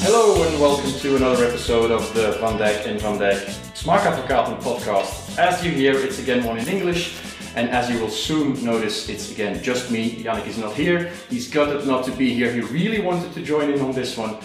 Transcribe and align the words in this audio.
Hello 0.00 0.46
and 0.46 0.60
welcome 0.60 0.92
to 1.00 1.16
another 1.16 1.44
episode 1.44 1.90
of 1.90 2.14
the 2.14 2.32
Van 2.40 2.56
Dyck 2.56 2.86
and 2.86 3.00
Van 3.00 3.18
Dyck 3.18 3.38
Smaakadvocaten 3.74 4.62
podcast. 4.62 5.36
As 5.38 5.64
you 5.64 5.72
hear, 5.72 5.98
it's 5.98 6.20
again 6.20 6.44
one 6.44 6.56
in 6.56 6.68
English, 6.68 7.20
and 7.56 7.68
as 7.70 7.90
you 7.90 7.98
will 7.98 8.08
soon 8.08 8.64
notice, 8.64 9.08
it's 9.08 9.32
again 9.32 9.60
just 9.60 9.90
me. 9.90 10.22
Yannick 10.22 10.46
is 10.46 10.56
not 10.56 10.72
here. 10.74 11.10
He's 11.28 11.50
gutted 11.50 11.84
not 11.84 12.04
to 12.04 12.12
be 12.12 12.32
here. 12.32 12.52
He 12.52 12.60
really 12.60 13.00
wanted 13.00 13.32
to 13.32 13.42
join 13.42 13.70
in 13.70 13.80
on 13.80 13.90
this 13.90 14.16
one, 14.16 14.38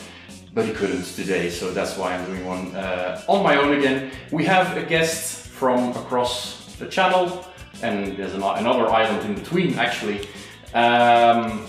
but 0.55 0.65
he 0.65 0.73
couldn't 0.73 1.03
today, 1.03 1.51
so 1.51 1.71
that's 1.71 1.97
why 1.97 2.15
I'm 2.15 2.25
doing 2.25 2.45
one 2.45 2.75
uh, 2.75 3.21
on 3.27 3.43
my 3.43 3.55
own 3.57 3.77
again. 3.77 4.11
We 4.31 4.45
have 4.45 4.75
a 4.75 4.83
guest 4.83 5.49
from 5.49 5.91
across 5.91 6.75
the 6.77 6.87
channel, 6.87 7.45
and 7.83 8.17
there's 8.17 8.33
an, 8.33 8.41
another 8.41 8.89
island 8.89 9.23
in 9.23 9.35
between 9.35 9.77
actually. 9.77 10.27
Um, 10.73 11.67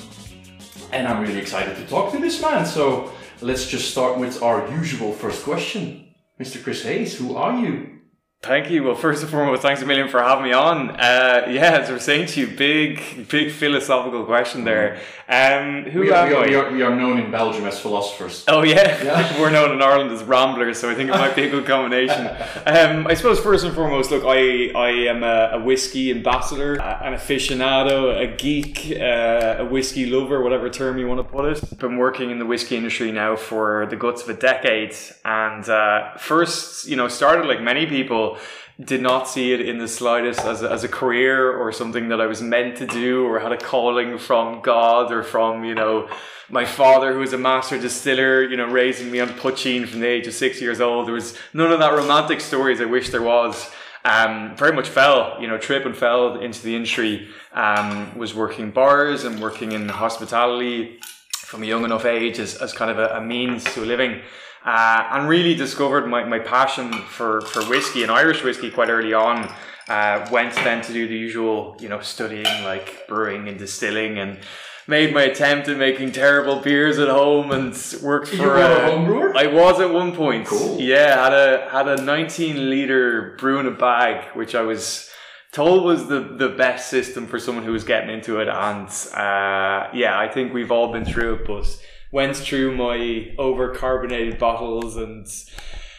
and 0.91 1.09
I'm 1.09 1.21
really 1.21 1.39
excited 1.39 1.77
to 1.77 1.87
talk 1.87 2.13
to 2.13 2.19
this 2.19 2.41
man. 2.41 2.65
So 2.65 3.13
let's 3.41 3.67
just 3.67 3.91
start 3.91 4.19
with 4.19 4.43
our 4.43 4.69
usual 4.71 5.13
first 5.13 5.45
question. 5.45 6.15
Mr. 6.41 6.63
Chris 6.63 6.83
Hayes, 6.83 7.17
who 7.17 7.37
are 7.37 7.59
you? 7.59 7.94
Thank 8.45 8.71
you. 8.71 8.85
Well, 8.85 8.95
first 8.95 9.23
and 9.23 9.31
foremost, 9.31 9.63
thanks 9.63 9.81
a 9.81 9.87
million 9.87 10.09
for 10.11 10.23
having 10.23 10.45
me 10.45 10.53
on. 10.53 10.91
Uh, 10.91 11.47
yeah, 11.49 11.79
as 11.79 11.89
we're 11.89 11.99
saying 11.99 12.27
to 12.27 12.41
you, 12.41 12.47
big, 12.47 13.27
big 13.31 13.51
philosophical 13.51 14.25
question 14.27 14.65
there. 14.65 15.01
Um, 15.27 15.85
who 15.85 16.01
We 16.01 16.11
are, 16.11 16.27
we, 16.29 16.35
are, 16.35 16.47
we, 16.47 16.55
are, 16.55 16.71
we 16.73 16.83
are 16.83 16.95
known 16.95 17.19
in 17.19 17.31
Belgium 17.31 17.65
as 17.65 17.81
philosophers. 17.81 18.45
Oh 18.47 18.63
yeah, 18.63 19.03
Yeah. 19.03 19.41
we're 19.41 19.49
known 19.49 19.73
in 19.73 19.81
Ireland 19.81 20.11
as 20.11 20.23
ramblers, 20.23 20.79
so 20.79 20.91
I 20.91 20.95
think 20.95 21.09
it 21.09 21.15
might 21.15 21.35
be 21.35 21.45
a 21.45 21.51
good 21.51 21.65
combination. 21.65 22.27
Um, 22.67 23.07
I 23.07 23.15
suppose 23.15 23.41
first 23.41 23.65
and 23.65 23.75
foremost, 23.75 24.11
look, 24.11 24.25
I 24.27 24.71
I 24.79 24.91
am 25.09 25.23
a, 25.23 25.53
a 25.53 25.65
whiskey 25.65 26.11
ambassador, 26.11 26.75
an 26.75 27.15
aficionado, 27.15 28.15
a 28.21 28.37
geek, 28.37 28.93
uh, 29.01 29.57
a 29.61 29.65
whiskey 29.65 30.05
lover, 30.05 30.43
whatever 30.43 30.69
term 30.69 30.99
you 30.99 31.09
want 31.09 31.21
to 31.21 31.25
put 31.25 31.47
it. 31.47 31.79
Been 31.79 31.97
working 31.97 32.31
in 32.31 32.39
the 32.39 32.47
whiskey 32.47 32.77
industry 32.77 33.11
now 33.11 33.37
for 33.37 33.87
the 33.87 33.97
guts 33.97 34.23
of 34.23 34.29
a 34.29 34.35
decade, 34.35 34.95
and 35.25 35.67
uh, 35.67 36.15
first, 36.19 36.87
you 36.87 36.97
know, 36.97 37.09
started 37.09 37.47
like 37.47 37.63
many 37.63 37.87
people. 37.87 38.34
Did 38.83 39.03
not 39.03 39.29
see 39.29 39.53
it 39.53 39.61
in 39.61 39.79
the 39.79 39.87
slightest 39.87 40.41
as 40.41 40.63
a, 40.63 40.71
as 40.71 40.83
a 40.83 40.89
career 40.89 41.53
or 41.53 41.71
something 41.71 42.09
that 42.09 42.21
I 42.21 42.27
was 42.27 42.43
meant 42.43 42.77
to 42.79 42.87
do 42.87 43.25
or 43.25 43.39
had 43.39 43.53
a 43.53 43.57
calling 43.57 44.19
from 44.19 44.63
God 44.63 45.13
or 45.13 45.23
from, 45.23 45.65
you 45.65 45.75
know, 45.75 46.09
my 46.51 46.65
father 46.65 47.13
who 47.13 47.21
was 47.21 47.33
a 47.33 47.39
master 47.39 47.79
distiller, 47.79 48.43
you 48.43 48.57
know, 48.57 48.67
raising 48.67 49.11
me 49.11 49.21
on 49.21 49.29
poitín 49.29 49.87
from 49.87 50.01
the 50.01 50.09
age 50.09 50.27
of 50.27 50.35
six 50.35 50.61
years 50.61 50.81
old. 50.81 51.07
There 51.07 51.15
was 51.15 51.37
none 51.53 51.73
of 51.73 51.79
that 51.79 51.93
romantic 51.93 52.41
stories 52.41 52.81
I 52.81 52.85
wish 52.87 53.11
there 53.11 53.23
was. 53.23 53.71
Um, 54.05 54.55
very 54.57 54.73
much 54.73 54.89
fell, 54.89 55.39
you 55.41 55.47
know, 55.47 55.57
trip 55.57 55.87
and 55.87 55.97
fell 55.97 56.39
into 56.41 56.63
the 56.63 56.77
industry. 56.77 57.29
Um, 57.53 58.19
was 58.19 58.35
working 58.35 58.71
bars 58.71 59.25
and 59.25 59.41
working 59.41 59.73
in 59.73 59.89
hospitality 59.89 60.99
from 61.33 61.63
a 61.63 61.67
young 61.67 61.85
enough 61.85 62.05
age 62.05 62.39
as, 62.39 62.57
as 62.57 62.73
kind 62.73 62.91
of 62.91 62.99
a, 62.99 63.17
a 63.17 63.21
means 63.21 63.65
to 63.73 63.83
a 63.83 63.87
living. 63.87 64.21
Uh, 64.65 65.09
and 65.13 65.29
really 65.29 65.55
discovered 65.55 66.07
my, 66.07 66.25
my 66.25 66.39
passion 66.39 66.91
for, 66.93 67.43
for 67.43 67.63
whiskey 67.65 68.03
and 68.03 68.11
Irish 68.11 68.43
whiskey 68.43 68.71
quite 68.71 68.89
early 68.89 69.13
on. 69.13 69.53
Uh, 69.87 70.27
went 70.33 70.55
then 70.55 70.83
to 70.83 70.95
do 70.95 71.07
the 71.07 71.15
usual, 71.15 71.77
you 71.79 71.91
know, 71.91 72.01
studying 72.01 72.65
like 72.65 73.07
brewing 73.07 73.49
and 73.49 73.59
distilling 73.59 74.19
and 74.19 74.39
made 74.87 75.15
my 75.15 75.23
attempt 75.23 75.69
at 75.69 75.77
making 75.77 76.13
terrible 76.13 76.61
beers 76.61 76.99
at 76.99 77.09
home 77.09 77.51
and 77.51 77.73
worked 78.03 78.29
for 78.29 78.37
You 78.37 78.43
were 78.43 78.57
a 78.57 78.91
home 78.91 79.07
brewer? 79.07 79.37
I 79.37 79.47
was 79.47 79.81
at 79.81 79.93
one 79.93 80.15
point. 80.15 80.47
Cool. 80.47 80.81
Yeah, 80.81 81.25
had 81.25 81.33
a 81.33 81.69
had 81.71 81.89
a 81.89 82.03
19 82.03 82.71
liter 82.71 83.37
brew 83.39 83.59
in 83.59 83.67
a 83.67 83.71
bag, 83.71 84.35
which 84.35 84.55
I 84.55 84.63
was 84.63 85.11
told 85.53 85.85
was 85.85 86.09
the 86.09 86.21
the 86.21 86.49
best 86.51 86.89
system 86.89 87.27
for 87.27 87.39
someone 87.39 87.65
who 87.65 87.73
was 87.73 87.85
getting 87.85 88.11
into 88.11 88.41
it. 88.41 88.49
And 88.49 88.89
uh, 89.15 89.91
yeah, 89.95 90.19
I 90.19 90.29
think 90.33 90.53
we've 90.53 90.71
all 90.71 90.93
been 90.93 91.05
through 91.05 91.35
it, 91.35 91.47
but 91.47 91.67
went 92.15 92.37
through 92.37 92.77
my 92.77 93.35
over 93.39 93.75
carbonated 93.75 94.39
bottles 94.39 94.97
and 94.97 95.27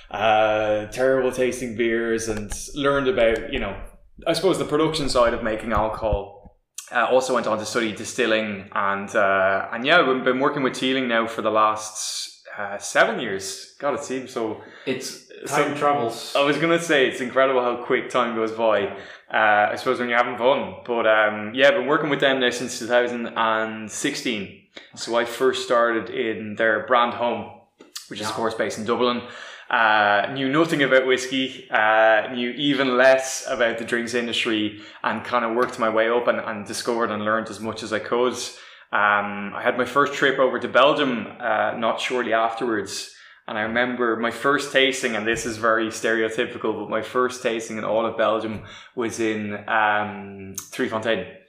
uh, 0.09 0.85
terrible 0.87 1.29
tasting 1.29 1.75
beers 1.75 2.29
and 2.29 2.53
learned 2.73 3.09
about 3.09 3.51
you 3.51 3.59
know 3.59 3.77
I 4.25 4.31
suppose 4.31 4.57
the 4.57 4.65
production 4.65 5.09
side 5.09 5.33
of 5.33 5.43
making 5.43 5.73
alcohol. 5.73 6.31
Uh, 6.91 7.05
also 7.05 7.33
went 7.33 7.47
on 7.47 7.57
to 7.57 7.65
study 7.65 7.91
distilling 7.91 8.69
and 8.73 9.13
uh, 9.13 9.67
and 9.73 9.85
yeah, 9.85 10.07
we've 10.07 10.23
been 10.23 10.39
working 10.39 10.63
with 10.63 10.73
Teeling 10.73 11.07
now 11.09 11.27
for 11.27 11.41
the 11.41 11.51
last 11.51 12.43
uh, 12.57 12.77
seven 12.77 13.19
years. 13.19 13.75
God, 13.79 13.95
it 13.95 14.03
seems 14.03 14.31
so. 14.31 14.61
It's 14.85 15.27
time 15.47 15.75
travels. 15.75 16.33
I 16.35 16.43
was 16.43 16.57
gonna 16.57 16.79
say 16.79 17.07
it's 17.09 17.19
incredible 17.19 17.61
how 17.61 17.83
quick 17.83 18.09
time 18.09 18.35
goes 18.35 18.53
by. 18.53 18.85
Uh, 19.33 19.71
I 19.71 19.75
suppose 19.75 19.99
when 19.99 20.07
you're 20.07 20.17
having 20.17 20.37
fun, 20.37 20.75
but 20.85 21.05
um, 21.07 21.53
yeah, 21.53 21.69
I've 21.69 21.73
been 21.73 21.87
working 21.87 22.09
with 22.09 22.21
them 22.21 22.39
now 22.39 22.51
since 22.51 22.79
2016. 22.79 24.64
So 24.95 25.15
I 25.15 25.25
first 25.25 25.63
started 25.63 26.09
in 26.09 26.55
their 26.55 26.85
brand 26.85 27.13
home, 27.13 27.51
which 28.07 28.21
is 28.21 28.27
of 28.27 28.33
course 28.33 28.53
based 28.53 28.77
in 28.77 28.85
Dublin. 28.85 29.21
Uh, 29.69 30.27
knew 30.33 30.47
nothing 30.47 30.83
about 30.83 31.07
whiskey, 31.07 31.67
uh, 31.71 32.27
knew 32.31 32.51
even 32.51 32.97
less 32.97 33.45
about 33.49 33.79
the 33.79 33.83
drinks 33.83 34.13
industry, 34.13 34.79
and 35.03 35.23
kind 35.23 35.43
of 35.43 35.55
worked 35.55 35.79
my 35.79 35.89
way 35.89 36.07
up 36.07 36.27
and, 36.27 36.39
and 36.39 36.67
discovered 36.67 37.09
and 37.09 37.25
learned 37.25 37.49
as 37.49 37.59
much 37.59 37.81
as 37.81 37.91
I 37.91 37.99
could. 37.99 38.33
Um, 38.91 39.53
I 39.55 39.61
had 39.63 39.77
my 39.77 39.85
first 39.85 40.13
trip 40.13 40.37
over 40.39 40.59
to 40.59 40.67
Belgium 40.67 41.27
uh, 41.39 41.73
not 41.77 41.99
shortly 41.99 42.33
afterwards. 42.33 43.11
And 43.47 43.57
I 43.57 43.61
remember 43.61 44.15
my 44.15 44.31
first 44.31 44.71
tasting, 44.71 45.15
and 45.15 45.27
this 45.27 45.45
is 45.45 45.57
very 45.57 45.87
stereotypical, 45.89 46.79
but 46.79 46.89
my 46.89 47.01
first 47.01 47.43
tasting 47.43 47.77
in 47.77 47.83
all 47.83 48.05
of 48.05 48.17
Belgium 48.17 48.63
was 48.95 49.19
in 49.19 49.53
um, 49.67 50.55
Three 50.71 50.89
Fonteinen. 50.89 51.44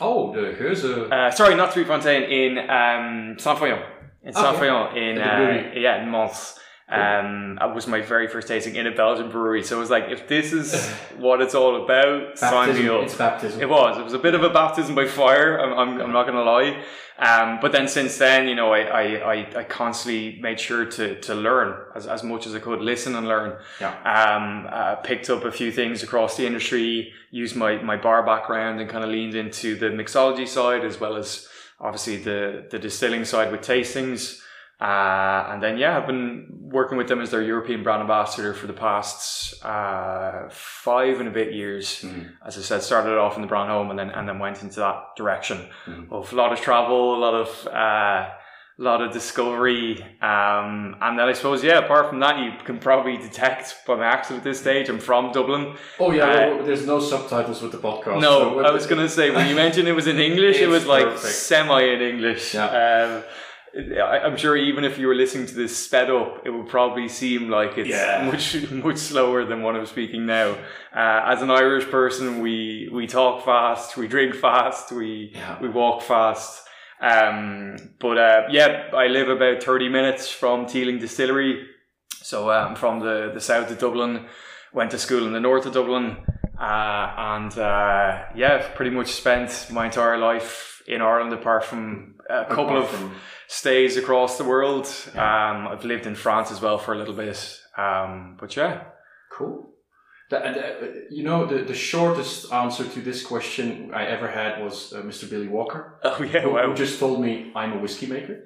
Oh, 0.00 0.32
the 0.32 0.54
Geuze. 0.58 1.10
Uh, 1.10 1.30
sorry, 1.30 1.54
not 1.54 1.72
Three 1.72 1.84
Fonteinen, 1.84 2.28
in 2.28 2.58
um, 2.58 3.38
Saint 3.38 3.58
Feuillien. 3.58 3.82
In 4.22 4.32
Saint 4.32 4.46
Okay. 4.48 4.66
Feuillien, 4.66 4.96
in, 4.96 5.18
uh, 5.18 5.72
yeah, 5.74 6.02
in 6.02 6.08
Mons. 6.10 6.58
Um, 6.88 7.56
that 7.58 7.74
was 7.74 7.88
my 7.88 8.00
very 8.00 8.28
first 8.28 8.46
tasting 8.46 8.76
in 8.76 8.86
a 8.86 8.92
Belgian 8.92 9.28
brewery. 9.28 9.64
So 9.64 9.76
it 9.76 9.80
was 9.80 9.90
like, 9.90 10.04
if 10.08 10.28
this 10.28 10.52
is 10.52 10.88
what 11.16 11.40
it's 11.40 11.54
all 11.54 11.84
about, 11.84 12.38
sign 12.38 12.74
me 12.74 12.88
up. 12.88 13.02
It's 13.02 13.16
baptism. 13.16 13.60
It 13.60 13.68
was. 13.68 13.98
It 13.98 14.04
was 14.04 14.12
a 14.12 14.18
bit 14.18 14.34
of 14.34 14.44
a 14.44 14.50
baptism 14.50 14.94
by 14.94 15.06
fire. 15.06 15.58
I'm, 15.58 15.72
I'm, 15.76 16.00
I'm 16.00 16.12
not 16.12 16.26
going 16.26 16.36
to 16.36 16.44
lie. 16.44 16.84
Um, 17.18 17.58
but 17.60 17.72
then 17.72 17.88
since 17.88 18.18
then, 18.18 18.46
you 18.46 18.54
know, 18.54 18.72
I, 18.72 18.80
I, 18.82 19.34
I, 19.34 19.58
I 19.60 19.64
constantly 19.64 20.38
made 20.40 20.60
sure 20.60 20.84
to, 20.84 21.18
to 21.22 21.34
learn 21.34 21.74
as, 21.94 22.06
as 22.06 22.22
much 22.22 22.46
as 22.46 22.54
I 22.54 22.60
could, 22.60 22.80
listen 22.80 23.16
and 23.16 23.26
learn. 23.26 23.58
Yeah. 23.80 23.94
Um, 24.02 24.68
uh, 24.70 24.96
picked 24.96 25.28
up 25.28 25.44
a 25.44 25.50
few 25.50 25.72
things 25.72 26.02
across 26.02 26.36
the 26.36 26.46
industry, 26.46 27.12
used 27.30 27.56
my, 27.56 27.82
my 27.82 27.96
bar 27.96 28.24
background 28.24 28.80
and 28.80 28.88
kind 28.88 29.02
of 29.02 29.10
leaned 29.10 29.34
into 29.34 29.76
the 29.76 29.86
mixology 29.86 30.46
side 30.46 30.84
as 30.84 31.00
well 31.00 31.16
as 31.16 31.48
obviously 31.80 32.18
the, 32.18 32.66
the 32.70 32.78
distilling 32.78 33.24
side 33.24 33.50
with 33.50 33.62
tastings. 33.62 34.42
Uh, 34.80 35.48
and 35.52 35.62
then, 35.62 35.78
yeah, 35.78 35.96
I've 35.96 36.06
been 36.06 36.46
working 36.70 36.98
with 36.98 37.08
them 37.08 37.20
as 37.22 37.30
their 37.30 37.40
European 37.42 37.82
brand 37.82 38.02
ambassador 38.02 38.52
for 38.52 38.66
the 38.66 38.74
past 38.74 39.64
uh, 39.64 40.48
five 40.50 41.18
and 41.18 41.28
a 41.28 41.32
bit 41.32 41.54
years. 41.54 42.02
Mhm. 42.04 42.32
As 42.46 42.58
I 42.58 42.60
said, 42.60 42.82
started 42.82 43.16
off 43.16 43.36
in 43.36 43.42
the 43.42 43.48
brown 43.48 43.68
home 43.68 43.88
and 43.90 43.98
then 43.98 44.10
and 44.10 44.28
then 44.28 44.38
went 44.38 44.62
into 44.62 44.80
that 44.80 45.16
direction 45.16 45.58
Mhm. 45.86 46.12
of 46.12 46.30
a 46.32 46.36
lot 46.36 46.52
of 46.52 46.60
travel, 46.60 47.14
a 47.16 47.20
lot 47.26 47.32
of 47.34 47.66
uh, 47.68 48.28
lot 48.78 49.00
of 49.00 49.10
discovery, 49.10 50.02
um, 50.20 50.96
and 51.00 51.18
then 51.18 51.26
I 51.26 51.32
suppose 51.32 51.64
yeah. 51.64 51.78
Apart 51.78 52.10
from 52.10 52.20
that, 52.20 52.38
you 52.40 52.50
can 52.66 52.78
probably 52.78 53.16
detect 53.16 53.74
by 53.86 53.94
my 53.94 54.04
accent 54.04 54.36
at 54.40 54.44
this 54.44 54.60
stage. 54.60 54.90
I'm 54.90 54.98
from 54.98 55.32
Dublin. 55.32 55.74
Oh 55.98 56.10
yeah, 56.10 56.24
Uh, 56.26 56.54
well, 56.56 56.64
there's 56.66 56.86
no 56.86 57.00
subtitles 57.00 57.62
with 57.62 57.72
the 57.72 57.78
podcast. 57.78 58.20
No, 58.20 58.34
so- 58.60 58.60
I 58.66 58.70
was 58.72 58.86
gonna 58.86 59.08
say 59.08 59.30
when 59.30 59.48
you 59.48 59.54
mentioned 59.56 59.88
it 59.88 59.94
was 59.94 60.06
in 60.06 60.18
English, 60.18 60.60
it 60.60 60.68
was 60.68 60.84
like 60.86 61.04
perfect. 61.06 61.32
semi 61.32 61.80
in 61.94 62.02
English. 62.02 62.52
Yeah. 62.54 62.66
Um, 62.66 63.22
I'm 63.76 64.36
sure 64.36 64.56
even 64.56 64.84
if 64.84 64.96
you 64.98 65.06
were 65.06 65.14
listening 65.14 65.46
to 65.46 65.54
this 65.54 65.76
sped 65.76 66.10
up, 66.10 66.46
it 66.46 66.50
would 66.50 66.68
probably 66.68 67.08
seem 67.08 67.50
like 67.50 67.76
it's 67.76 67.88
Yeah. 67.90 68.24
much 68.32 68.70
much 68.70 68.96
slower 68.96 69.44
than 69.44 69.62
what 69.62 69.76
I'm 69.76 69.86
speaking 69.86 70.24
now. 70.26 70.52
Uh, 70.94 71.22
as 71.26 71.42
an 71.42 71.50
Irish 71.50 71.84
person, 71.90 72.40
we 72.40 72.88
we 72.92 73.06
talk 73.06 73.44
fast, 73.44 73.96
we 73.96 74.08
drink 74.08 74.34
fast, 74.34 74.92
we 74.92 75.32
Yeah. 75.34 75.58
we 75.60 75.68
walk 75.68 76.02
fast. 76.02 76.62
Um, 77.00 77.76
but 78.00 78.16
uh, 78.16 78.42
yeah, 78.50 78.88
I 78.94 79.08
live 79.08 79.28
about 79.28 79.62
30 79.62 79.90
minutes 79.90 80.30
from 80.30 80.64
Teeling 80.66 80.98
Distillery. 80.98 81.66
So 82.22 82.48
uh, 82.48 82.66
I'm 82.68 82.74
from 82.74 83.00
the, 83.00 83.30
the 83.34 83.40
south 83.40 83.70
of 83.70 83.78
Dublin, 83.78 84.26
went 84.72 84.90
to 84.92 84.98
school 84.98 85.26
in 85.26 85.32
the 85.34 85.40
north 85.40 85.66
of 85.66 85.74
Dublin, 85.74 86.16
uh, 86.58 87.14
and 87.18 87.52
uh, 87.58 88.22
yeah, 88.34 88.66
pretty 88.74 88.90
much 88.90 89.08
spent 89.12 89.68
my 89.70 89.84
entire 89.84 90.16
life 90.16 90.82
in 90.88 91.02
Ireland 91.02 91.34
apart 91.34 91.64
from 91.64 92.14
a 92.30 92.46
couple 92.46 92.78
Apart 92.78 92.82
of 92.84 92.88
from- 92.88 93.14
stays 93.48 93.96
across 93.96 94.38
the 94.38 94.44
world. 94.44 94.86
Um, 95.14 95.68
I've 95.68 95.84
lived 95.84 96.06
in 96.06 96.14
France 96.14 96.50
as 96.50 96.60
well 96.60 96.78
for 96.78 96.94
a 96.94 96.98
little 96.98 97.14
bit. 97.14 97.60
Um, 97.76 98.36
but 98.40 98.56
yeah, 98.56 98.84
Cool. 99.30 99.70
The, 100.30 100.38
the, 100.38 101.06
you 101.14 101.22
know, 101.22 101.46
the, 101.46 101.62
the 101.62 101.74
shortest 101.74 102.52
answer 102.52 102.82
to 102.84 103.00
this 103.00 103.24
question 103.24 103.92
I 103.94 104.06
ever 104.06 104.26
had 104.28 104.60
was 104.64 104.92
uh, 104.92 105.02
Mr. 105.02 105.30
Billy 105.30 105.46
Walker, 105.46 106.00
oh 106.04 106.20
yeah, 106.22 106.40
who, 106.40 106.54
wow. 106.54 106.66
who 106.68 106.74
just 106.74 106.98
told 106.98 107.20
me 107.20 107.52
I'm 107.54 107.74
a 107.74 107.78
whiskey 107.78 108.06
maker. 108.06 108.42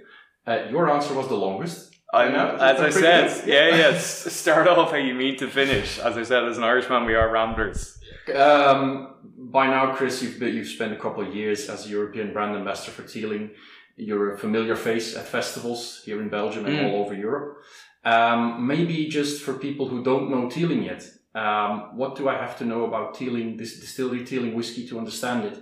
Uh, 0.47 0.65
your 0.71 0.91
answer 0.91 1.15
was 1.15 1.29
the 1.29 1.37
longest. 1.37 1.95
I 2.13 2.25
Yeah, 2.27 2.33
know, 2.33 2.57
as 2.57 2.81
I 2.81 2.91
said, 2.91 3.45
good. 3.45 3.49
yeah, 3.49 3.77
yeah. 3.77 3.99
Start 4.43 4.67
off 4.67 4.91
how 4.91 4.97
you 4.99 5.15
mean 5.15 5.37
to 5.39 5.49
finish. 5.49 5.99
As 6.01 6.19
I 6.19 6.25
said, 6.25 6.45
as 6.45 6.59
an 6.59 6.65
Irishman, 6.65 7.07
we 7.07 7.15
are 7.15 7.31
ramblers. 7.31 7.99
Um, 8.35 9.15
by 9.39 9.67
now, 9.69 9.95
Chris, 9.95 10.23
you've 10.23 10.43
you've 10.43 10.67
spent 10.69 10.93
a 10.93 10.97
couple 10.97 11.27
of 11.27 11.35
years 11.35 11.69
as 11.71 11.87
a 11.87 11.89
European 11.89 12.33
brand 12.33 12.57
ambassador 12.57 12.91
for 12.93 13.05
Teeling. 13.09 13.51
You're 13.97 14.35
a 14.35 14.39
familiar 14.39 14.77
face 14.77 15.17
at 15.17 15.27
festivals 15.27 16.03
here 16.05 16.21
in 16.23 16.29
Belgium 16.29 16.67
and 16.67 16.77
Mm. 16.77 16.85
all 16.93 17.05
over 17.05 17.15
Europe. 17.15 17.59
Um, 18.05 18.67
maybe 18.67 19.09
just 19.09 19.43
for 19.43 19.55
people 19.55 19.89
who 19.89 20.03
don't 20.03 20.31
know 20.31 20.49
Teeling 20.49 20.83
yet, 20.85 21.03
um, 21.35 21.97
what 21.97 22.17
do 22.17 22.29
I 22.29 22.37
have 22.37 22.57
to 22.59 22.65
know 22.65 22.85
about 22.85 23.15
Teeling, 23.15 23.57
this 23.57 23.79
distillery 23.79 24.25
Teeling 24.25 24.55
whiskey 24.55 24.87
to 24.89 24.99
understand 24.99 25.45
it? 25.45 25.59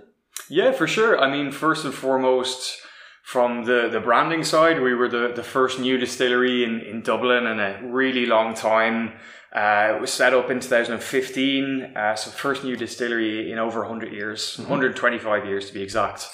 Yeah, 0.48 0.72
for 0.72 0.86
sure. 0.86 1.18
I 1.18 1.30
mean, 1.30 1.50
first 1.50 1.84
and 1.84 1.92
foremost, 1.92 2.80
from 3.24 3.64
the, 3.64 3.88
the 3.90 4.00
branding 4.00 4.44
side, 4.44 4.80
we 4.80 4.94
were 4.94 5.08
the, 5.08 5.32
the 5.34 5.42
first 5.42 5.78
new 5.80 5.98
distillery 5.98 6.64
in, 6.64 6.80
in 6.80 7.02
Dublin 7.02 7.46
in 7.46 7.60
a 7.60 7.80
really 7.84 8.24
long 8.24 8.54
time. 8.54 9.12
Uh, 9.54 9.94
it 9.96 10.00
was 10.00 10.10
set 10.12 10.32
up 10.32 10.48
in 10.50 10.60
2015, 10.60 11.92
uh, 11.96 12.14
so 12.14 12.30
first 12.30 12.64
new 12.64 12.76
distillery 12.76 13.50
in 13.50 13.58
over 13.58 13.80
100 13.80 14.12
years, 14.12 14.56
125 14.58 15.44
years 15.46 15.66
to 15.68 15.74
be 15.74 15.82
exact. 15.82 16.28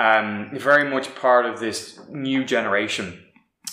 Um, 0.00 0.50
very 0.54 0.88
much 0.88 1.14
part 1.14 1.44
of 1.44 1.60
this 1.60 2.00
new 2.08 2.42
generation 2.42 3.22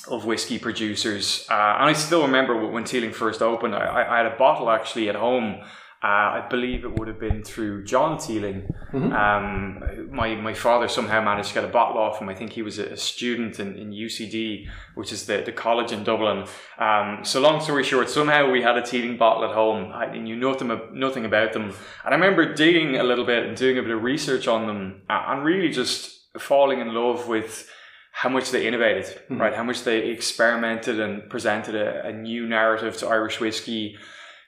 of 0.09 0.25
whiskey 0.25 0.59
producers. 0.59 1.47
Uh, 1.49 1.53
and 1.79 1.89
I 1.89 1.93
still 1.93 2.23
remember 2.23 2.69
when 2.69 2.83
Teeling 2.83 3.13
first 3.13 3.41
opened, 3.41 3.73
I, 3.73 4.05
I 4.09 4.17
had 4.17 4.25
a 4.25 4.35
bottle 4.35 4.69
actually 4.69 5.07
at 5.07 5.15
home. 5.15 5.61
Uh, 6.03 6.39
I 6.39 6.47
believe 6.47 6.83
it 6.83 6.99
would 6.99 7.07
have 7.07 7.19
been 7.19 7.43
through 7.43 7.85
John 7.85 8.19
Teeling. 8.19 8.69
Um, 8.93 10.09
my, 10.11 10.35
my 10.35 10.53
father 10.53 10.87
somehow 10.87 11.21
managed 11.21 11.49
to 11.49 11.53
get 11.55 11.63
a 11.63 11.69
bottle 11.69 11.99
off 11.99 12.21
him. 12.21 12.29
I 12.29 12.35
think 12.35 12.51
he 12.51 12.61
was 12.61 12.77
a, 12.77 12.85
a 12.85 12.97
student 12.97 13.59
in, 13.59 13.75
in 13.75 13.91
UCD, 13.91 14.67
which 14.95 15.11
is 15.11 15.25
the, 15.25 15.41
the 15.43 15.51
college 15.51 15.91
in 15.91 16.03
Dublin. 16.03 16.45
Um, 16.77 17.19
so 17.23 17.39
long 17.39 17.61
story 17.61 17.83
short, 17.83 18.09
somehow 18.09 18.51
we 18.51 18.61
had 18.61 18.77
a 18.77 18.83
Teeling 18.83 19.17
bottle 19.17 19.45
at 19.45 19.55
home. 19.55 19.91
I 19.91 20.15
knew 20.17 20.35
nothing, 20.35 20.69
nothing 20.93 21.25
about 21.25 21.53
them. 21.53 21.73
And 22.05 22.13
I 22.13 22.15
remember 22.15 22.53
digging 22.53 22.97
a 22.97 23.03
little 23.03 23.25
bit 23.25 23.45
and 23.45 23.57
doing 23.57 23.79
a 23.79 23.81
bit 23.81 23.91
of 23.91 24.03
research 24.03 24.47
on 24.47 24.67
them 24.67 25.01
and 25.09 25.43
really 25.43 25.69
just 25.69 26.16
falling 26.39 26.79
in 26.79 26.93
love 26.93 27.27
with 27.27 27.69
how 28.11 28.29
much 28.29 28.49
they 28.51 28.65
innovated, 28.67 29.05
right? 29.29 29.53
How 29.53 29.63
much 29.63 29.83
they 29.83 30.09
experimented 30.09 30.99
and 30.99 31.29
presented 31.29 31.75
a, 31.75 32.07
a 32.07 32.11
new 32.11 32.47
narrative 32.47 32.97
to 32.97 33.07
Irish 33.07 33.39
whiskey. 33.39 33.95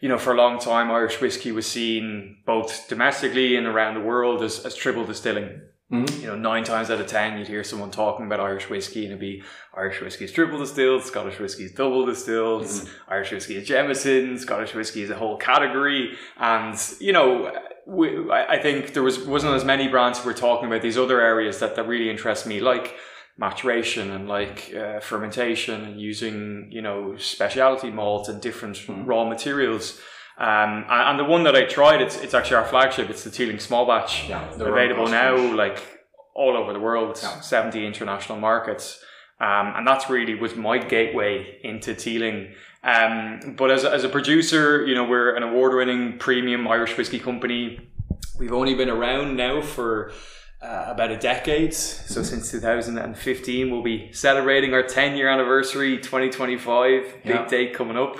You 0.01 0.09
know, 0.09 0.17
for 0.17 0.33
a 0.33 0.37
long 0.37 0.59
time, 0.59 0.89
Irish 0.89 1.19
whiskey 1.21 1.51
was 1.51 1.67
seen 1.67 2.37
both 2.45 2.87
domestically 2.87 3.55
and 3.57 3.67
around 3.67 3.95
the 3.95 4.01
world 4.01 4.41
as, 4.41 4.65
as 4.65 4.73
triple 4.75 5.05
distilling. 5.05 5.61
Mhm. 5.91 6.21
You 6.21 6.27
know, 6.27 6.35
nine 6.35 6.63
times 6.63 6.89
out 6.91 7.01
of 7.01 7.07
ten, 7.07 7.37
you'd 7.37 7.47
hear 7.47 7.63
someone 7.63 7.89
talking 7.91 8.25
about 8.27 8.39
Irish 8.39 8.69
whiskey, 8.69 9.03
and 9.05 9.07
it'd 9.11 9.19
be 9.19 9.43
Irish 9.75 9.99
whiskey 10.01 10.25
is 10.25 10.31
triple 10.31 10.59
distilled, 10.59 11.03
Scottish 11.03 11.39
whiskey 11.39 11.63
is 11.63 11.71
double 11.71 12.05
distilled, 12.05 12.67
Irish 13.07 13.31
whiskey 13.31 13.55
is 13.55 13.67
Jameson, 13.67 14.37
Scottish 14.37 14.73
whiskey 14.75 15.01
is 15.01 15.09
a 15.09 15.15
whole 15.15 15.37
category, 15.37 16.15
and 16.37 16.77
you 16.99 17.11
know, 17.11 17.51
we, 17.89 18.29
I 18.31 18.61
think 18.61 18.93
there 18.93 19.03
was 19.03 19.19
wasn't 19.19 19.53
as 19.55 19.65
many 19.65 19.87
brands 19.87 20.19
who 20.19 20.27
were 20.27 20.33
talking 20.33 20.67
about 20.67 20.81
these 20.81 20.97
other 20.97 21.19
areas 21.21 21.59
that 21.59 21.75
that 21.75 21.87
really 21.87 22.09
interest 22.09 22.45
me, 22.45 22.59
like 22.59 22.95
maturation 23.37 24.11
and 24.11 24.27
like 24.27 24.73
uh, 24.75 24.99
fermentation 24.99 25.83
and 25.85 25.99
using 25.99 26.67
you 26.71 26.81
know 26.81 27.15
specialty 27.17 27.89
malts 27.89 28.29
and 28.29 28.41
different 28.41 28.77
raw 29.05 29.23
materials. 29.27 29.99
Um, 30.37 30.85
and, 30.89 31.09
and 31.09 31.19
the 31.19 31.25
one 31.25 31.43
that 31.43 31.55
I 31.55 31.65
tried, 31.65 32.01
it's 32.01 32.17
it's 32.17 32.33
actually 32.33 32.57
our 32.57 32.65
flagship. 32.65 33.09
It's 33.09 33.23
the 33.23 33.31
Teeling 33.31 33.59
Small 33.59 33.85
Batch, 33.85 34.29
Yeah, 34.29 34.49
available 34.53 35.07
now 35.07 35.35
like 35.55 35.81
all 36.35 36.55
over 36.55 36.71
the 36.73 36.79
world, 36.79 37.19
Yeah. 37.21 37.39
seventy 37.41 37.85
international 37.85 38.39
markets. 38.39 39.03
Um, 39.41 39.73
and 39.77 39.87
that's 39.87 40.09
really 40.09 40.35
was 40.35 40.55
my 40.55 40.77
gateway 40.77 41.59
into 41.63 41.95
Teeling. 41.95 42.53
Um, 42.83 43.55
but 43.57 43.71
as 43.71 43.83
a, 43.83 43.91
as 43.91 44.03
a 44.03 44.09
producer, 44.09 44.85
you 44.85 44.95
know, 44.95 45.03
we're 45.03 45.35
an 45.35 45.43
award-winning 45.43 46.17
premium 46.17 46.67
Irish 46.67 46.97
whiskey 46.97 47.19
company. 47.19 47.89
We've 48.39 48.53
only 48.53 48.73
been 48.73 48.89
around 48.89 49.35
now 49.35 49.61
for 49.61 50.13
uh, 50.61 50.85
about 50.87 51.11
a 51.11 51.17
decade. 51.17 51.73
So 51.73 52.23
since 52.23 52.51
2015, 52.51 53.69
we'll 53.71 53.83
be 53.83 54.11
celebrating 54.13 54.73
our 54.73 54.83
10 54.83 55.17
year 55.17 55.29
anniversary, 55.29 55.97
2025, 55.97 57.03
big 57.23 57.25
Yeah. 57.25 57.47
date 57.47 57.73
coming 57.73 57.97
up. 57.97 58.17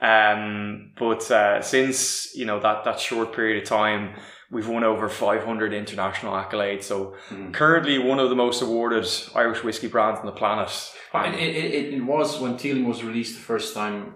Um, 0.00 0.92
but 0.96 1.28
uh, 1.30 1.60
since 1.60 2.34
you 2.36 2.44
know 2.46 2.60
that 2.60 2.84
that 2.84 3.00
short 3.00 3.34
period 3.34 3.60
of 3.62 3.68
time, 3.68 4.14
we've 4.50 4.68
won 4.68 4.82
over 4.84 5.08
500 5.08 5.74
international 5.74 6.32
accolades. 6.32 6.84
So 6.84 7.14
hmm. 7.28 7.50
currently 7.52 7.98
one 7.98 8.18
of 8.18 8.30
the 8.30 8.36
most 8.36 8.62
awarded 8.62 9.06
Irish 9.34 9.62
whiskey 9.62 9.88
brands 9.88 10.20
on 10.20 10.26
the 10.26 10.32
planet. 10.32 10.70
And 11.12 11.34
it, 11.34 11.54
it, 11.56 11.74
it- 11.74 11.94
it 11.94 12.00
was 12.02 12.40
when 12.40 12.56
Teeling 12.56 12.86
was 12.88 13.02
released 13.04 13.34
the 13.36 13.42
first 13.42 13.74
time, 13.74 14.14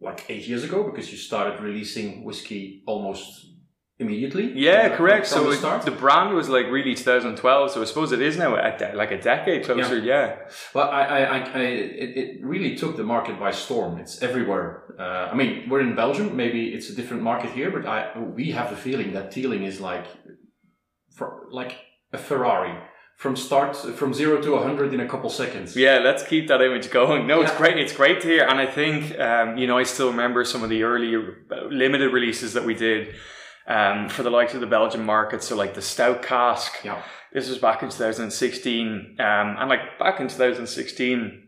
like 0.00 0.24
eight 0.28 0.46
years 0.46 0.64
ago, 0.64 0.82
because 0.84 1.10
you 1.10 1.16
started 1.18 1.60
releasing 1.62 2.24
whiskey 2.24 2.82
almost 2.86 3.46
immediately. 3.98 4.52
Yeah, 4.54 4.88
From- 4.88 4.96
correct. 4.98 5.26
So 5.26 5.44
the 5.44 5.50
it- 5.50 5.56
start. 5.58 5.82
the 5.82 5.90
brand 5.90 6.34
was 6.34 6.48
like 6.48 6.66
really 6.66 6.94
2012. 6.94 7.70
So 7.70 7.80
I 7.80 7.84
suppose 7.84 8.12
it 8.12 8.20
is 8.20 8.36
now 8.36 8.54
a 8.56 8.76
de- 8.76 8.94
like 8.94 9.10
a 9.10 9.20
decade 9.20 9.64
closer. 9.64 9.98
Yeah. 9.98 10.36
Well, 10.74 10.88
I, 10.88 11.02
I, 11.02 11.20
I, 11.20 11.38
I 11.38 11.60
it, 12.04 12.16
it 12.16 12.44
really 12.44 12.76
took 12.76 12.96
the 12.96 13.04
market 13.04 13.38
by 13.40 13.50
storm. 13.50 13.98
It's 13.98 14.22
everywhere. 14.22 14.94
Uh, 14.98 15.30
I 15.32 15.34
mean, 15.34 15.68
we're 15.68 15.80
in 15.80 15.94
Belgium. 15.94 16.36
Maybe 16.36 16.68
it's 16.68 16.90
a 16.90 16.94
different 16.94 17.22
market 17.22 17.50
here, 17.52 17.70
but 17.70 17.86
I 17.86 18.18
we 18.18 18.52
have 18.52 18.70
the 18.70 18.76
feeling 18.76 19.12
that 19.12 19.30
Teeling 19.30 19.64
is 19.64 19.80
like, 19.80 20.06
for, 21.14 21.46
like 21.50 21.76
a 22.12 22.18
Ferrari 22.18 22.76
from 23.16 23.34
start 23.34 23.74
from 23.74 24.12
zero 24.12 24.42
to 24.42 24.58
hundred 24.58 24.92
in 24.92 25.00
a 25.00 25.08
couple 25.08 25.30
seconds. 25.30 25.74
Yeah, 25.74 25.98
let's 26.00 26.22
keep 26.22 26.48
that 26.48 26.60
image 26.60 26.90
going. 26.90 27.26
No, 27.26 27.40
it's 27.40 27.54
great. 27.56 27.78
It's 27.78 27.94
great 27.94 28.20
to 28.20 28.28
hear, 28.28 28.44
and 28.46 28.60
I 28.60 28.66
think 28.66 29.18
um, 29.18 29.56
you 29.56 29.66
know 29.66 29.78
I 29.78 29.84
still 29.84 30.10
remember 30.10 30.44
some 30.44 30.62
of 30.62 30.68
the 30.68 30.82
early 30.82 31.14
uh, 31.16 31.64
limited 31.70 32.12
releases 32.12 32.52
that 32.52 32.64
we 32.64 32.74
did 32.74 33.14
um, 33.66 34.08
for 34.08 34.22
the 34.22 34.30
likes 34.30 34.54
of 34.54 34.60
the 34.60 34.66
Belgian 34.66 35.04
market. 35.04 35.42
So 35.42 35.56
like 35.56 35.74
the 35.74 35.82
Stout 35.82 36.22
Cask. 36.22 36.72
Yeah. 36.84 37.02
This 37.32 37.48
was 37.48 37.58
back 37.58 37.82
in 37.82 37.90
2016, 37.90 39.16
um, 39.18 39.26
and 39.58 39.68
like 39.68 39.98
back 39.98 40.20
in 40.20 40.28
2016. 40.28 41.42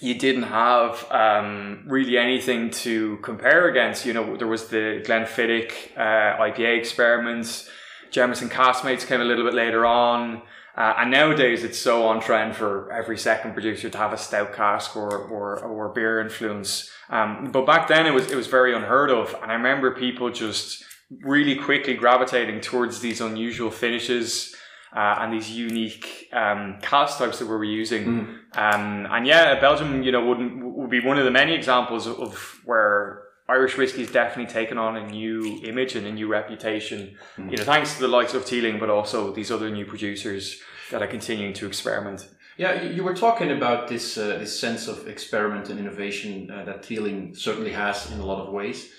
You 0.00 0.18
didn't 0.18 0.44
have 0.44 1.06
um, 1.10 1.84
really 1.86 2.18
anything 2.18 2.70
to 2.70 3.18
compare 3.18 3.68
against. 3.68 4.06
You 4.06 4.12
know, 4.12 4.36
there 4.36 4.46
was 4.46 4.68
the 4.68 5.02
Glenfiddich 5.06 5.96
uh, 5.96 6.40
IPA 6.40 6.78
experiments. 6.78 7.68
Jameson 8.10 8.48
Caskmates 8.48 9.06
came 9.06 9.20
a 9.20 9.24
little 9.24 9.44
bit 9.44 9.54
later 9.54 9.86
on. 9.86 10.42
Uh, 10.76 10.94
and 10.98 11.10
nowadays, 11.10 11.62
it's 11.62 11.78
so 11.78 12.06
on 12.06 12.20
trend 12.20 12.56
for 12.56 12.90
every 12.90 13.16
second 13.16 13.52
producer 13.52 13.88
to 13.88 13.98
have 13.98 14.12
a 14.12 14.16
stout 14.16 14.52
cask 14.52 14.96
or 14.96 15.16
or, 15.16 15.60
or 15.60 15.90
beer 15.90 16.20
influence. 16.20 16.90
Um, 17.10 17.50
but 17.52 17.64
back 17.64 17.86
then, 17.86 18.06
it 18.06 18.10
was 18.10 18.30
it 18.32 18.34
was 18.34 18.48
very 18.48 18.74
unheard 18.74 19.10
of, 19.10 19.34
and 19.40 19.52
I 19.52 19.54
remember 19.54 19.94
people 19.94 20.30
just 20.30 20.84
really 21.22 21.56
quickly 21.56 21.94
gravitating 21.94 22.60
towards 22.60 23.00
these 23.00 23.20
unusual 23.20 23.70
finishes 23.70 24.54
uh, 24.94 25.16
and 25.20 25.32
these 25.32 25.50
unique 25.50 26.28
um, 26.32 26.78
cask 26.80 27.18
types 27.18 27.38
that 27.38 27.46
we 27.46 27.54
were 27.54 27.64
using. 27.64 28.08
Um, 28.54 29.06
and 29.10 29.26
yeah, 29.26 29.58
Belgium, 29.60 30.02
you 30.02 30.12
know, 30.12 30.24
would 30.26 30.38
would 30.62 30.90
be 30.90 31.00
one 31.00 31.18
of 31.18 31.24
the 31.24 31.30
many 31.30 31.54
examples 31.54 32.06
of, 32.06 32.20
of 32.20 32.60
where 32.64 33.22
Irish 33.48 33.76
whiskey 33.76 34.00
has 34.00 34.10
definitely 34.10 34.52
taken 34.52 34.78
on 34.78 34.96
a 34.96 35.06
new 35.06 35.60
image 35.64 35.96
and 35.96 36.06
a 36.06 36.12
new 36.12 36.28
reputation. 36.28 37.16
You 37.36 37.56
know, 37.56 37.64
thanks 37.64 37.94
to 37.94 38.00
the 38.00 38.08
likes 38.08 38.34
of 38.34 38.46
Teeling, 38.46 38.78
but 38.78 38.88
also 38.88 39.32
these 39.32 39.50
other 39.50 39.70
new 39.70 39.84
producers 39.84 40.60
that 40.90 41.02
are 41.02 41.06
continuing 41.06 41.52
to 41.54 41.66
experiment. 41.66 42.28
Yeah, 42.56 42.82
you, 42.82 42.90
you 42.90 43.02
were 43.02 43.14
talking 43.14 43.50
about 43.50 43.88
this 43.88 44.16
uh, 44.16 44.38
this 44.38 44.58
sense 44.58 44.86
of 44.86 45.08
experiment 45.08 45.68
and 45.70 45.78
innovation 45.78 46.50
uh, 46.50 46.64
that 46.64 46.84
Teeling 46.84 47.34
certainly 47.34 47.72
has 47.72 48.10
in 48.12 48.20
a 48.20 48.24
lot 48.24 48.46
of 48.46 48.52
ways. 48.52 48.90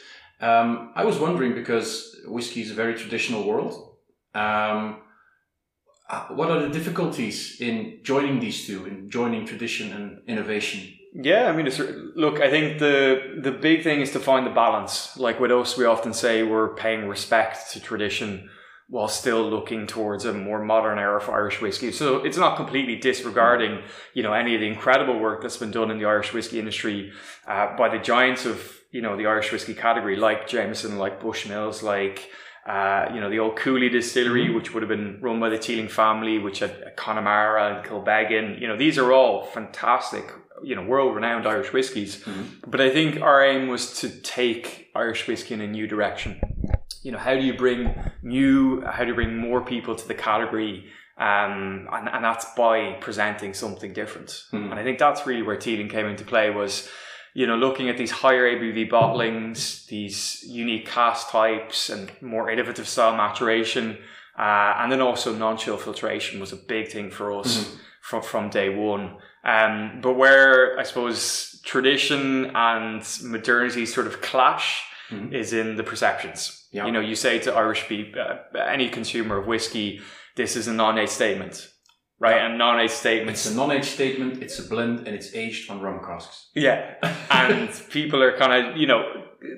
Um, 0.42 0.92
I 0.96 1.06
was 1.06 1.18
wondering 1.18 1.54
because 1.56 2.16
whiskey 2.28 2.62
is 2.62 2.72
a 2.72 2.74
very 2.74 2.96
traditional 2.96 3.48
world. 3.48 3.98
Um, 4.34 5.02
uh, 6.10 6.28
what 6.30 6.52
are 6.52 6.62
the 6.62 6.70
difficulties 6.70 7.60
in 7.60 8.00
joining 8.04 8.40
these 8.40 8.68
two, 8.68 8.86
in 8.86 9.10
joining 9.10 9.46
tradition 9.46 9.92
and 9.92 10.22
innovation? 10.28 10.94
Yeah, 11.14 11.50
I 11.50 11.56
mean, 11.56 11.68
look, 12.16 12.42
I 12.42 12.50
think 12.50 12.80
the 12.80 13.40
the 13.42 13.52
big 13.52 13.84
thing 13.84 14.02
is 14.02 14.12
to 14.12 14.20
find 14.20 14.46
the 14.46 14.52
balance. 14.52 15.16
Like 15.18 15.40
with 15.40 15.52
us, 15.52 15.78
we 15.78 15.86
often 15.86 16.14
say 16.14 16.44
we're 16.44 16.76
paying 16.76 17.08
respect 17.08 17.72
to 17.72 17.80
tradition 17.80 18.50
while 18.88 19.08
still 19.08 19.50
looking 19.50 19.88
towards 19.88 20.26
a 20.26 20.34
more 20.34 20.64
modern 20.64 21.00
era 21.00 21.20
for 21.20 21.34
Irish 21.34 21.60
whiskey. 21.60 21.92
So 21.92 22.24
it's 22.24 22.38
not 22.38 22.56
completely 22.56 22.98
disregarding, 22.98 23.82
you 24.14 24.22
know, 24.22 24.34
any 24.34 24.54
of 24.54 24.62
the 24.62 24.68
incredible 24.68 25.18
work 25.20 25.42
that's 25.42 25.58
been 25.58 25.72
done 25.72 25.90
in 25.90 25.98
the 25.98 26.06
Irish 26.06 26.34
whiskey 26.34 26.60
industry 26.60 27.12
uh, 27.48 27.76
by 27.78 27.90
the 27.90 27.98
giants 27.98 28.46
of, 28.46 28.80
you 28.96 29.02
know, 29.02 29.14
the 29.18 29.28
Irish 29.34 29.52
whiskey 29.52 29.76
category, 29.86 30.16
like 30.16 30.42
Jameson, 30.54 30.92
like 31.06 31.16
Bushmills, 31.22 31.84
like 31.84 32.18
uh, 32.66 33.04
you 33.14 33.20
know, 33.22 33.30
the 33.30 33.40
old 33.44 33.56
Cooley 33.58 33.90
distillery, 33.90 34.48
which 34.56 34.74
would 34.74 34.84
have 34.84 34.94
been 34.98 35.20
run 35.22 35.40
by 35.40 35.50
the 35.50 35.58
Teeling 35.58 35.90
family, 35.90 36.36
which 36.46 36.60
had 36.60 36.74
Connemara 36.96 37.64
and 37.72 37.86
Kilbeggan. 37.86 38.48
You 38.62 38.68
know, 38.70 38.78
these 38.78 38.98
are 38.98 39.12
all 39.12 39.44
fantastic, 39.58 40.26
you 40.64 40.76
know, 40.76 40.84
world-renowned 40.84 41.46
Irish 41.46 41.72
whiskies. 41.74 42.24
But 42.66 42.80
I 42.88 42.90
think 42.90 43.22
our 43.22 43.40
aim 43.44 43.68
was 43.68 44.00
to 44.00 44.10
take 44.10 44.90
Irish 44.96 45.28
whiskey 45.28 45.54
in 45.54 45.62
a 45.62 45.68
new 45.68 45.88
direction. 45.88 46.40
You 47.04 47.12
know, 47.12 47.20
how 47.20 47.36
do 47.40 47.44
you 47.50 47.56
bring 47.66 47.94
new, 48.24 48.82
how 48.82 49.04
do 49.04 49.10
you 49.10 49.16
bring 49.22 49.38
more 49.38 49.62
people 49.74 49.94
to 50.02 50.08
the 50.08 50.16
category? 50.30 50.86
Um, 51.18 51.88
and, 51.96 52.10
and 52.14 52.24
that's 52.24 52.46
by 52.56 52.94
presenting 53.08 53.54
something 53.54 53.94
different. 53.94 54.32
And 54.72 54.80
I 54.80 54.84
think 54.84 54.98
that's 54.98 55.28
really 55.28 55.44
where 55.44 55.58
Teeling 55.58 55.90
came 55.90 56.08
into 56.08 56.24
play 56.24 56.50
was, 56.50 56.90
you 57.36 57.46
know, 57.46 57.58
looking 57.58 57.90
at 57.90 57.98
these 57.98 58.12
higher 58.12 58.46
ABV 58.54 58.90
bottlings, 58.90 59.86
these 59.88 60.42
unique 60.48 60.88
cask 60.88 61.30
types, 61.30 61.90
and 61.90 62.10
more 62.22 62.50
innovative 62.50 62.88
style 62.88 63.16
maturation, 63.16 63.98
uh, 64.40 64.74
and 64.80 64.90
then 64.92 65.02
also 65.02 65.36
non-chill 65.36 65.78
filtration 65.78 66.40
was 66.40 66.52
a 66.54 66.56
big 66.56 66.88
thing 66.88 67.12
for 67.12 67.38
us 67.40 67.52
from 68.02 68.22
from 68.24 68.50
day 68.50 68.70
one. 68.70 69.18
Um, 69.44 70.00
but 70.02 70.14
where 70.14 70.80
I 70.80 70.84
suppose 70.84 71.60
tradition 71.64 72.52
and 72.56 73.04
modernity 73.24 73.86
sort 73.86 74.08
of 74.08 74.22
clash 74.22 74.82
Mhm. 75.12 75.34
is 75.34 75.54
in 75.54 75.76
the 75.76 75.84
perceptions. 75.84 76.42
Yeah. 76.72 76.86
You 76.86 76.92
know, 76.94 77.00
you 77.02 77.16
say 77.16 77.38
to 77.40 77.54
Irish 77.54 77.84
people, 77.88 78.20
uh, 78.22 78.58
any 78.76 78.88
consumer 78.90 79.38
of 79.38 79.46
whiskey, 79.46 80.02
this 80.36 80.56
is 80.56 80.68
a 80.68 80.74
non-age 80.74 81.10
statement, 81.10 81.68
right? 82.20 82.38
And 82.42 82.58
non-age 82.58 82.92
statements 82.92 83.46
It's 83.46 83.54
a 83.54 83.58
non-age 83.58 83.86
statement. 83.86 84.42
It's 84.42 84.58
a 84.60 84.64
blend, 84.64 85.00
and 85.06 85.16
it's 85.16 85.34
aged 85.36 85.70
on 85.70 85.82
rum 85.82 86.00
casks. 86.06 86.50
yeah. 86.54 86.96
And 87.30 87.70
people 87.90 88.22
are 88.24 88.38
kind 88.38 88.54
of, 88.68 88.78
you 88.78 88.88
know, 88.88 89.04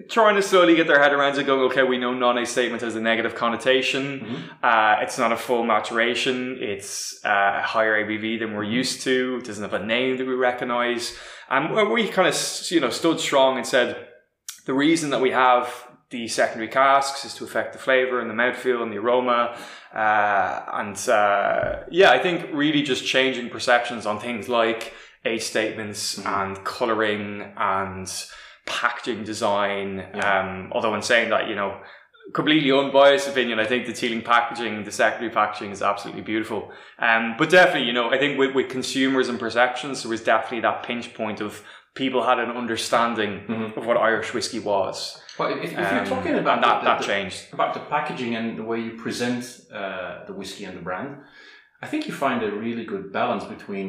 trying 0.09 0.35
to 0.35 0.41
slowly 0.41 0.75
get 0.75 0.87
their 0.87 1.01
head 1.01 1.13
around 1.13 1.37
it, 1.37 1.45
going, 1.45 1.61
okay, 1.71 1.83
we 1.83 1.97
know 1.97 2.13
non 2.13 2.37
age 2.37 2.47
statement 2.47 2.81
has 2.81 2.95
a 2.95 3.01
negative 3.01 3.35
connotation. 3.35 4.03
Mhm. 4.19 4.43
Uh, 4.63 5.01
it's 5.01 5.17
not 5.17 5.31
a 5.31 5.37
full 5.37 5.63
maturation. 5.63 6.57
It's 6.59 7.19
uh, 7.25 7.59
a 7.59 7.61
higher 7.61 7.95
ABV 8.03 8.39
than 8.39 8.53
we're 8.53 8.63
used 8.63 9.01
to. 9.03 9.37
It 9.39 9.45
doesn't 9.45 9.63
have 9.63 9.73
a 9.73 9.85
name 9.85 10.17
that 10.17 10.27
we 10.27 10.33
recognize. 10.33 11.15
And 11.49 11.91
we 11.91 12.07
kind 12.09 12.27
of, 12.27 12.35
you 12.71 12.79
know, 12.81 12.89
stood 12.89 13.19
strong 13.19 13.57
and 13.57 13.65
said, 13.65 14.07
the 14.65 14.73
reason 14.73 15.11
that 15.11 15.21
we 15.21 15.31
have 15.31 15.86
the 16.09 16.27
secondary 16.27 16.69
casks 16.69 17.25
is 17.25 17.33
to 17.35 17.43
affect 17.43 17.73
the 17.73 17.79
flavor 17.79 18.19
and 18.21 18.29
the 18.29 18.33
mouthfeel 18.33 18.81
and 18.81 18.91
the 18.91 18.97
aroma. 18.97 19.57
Uh, 19.93 20.63
and 20.73 21.09
uh, 21.09 21.83
yeah, 21.89 22.11
I 22.11 22.19
think 22.19 22.47
really 22.53 22.81
just 22.81 23.05
changing 23.05 23.49
perceptions 23.49 24.05
on 24.05 24.19
things 24.19 24.47
like 24.47 24.93
age 25.25 25.43
statements 25.43 26.17
and 26.25 26.63
coloring 26.63 27.51
and 27.57 28.09
packaging 28.65 29.23
design. 29.23 30.05
Um, 30.13 30.69
although 30.71 30.95
in 30.95 31.01
saying 31.01 31.29
that, 31.31 31.49
you 31.49 31.55
know, 31.55 31.77
completely 32.33 32.71
unbiased 32.71 33.27
opinion, 33.27 33.59
I 33.59 33.65
think 33.65 33.85
the 33.85 33.93
Teeling 33.93 34.21
packaging, 34.21 34.83
the 34.83 34.91
secondary 34.91 35.31
packaging 35.31 35.71
is 35.71 35.81
absolutely 35.81 36.23
beautiful. 36.23 36.71
Um, 36.99 37.35
but 37.37 37.49
definitely, 37.49 37.87
you 37.87 37.93
know, 37.93 38.09
I 38.09 38.17
think 38.17 38.37
with, 38.37 38.53
with 38.55 38.69
consumers 38.69 39.27
and 39.29 39.39
perceptions, 39.39 40.03
there 40.03 40.09
was 40.09 40.23
definitely 40.23 40.61
that 40.61 40.83
pinch 40.83 41.13
point 41.13 41.41
of 41.41 41.63
people 42.03 42.21
had 42.23 42.39
an 42.39 42.51
understanding 42.61 43.31
Mhm. 43.47 43.77
of 43.77 43.85
what 43.87 43.97
Irish 43.97 44.33
whiskey 44.33 44.59
was. 44.59 44.97
But 45.37 45.47
if, 45.51 45.63
if 45.65 45.71
you're 45.91 45.99
Um, 46.07 46.13
talking 46.15 46.35
about 46.43 46.61
that, 46.61 46.79
the, 46.79 46.85
that 46.89 46.99
the- 46.99 47.07
changed. 47.11 47.39
about 47.53 47.71
the 47.73 47.79
packaging 47.95 48.35
and 48.35 48.57
the 48.59 48.63
way 48.71 48.79
you 48.87 48.91
present 49.05 49.43
uh, 49.79 50.25
the 50.27 50.33
whiskey 50.39 50.63
and 50.67 50.75
the 50.79 50.83
brand, 50.89 51.09
I 51.83 51.87
think 51.87 52.01
you 52.07 52.13
find 52.13 52.41
a 52.43 52.51
really 52.65 52.85
good 52.85 53.11
balance 53.11 53.45
between 53.55 53.87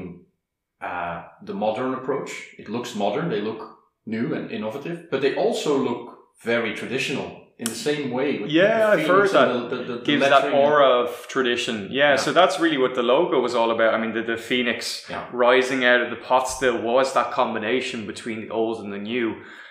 uh, 0.81 1.23
the 1.43 1.55
modern 1.55 1.93
approach. 1.95 2.31
It 2.59 2.69
looks 2.69 2.95
modern, 2.95 3.29
they 3.31 3.41
look 3.41 3.61
new 4.07 4.27
and 4.37 4.51
innovative, 4.51 4.99
but 5.11 5.21
they 5.21 5.35
also 5.35 5.77
look 5.89 6.03
very 6.45 6.73
traditional 6.75 7.29
in 7.59 7.65
the 7.65 7.75
same 7.75 8.11
way. 8.13 8.41
Yeah, 8.47 8.91
I've 8.91 9.07
heard 9.07 9.35
and 9.35 9.69
The, 9.71 9.77
the, 9.77 9.83
the, 9.95 9.99
gives 9.99 10.23
that 10.23 10.53
aura 10.53 10.87
of 11.03 11.27
tradition. 11.29 11.89
Yeah, 11.91 12.11
Yeah. 12.11 12.17
so 12.17 12.33
that's 12.33 12.61
really 12.61 12.79
what 12.79 12.95
the 12.95 13.03
logo 13.03 13.41
was 13.41 13.55
all 13.55 13.71
about. 13.73 13.95
I 13.95 13.99
mean, 13.99 14.13
the, 14.15 14.23
the 14.23 14.37
phoenix 14.37 15.05
Yeah. 15.11 15.27
rising 15.33 15.85
out 15.85 16.01
of 16.01 16.11
the 16.11 16.17
pot 16.17 16.49
still 16.49 16.81
was 16.81 17.13
that 17.15 17.33
combination 17.33 18.07
between 18.07 18.43
the 18.43 18.51
old 18.51 18.83
and 18.85 18.93
the 18.93 18.99
new. 18.99 19.31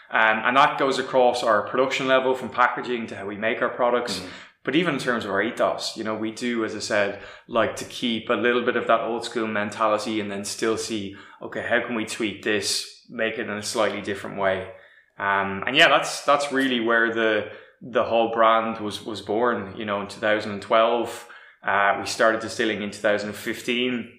Um, 0.09 0.41
and 0.45 0.57
that 0.57 0.77
goes 0.77 0.99
across 0.99 1.43
our 1.43 1.61
production 1.67 2.07
level 2.07 2.33
from 2.35 2.49
packaging 2.49 3.07
to 3.07 3.15
how 3.15 3.25
we 3.25 3.35
make 3.37 3.61
our 3.61 3.69
products. 3.69 4.19
Mhm. 4.19 4.27
But 4.63 4.75
even 4.75 4.95
in 4.95 4.99
terms 4.99 5.23
of 5.23 5.31
our 5.31 5.41
ethos, 5.41 5.95
you 5.95 6.03
know, 6.03 6.15
we 6.15 6.31
do, 6.31 6.65
as 6.65 6.75
I 6.75 6.79
said, 6.79 7.19
like 7.47 7.77
to 7.77 7.85
keep 7.85 8.29
a 8.29 8.33
little 8.33 8.63
bit 8.63 8.75
of 8.75 8.87
that 8.87 8.99
old 9.01 9.23
school 9.23 9.47
mentality 9.47 10.19
and 10.19 10.29
then 10.29 10.43
still 10.43 10.75
see, 10.75 11.15
okay, 11.41 11.61
how 11.61 11.79
can 11.85 11.95
we 11.95 12.03
tweak 12.05 12.43
this, 12.43 13.05
make 13.09 13.35
it 13.37 13.47
in 13.47 13.57
a 13.57 13.63
slightly 13.63 14.01
different 14.01 14.37
way? 14.37 14.67
Um, 15.17 15.63
and 15.65 15.75
yeah, 15.77 15.87
that's 15.87 16.25
that's 16.25 16.51
really 16.51 16.81
where 16.81 17.13
the 17.13 17.49
the 17.81 18.03
whole 18.03 18.31
brand 18.33 18.79
was 18.79 19.05
was 19.05 19.21
born. 19.21 19.75
You 19.77 19.85
know, 19.85 20.01
in 20.01 20.07
2012, 20.07 21.27
uh, 21.63 21.97
we 21.99 22.05
started 22.05 22.41
distilling 22.41 22.81
in 22.81 22.91
2015. 22.91 24.13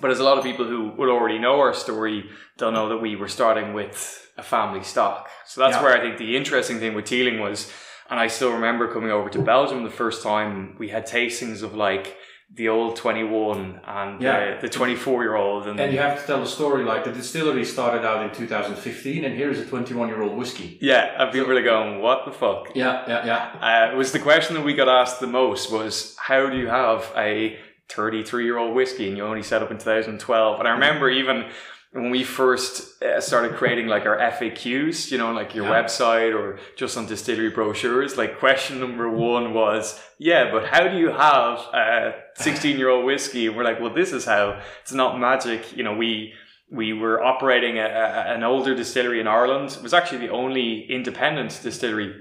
But 0.00 0.10
as 0.10 0.18
a 0.20 0.24
lot 0.24 0.38
of 0.38 0.44
people 0.44 0.64
who 0.64 0.90
would 0.98 1.08
already 1.08 1.38
know 1.38 1.60
our 1.60 1.74
story, 1.74 2.24
they'll 2.56 2.72
know 2.72 2.88
that 2.88 2.98
we 2.98 3.14
were 3.14 3.28
starting 3.28 3.74
with 3.74 4.30
a 4.36 4.42
family 4.42 4.82
stock. 4.82 5.28
So 5.46 5.60
that's 5.60 5.76
Yeah. 5.76 5.82
where 5.82 5.96
I 5.96 6.00
think 6.00 6.16
the 6.18 6.36
interesting 6.36 6.78
thing 6.78 6.94
with 6.94 7.04
Teeling 7.04 7.40
was, 7.40 7.70
and 8.10 8.18
I 8.18 8.28
still 8.28 8.52
remember 8.52 8.88
coming 8.92 9.10
over 9.10 9.28
to 9.28 9.38
Belgium 9.40 9.84
the 9.84 9.90
first 9.90 10.22
time 10.22 10.74
we 10.78 10.88
had 10.88 11.06
tastings 11.06 11.62
of 11.62 11.74
like 11.74 12.16
the 12.54 12.68
old 12.68 12.96
21 12.96 13.80
and 13.86 14.20
Yeah. 14.20 14.56
the, 14.56 14.62
the 14.62 14.68
24 14.68 15.22
year 15.22 15.36
old. 15.36 15.66
And, 15.66 15.80
And 15.80 15.92
you 15.92 15.98
have 16.00 16.20
to 16.20 16.26
tell 16.26 16.40
the 16.40 16.46
story 16.46 16.84
like 16.84 17.04
the 17.04 17.12
distillery 17.12 17.64
started 17.64 18.04
out 18.04 18.22
in 18.24 18.30
2015, 18.34 19.24
and 19.24 19.34
here's 19.34 19.58
a 19.58 19.64
21 19.64 20.08
year 20.08 20.22
old 20.22 20.36
whiskey. 20.36 20.78
yeah, 20.82 21.14
and 21.22 21.32
people 21.32 21.56
are 21.56 21.62
going, 21.62 22.00
what 22.02 22.24
the 22.26 22.32
fuck? 22.32 22.68
Yeah, 22.74 23.04
yeah, 23.08 23.24
yeah. 23.26 23.88
Uh, 23.88 23.92
it 23.92 23.96
was 23.96 24.12
the 24.12 24.18
question 24.18 24.54
that 24.56 24.64
we 24.64 24.74
got 24.74 24.88
asked 24.88 25.20
the 25.20 25.26
most 25.26 25.72
was 25.72 26.14
how 26.18 26.50
do 26.50 26.56
you 26.58 26.66
have 26.68 27.10
a 27.16 27.58
33 27.88 28.44
year 28.44 28.58
old 28.58 28.74
whiskey 28.74 29.08
and 29.08 29.16
you 29.16 29.24
only 29.24 29.42
set 29.42 29.62
up 29.62 29.70
in 29.70 29.76
2012 29.76 30.58
and 30.60 30.66
i 30.68 30.70
remember 30.70 31.10
even 31.10 31.44
when 31.92 32.08
we 32.10 32.24
first 32.24 33.02
uh, 33.02 33.20
started 33.20 33.54
creating 33.56 33.86
like 33.86 34.06
our 34.06 34.16
faqs 34.16 35.10
you 35.10 35.18
know 35.18 35.30
like 35.32 35.54
your 35.54 35.66
Yeah. 35.66 35.82
website 35.82 36.34
or 36.34 36.58
just 36.76 36.96
on 36.96 37.04
distillery 37.06 37.50
brochures 37.50 38.16
like 38.16 38.38
question 38.38 38.80
number 38.80 39.10
one 39.10 39.52
was 39.52 40.00
yeah 40.18 40.50
but 40.50 40.64
how 40.68 40.88
do 40.88 40.96
you 40.96 41.10
have 41.10 41.58
a 41.74 42.14
16 42.36 42.78
year 42.78 42.88
old 42.88 43.04
whiskey 43.04 43.46
and 43.46 43.56
we're 43.56 43.64
like 43.64 43.80
well 43.80 43.92
this 43.94 44.12
is 44.12 44.24
how 44.24 44.60
it's 44.82 44.92
not 44.92 45.18
magic 45.18 45.76
you 45.76 45.82
know 45.84 45.94
we 45.94 46.32
we 46.70 46.92
were 46.94 47.22
operating 47.22 47.78
a, 47.78 47.82
a, 47.84 48.34
an 48.34 48.42
older 48.42 48.74
distillery 48.74 49.20
in 49.20 49.26
Ireland. 49.26 49.72
It 49.76 49.82
was 49.82 49.92
actually 49.92 50.26
the 50.26 50.32
only 50.32 50.86
independent 50.90 51.60
distillery 51.62 52.14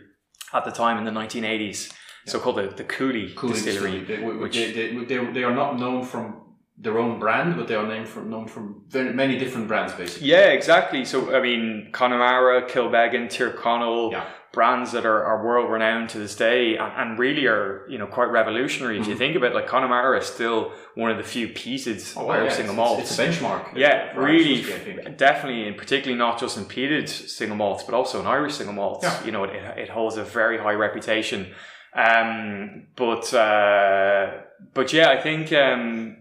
at 0.54 0.66
the 0.66 0.72
time 0.72 0.98
in 0.98 1.06
the 1.06 1.12
1980s. 1.22 1.90
So 2.26 2.38
called 2.38 2.58
the, 2.58 2.68
the 2.68 2.84
Cooley, 2.84 3.32
Cooley 3.34 3.54
Distillery. 3.54 4.04
They, 4.04 4.18
they, 4.18 4.24
which- 4.24 4.54
they, 4.56 4.72
they, 4.74 5.06
they, 5.06 5.26
they 5.32 5.44
are 5.46 5.56
not 5.56 5.80
known 5.80 6.04
from 6.04 6.56
their 6.78 6.98
own 7.00 7.18
brand, 7.18 7.56
but 7.56 7.68
they 7.70 7.76
are 7.76 7.88
named 7.88 8.10
from, 8.10 8.30
known 8.30 8.48
from 8.48 8.84
very 8.90 9.14
many 9.14 9.38
different 9.38 9.70
brands, 9.70 9.94
basically. 9.94 10.28
Yeah, 10.28 10.48
exactly. 10.48 11.06
So, 11.06 11.34
I 11.34 11.42
mean, 11.42 11.90
Connemara, 11.94 12.64
Kilbeggan, 12.68 13.28
Tyrconnell, 13.30 14.12
Yeah. 14.12 14.26
Brands 14.54 14.92
that 14.92 15.06
are, 15.06 15.24
are 15.24 15.46
world 15.46 15.72
renowned 15.72 16.10
to 16.10 16.18
this 16.20 16.36
day 16.36 16.76
and, 16.78 16.92
and 16.98 17.20
really 17.20 17.46
are, 17.48 17.86
you 17.88 17.98
know, 17.98 18.06
quite 18.06 18.26
revolutionary. 18.32 19.00
If 19.00 19.08
you 19.08 19.16
Mhm. 19.16 19.18
think 19.18 19.36
about 19.38 19.52
it, 19.52 19.56
like 19.56 19.68
Connemara 19.68 20.20
is 20.20 20.26
still 20.26 20.74
one 20.96 21.10
of 21.10 21.18
the 21.18 21.24
few 21.24 21.48
pieces 21.48 22.14
Oh, 22.18 22.24
of 22.24 22.28
yeah, 22.28 22.34
Irish 22.42 22.54
single 22.56 22.76
malts. 22.76 23.02
it's 23.02 23.18
a 23.18 23.24
benchmark. 23.24 23.78
Yeah, 23.78 24.12
really, 24.18 24.56
whiskey, 24.62 24.98
definitely, 25.16 25.68
and 25.68 25.78
particularly 25.78 26.18
not 26.20 26.38
just 26.38 26.58
in 26.58 26.66
peated 26.66 27.08
single 27.08 27.56
malts, 27.56 27.84
but 27.84 27.96
also 27.96 28.20
in 28.20 28.28
Irish 28.28 28.56
single 28.56 28.76
malts. 28.76 29.04
Yeah. 29.06 29.24
You 29.26 29.32
know, 29.32 29.46
it, 29.46 29.56
it 29.78 29.90
holds 29.90 30.18
a 30.18 30.24
very 30.24 30.58
high 30.58 30.74
reputation. 30.74 31.54
Um, 31.94 32.88
but 32.96 33.34
uh, 33.34 34.32
but 34.74 34.92
yeah, 34.94 35.10
I 35.10 35.22
think 35.22 35.52
um, 35.54 36.21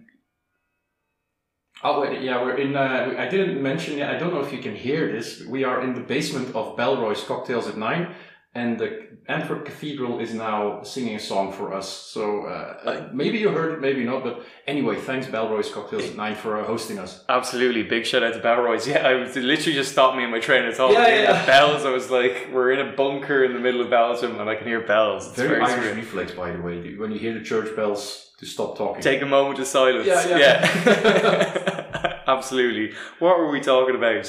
Oh, 1.82 2.02
wait, 2.02 2.20
yeah, 2.22 2.42
we're 2.42 2.56
in. 2.58 2.76
Uh, 2.76 3.14
I 3.16 3.26
didn't 3.28 3.62
mention 3.62 3.96
yet. 3.98 4.14
I 4.14 4.18
don't 4.18 4.34
know 4.34 4.40
if 4.40 4.52
you 4.52 4.58
can 4.58 4.74
hear 4.76 5.10
this. 5.10 5.44
We 5.46 5.64
are 5.64 5.80
in 5.82 5.94
the 5.94 6.00
basement 6.00 6.54
of 6.54 6.76
Belroy's 6.76 7.24
Cocktails 7.24 7.66
at 7.66 7.78
Nine, 7.78 8.14
and 8.54 8.78
the 8.78 9.08
Antwerp 9.28 9.64
Cathedral 9.64 10.18
is 10.18 10.34
now 10.34 10.82
singing 10.82 11.14
a 11.14 11.18
song 11.20 11.52
for 11.52 11.72
us. 11.72 11.88
So 11.88 12.44
uh, 12.46 13.08
maybe 13.14 13.38
you 13.38 13.48
heard 13.50 13.72
it, 13.72 13.80
maybe 13.80 14.04
not. 14.04 14.24
But 14.24 14.44
anyway, 14.66 14.96
thanks 14.96 15.26
Belroy's 15.28 15.70
Cocktails 15.70 16.04
at 16.04 16.16
Nine 16.16 16.34
for 16.34 16.60
uh, 16.60 16.66
hosting 16.66 16.98
us. 16.98 17.24
absolutely 17.28 17.84
big 17.84 18.04
shout 18.04 18.24
out 18.24 18.34
to 18.34 18.40
Belroy's. 18.40 18.86
Yeah, 18.86 19.06
I 19.06 19.14
was 19.14 19.36
it 19.36 19.44
literally 19.44 19.74
just 19.74 19.92
stopped 19.92 20.16
me 20.16 20.24
in 20.24 20.30
my 20.30 20.40
train 20.40 20.66
of 20.66 20.74
thought. 20.74 20.92
Yeah, 20.92 21.08
yeah, 21.08 21.32
that. 21.32 21.46
Bells. 21.46 21.84
I 21.86 21.90
was 21.90 22.10
like, 22.10 22.48
we're 22.52 22.72
in 22.72 22.86
a 22.86 22.92
bunker 22.96 23.44
in 23.44 23.54
the 23.54 23.60
middle 23.60 23.80
of 23.80 23.88
Belgium, 23.88 24.38
and 24.40 24.50
I 24.50 24.56
can 24.56 24.66
hear 24.66 24.80
bells. 24.86 25.28
It's 25.28 25.36
Very, 25.36 25.64
very, 25.64 25.64
Irish 25.64 25.96
reflex, 25.96 26.32
by 26.32 26.50
the 26.50 26.60
way. 26.60 26.96
When 26.96 27.12
you 27.12 27.18
hear 27.18 27.32
the 27.32 27.44
church 27.44 27.74
bells, 27.76 28.29
to 28.40 28.46
stop 28.46 28.76
talking. 28.76 29.02
Take 29.02 29.22
a 29.22 29.26
moment 29.26 29.58
of 29.58 29.66
silence. 29.66 30.06
Yeah, 30.06 30.26
yeah. 30.28 30.38
yeah. 30.38 32.22
absolutely. 32.26 32.96
What 33.18 33.38
were 33.38 33.50
we 33.50 33.60
talking 33.60 33.94
about? 33.94 34.26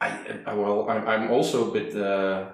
I, 0.00 0.40
I 0.46 0.54
well, 0.54 0.88
I'm, 0.88 1.06
I'm 1.06 1.30
also 1.30 1.70
a 1.70 1.72
bit 1.72 1.94
uh, 1.94 2.48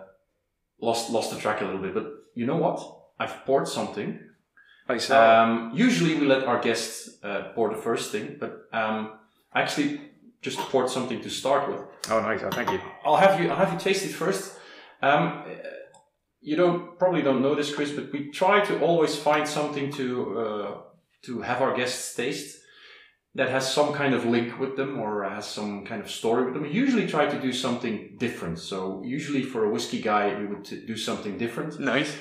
lost 0.81 1.11
lost 1.11 1.33
the 1.33 1.41
track 1.41 1.61
a 1.61 1.65
little 1.65 1.81
bit. 1.81 1.95
But 1.95 2.07
you 2.35 2.45
know 2.45 2.57
what? 2.57 2.79
I've 3.19 3.45
poured 3.47 3.69
something. 3.69 4.19
I 4.89 4.99
saw. 4.99 5.45
Um, 5.45 5.71
usually 5.75 6.19
we 6.19 6.27
let 6.27 6.45
our 6.45 6.61
guests 6.61 7.23
uh, 7.23 7.53
pour 7.55 7.73
the 7.73 7.81
first 7.81 8.11
thing, 8.11 8.37
but 8.41 8.67
um, 8.73 9.13
I 9.53 9.63
actually 9.63 10.01
just 10.43 10.59
poured 10.59 10.91
something 10.91 11.21
to 11.21 11.31
start 11.31 11.69
with. 11.69 11.81
oh, 12.11 12.21
nice. 12.21 12.41
Oh, 12.43 12.51
thank 12.51 12.71
you. 12.73 12.81
I'll 13.05 13.17
have 13.17 13.41
you. 13.41 13.49
I'll 13.49 13.57
have 13.65 13.73
you 13.73 13.79
taste 13.79 14.05
it 14.05 14.13
first. 14.13 14.59
Um, 15.03 15.45
you 16.41 16.57
don't 16.57 16.99
probably 16.99 17.23
don't 17.23 17.43
know 17.43 17.55
this, 17.55 17.75
Chris, 17.75 17.93
but 17.93 18.13
we 18.13 18.31
try 18.31 18.65
to 18.65 18.81
always 18.81 19.17
find 19.17 19.47
something 19.47 19.93
to 19.93 20.39
uh, 20.39 20.81
to 21.23 21.43
have 21.43 21.61
our 21.63 21.77
guests 21.77 22.15
taste 22.15 22.61
that 23.35 23.49
has 23.49 23.73
some 23.73 23.93
kind 23.93 24.13
of 24.15 24.25
link 24.25 24.59
with 24.59 24.77
them 24.77 24.99
or 24.99 25.23
has 25.23 25.47
some 25.47 25.85
kind 25.85 26.03
of 26.03 26.11
story 26.11 26.45
with 26.45 26.55
them. 26.55 26.65
We 26.65 26.71
usually 26.71 27.07
try 27.07 27.27
to 27.27 27.41
do 27.41 27.53
something 27.53 28.17
different. 28.19 28.59
So 28.59 29.03
usually 29.05 29.43
for 29.43 29.65
a 29.65 29.71
whiskey 29.71 30.01
guy, 30.01 30.37
we 30.37 30.47
would 30.47 30.65
t- 30.65 30.85
do 30.85 30.97
something 30.97 31.39
different. 31.39 31.79
Nice. 31.79 32.17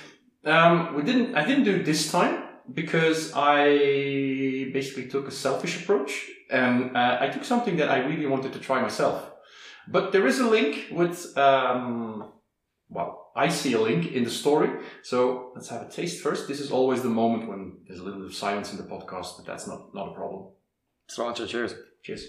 Um, 0.46 0.96
we 0.96 1.02
didn't. 1.04 1.36
I 1.36 1.46
didn't 1.46 1.64
do 1.64 1.84
this 1.84 2.12
time 2.12 2.44
because 2.74 3.34
I 3.36 4.70
basically 4.74 5.08
took 5.08 5.28
a 5.28 5.32
selfish 5.32 5.82
approach, 5.82 6.30
and 6.52 6.96
uh, 6.96 7.18
I 7.20 7.28
took 7.30 7.44
something 7.44 7.78
that 7.78 7.90
I 7.90 8.00
really 8.00 8.28
wanted 8.28 8.54
to 8.54 8.60
try 8.60 8.82
myself. 8.82 9.32
But 9.88 10.12
there 10.12 10.28
is 10.28 10.40
a 10.40 10.48
link 10.48 10.88
with. 10.92 11.38
Um, 11.38 12.32
well, 12.90 13.28
I 13.46 13.50
see 13.50 13.74
a 13.74 13.81
link 13.89 14.03
in 14.17 14.24
the 14.24 14.29
story. 14.43 14.69
So 15.03 15.51
let's 15.55 15.69
have 15.69 15.81
a 15.88 15.89
taste 15.89 16.17
first. 16.25 16.48
This 16.48 16.60
is 16.60 16.72
always 16.72 17.01
the 17.01 17.13
moment 17.22 17.48
when 17.50 17.62
there's 17.86 18.01
a 18.01 18.03
little 18.03 18.19
bit 18.22 18.29
of 18.31 18.36
silence 18.36 18.72
in 18.74 18.77
the 18.77 18.89
podcast, 18.96 19.29
but 19.38 19.46
that's 19.50 19.67
not 19.72 19.79
not 19.93 20.08
a 20.12 20.13
problem. 20.19 20.41
Sláinte, 21.08 21.48
cheers. 21.48 21.74
Cheers. 22.03 22.24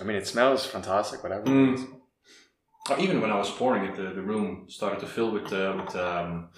I 0.00 0.04
mean, 0.04 0.16
it 0.16 0.26
smells 0.26 0.66
fantastic, 0.66 1.22
whatever. 1.22 1.46
Mm. 1.46 1.76
Uh, 2.90 2.96
even 2.98 3.20
when 3.20 3.30
I 3.30 3.38
was 3.38 3.50
pouring 3.50 3.84
it, 3.84 3.96
the, 3.96 4.14
the 4.14 4.22
room 4.22 4.66
started 4.68 5.00
to 5.00 5.06
fill 5.06 5.30
with 5.30 5.52
uh, 5.52 5.72
with 5.78 5.96
um, 5.96 6.48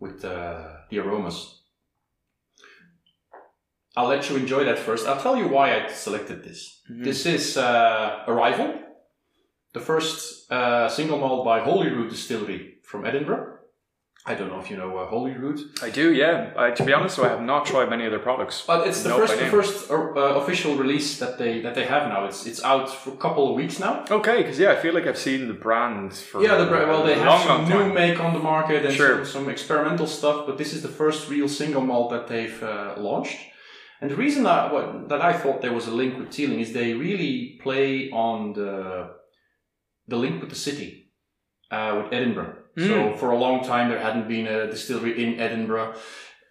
with 0.00 0.24
uh, 0.24 0.62
the 0.90 0.98
aromas. 0.98 1.60
I'll 3.96 4.08
let 4.08 4.28
you 4.28 4.36
enjoy 4.36 4.64
that 4.64 4.78
first. 4.78 5.06
I'll 5.06 5.20
tell 5.20 5.36
you 5.36 5.46
why 5.48 5.66
I 5.76 5.88
selected 5.88 6.42
this. 6.42 6.60
Mhm. 6.90 7.04
This 7.04 7.26
is 7.26 7.56
uh, 7.56 8.24
Arrival, 8.26 8.68
the 9.74 9.80
first 9.80 10.50
uh, 10.50 10.88
single 10.88 11.18
malt 11.18 11.44
by 11.44 11.60
Holyrood 11.60 12.08
Distillery 12.10 12.76
from 12.82 13.04
Edinburgh. 13.04 13.50
I 14.26 14.34
don't 14.34 14.48
know 14.48 14.58
if 14.58 14.70
you 14.70 14.78
know 14.78 14.96
uh, 14.96 15.06
Holyrood, 15.06 15.60
I 15.82 15.90
do, 15.90 16.06
yeah. 16.14 16.54
I, 16.56 16.70
to 16.70 16.82
be 16.82 16.94
honest, 16.94 17.18
I 17.18 17.28
have 17.28 17.42
not 17.42 17.66
tried 17.66 17.90
many 17.90 18.06
other 18.06 18.18
products. 18.18 18.64
but 18.66 18.86
it's 18.88 19.02
the 19.02 19.10
No, 19.10 19.18
first 19.18 19.38
the 19.38 19.44
first 19.58 19.90
uh, 19.90 19.94
uh, 19.94 20.40
official 20.42 20.76
release 20.76 21.18
that 21.18 21.36
they 21.36 21.60
that 21.60 21.74
they 21.74 21.84
have 21.84 22.08
now. 22.08 22.24
It's 22.24 22.46
it's 22.46 22.62
out 22.64 22.88
for 22.88 23.10
a 23.10 23.16
couple 23.24 23.44
of 23.50 23.54
weeks 23.54 23.78
now. 23.78 23.94
Okay, 24.10 24.38
because 24.40 24.58
yeah, 24.58 24.70
I 24.72 24.76
feel 24.76 24.94
like 24.94 25.06
I've 25.06 25.18
seen 25.28 25.46
the 25.46 25.58
brand 25.66 26.14
for 26.14 26.42
Yeah, 26.42 26.56
the, 26.56 26.66
well, 26.70 27.02
they 27.04 27.16
have 27.16 27.26
long, 27.26 27.42
some 27.46 27.60
long 27.60 27.68
new 27.68 27.82
time. 27.84 27.94
make 27.94 28.18
on 28.26 28.32
the 28.32 28.44
market 28.54 28.86
and 28.86 28.94
Sure. 28.94 29.16
some, 29.16 29.26
some 29.44 29.50
experimental 29.50 30.06
stuff, 30.06 30.46
but 30.46 30.56
this 30.56 30.72
is 30.72 30.80
the 30.80 30.94
first 31.02 31.28
real 31.28 31.48
single 31.48 31.82
malt 31.82 32.08
that 32.14 32.26
they've 32.26 32.62
uh, 32.62 32.94
launched. 32.96 33.36
And 34.00 34.10
the 34.10 34.16
reason 34.16 34.44
that 34.44 34.72
what, 34.72 35.08
that 35.10 35.20
I 35.20 35.32
thought 35.34 35.60
there 35.60 35.74
was 35.74 35.86
a 35.86 35.94
link 36.02 36.18
with 36.18 36.30
Teeling 36.30 36.60
is 36.60 36.72
they 36.72 36.94
really 36.94 37.58
play 37.62 38.10
on 38.10 38.54
the 38.54 39.13
the 40.08 40.16
link 40.16 40.40
with 40.40 40.50
the 40.50 40.56
city, 40.56 41.10
uh, 41.70 42.00
with 42.02 42.12
Edinburgh. 42.12 42.54
So 42.76 42.82
Mm. 42.82 43.18
for 43.18 43.30
a 43.30 43.38
long 43.38 43.64
time 43.64 43.88
there 43.88 44.00
hadn't 44.00 44.26
been 44.28 44.46
a 44.46 44.66
distillery 44.66 45.22
in 45.22 45.38
Edinburgh. 45.38 45.94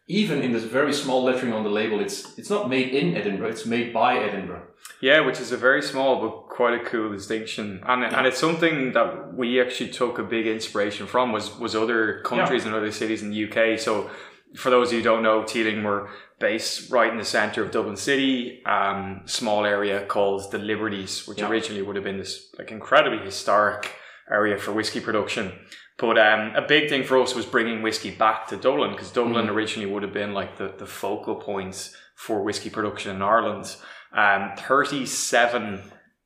Even 0.08 0.42
in 0.42 0.52
this 0.52 0.64
very 0.64 0.92
small 0.94 1.24
lettering 1.24 1.54
on 1.54 1.64
the 1.64 1.70
label, 1.70 2.00
it's 2.02 2.38
it's 2.38 2.50
not 2.50 2.70
made 2.70 2.90
in 2.90 3.16
Edinburgh; 3.16 3.50
it's 3.50 3.66
made 3.66 3.94
by 3.94 4.18
Edinburgh. 4.18 4.64
Yeah, 5.00 5.20
which 5.28 5.40
is 5.40 5.52
a 5.54 5.58
very 5.58 5.82
small 5.82 6.12
but 6.22 6.34
quite 6.50 6.74
a 6.82 6.84
cool 6.84 7.10
distinction, 7.12 7.82
and 7.88 8.04
and 8.04 8.26
it's 8.28 8.38
something 8.48 8.94
that 8.94 9.34
we 9.34 9.62
actually 9.62 9.92
took 9.92 10.20
a 10.20 10.24
big 10.24 10.46
inspiration 10.48 11.08
from 11.08 11.32
was 11.32 11.58
was 11.58 11.74
other 11.76 12.22
countries 12.32 12.66
and 12.66 12.74
other 12.76 12.92
cities 12.92 13.22
in 13.24 13.30
the 13.32 13.40
UK. 13.48 13.78
So, 13.80 14.10
for 14.56 14.70
those 14.70 14.88
of 14.90 14.94
you 14.94 15.00
who 15.00 15.04
don't 15.04 15.24
know, 15.24 15.44
Teeling 15.44 15.84
were 15.84 16.10
based 16.40 16.92
right 16.92 17.12
in 17.12 17.18
the 17.18 17.26
centre 17.26 17.64
of 17.64 17.72
Dublin 17.72 17.96
City, 17.96 18.64
um, 18.66 19.22
small 19.26 19.66
area 19.66 20.06
called 20.06 20.52
the 20.52 20.58
Liberties, 20.58 21.28
which 21.28 21.40
Yeah. 21.40 21.50
originally 21.50 21.82
would 21.82 21.96
have 21.96 22.04
been 22.04 22.18
this 22.18 22.50
like 22.60 22.72
incredibly 22.72 23.20
historic 23.20 23.92
area 24.30 24.58
for 24.58 24.72
whiskey 24.72 25.00
production. 25.00 25.54
But 25.98 26.18
um, 26.18 26.54
a 26.56 26.62
big 26.68 26.90
thing 26.90 27.04
for 27.04 27.22
us 27.22 27.36
was 27.36 27.46
bringing 27.46 27.82
whiskey 27.82 28.12
back 28.12 28.48
to 28.48 28.58
Dublin 28.58 28.92
because 28.92 29.12
Dublin 29.12 29.48
originally 29.50 29.90
would 29.92 30.04
have 30.04 30.14
been 30.14 30.34
like 30.34 30.58
the, 30.58 30.74
the 30.78 30.88
focal 30.88 31.36
point 31.36 31.92
for 32.16 32.44
whiskey 32.44 32.70
production 32.70 33.16
in 33.16 33.22
Ireland. 33.22 33.76
Um, 34.16 34.52
37 34.58 35.82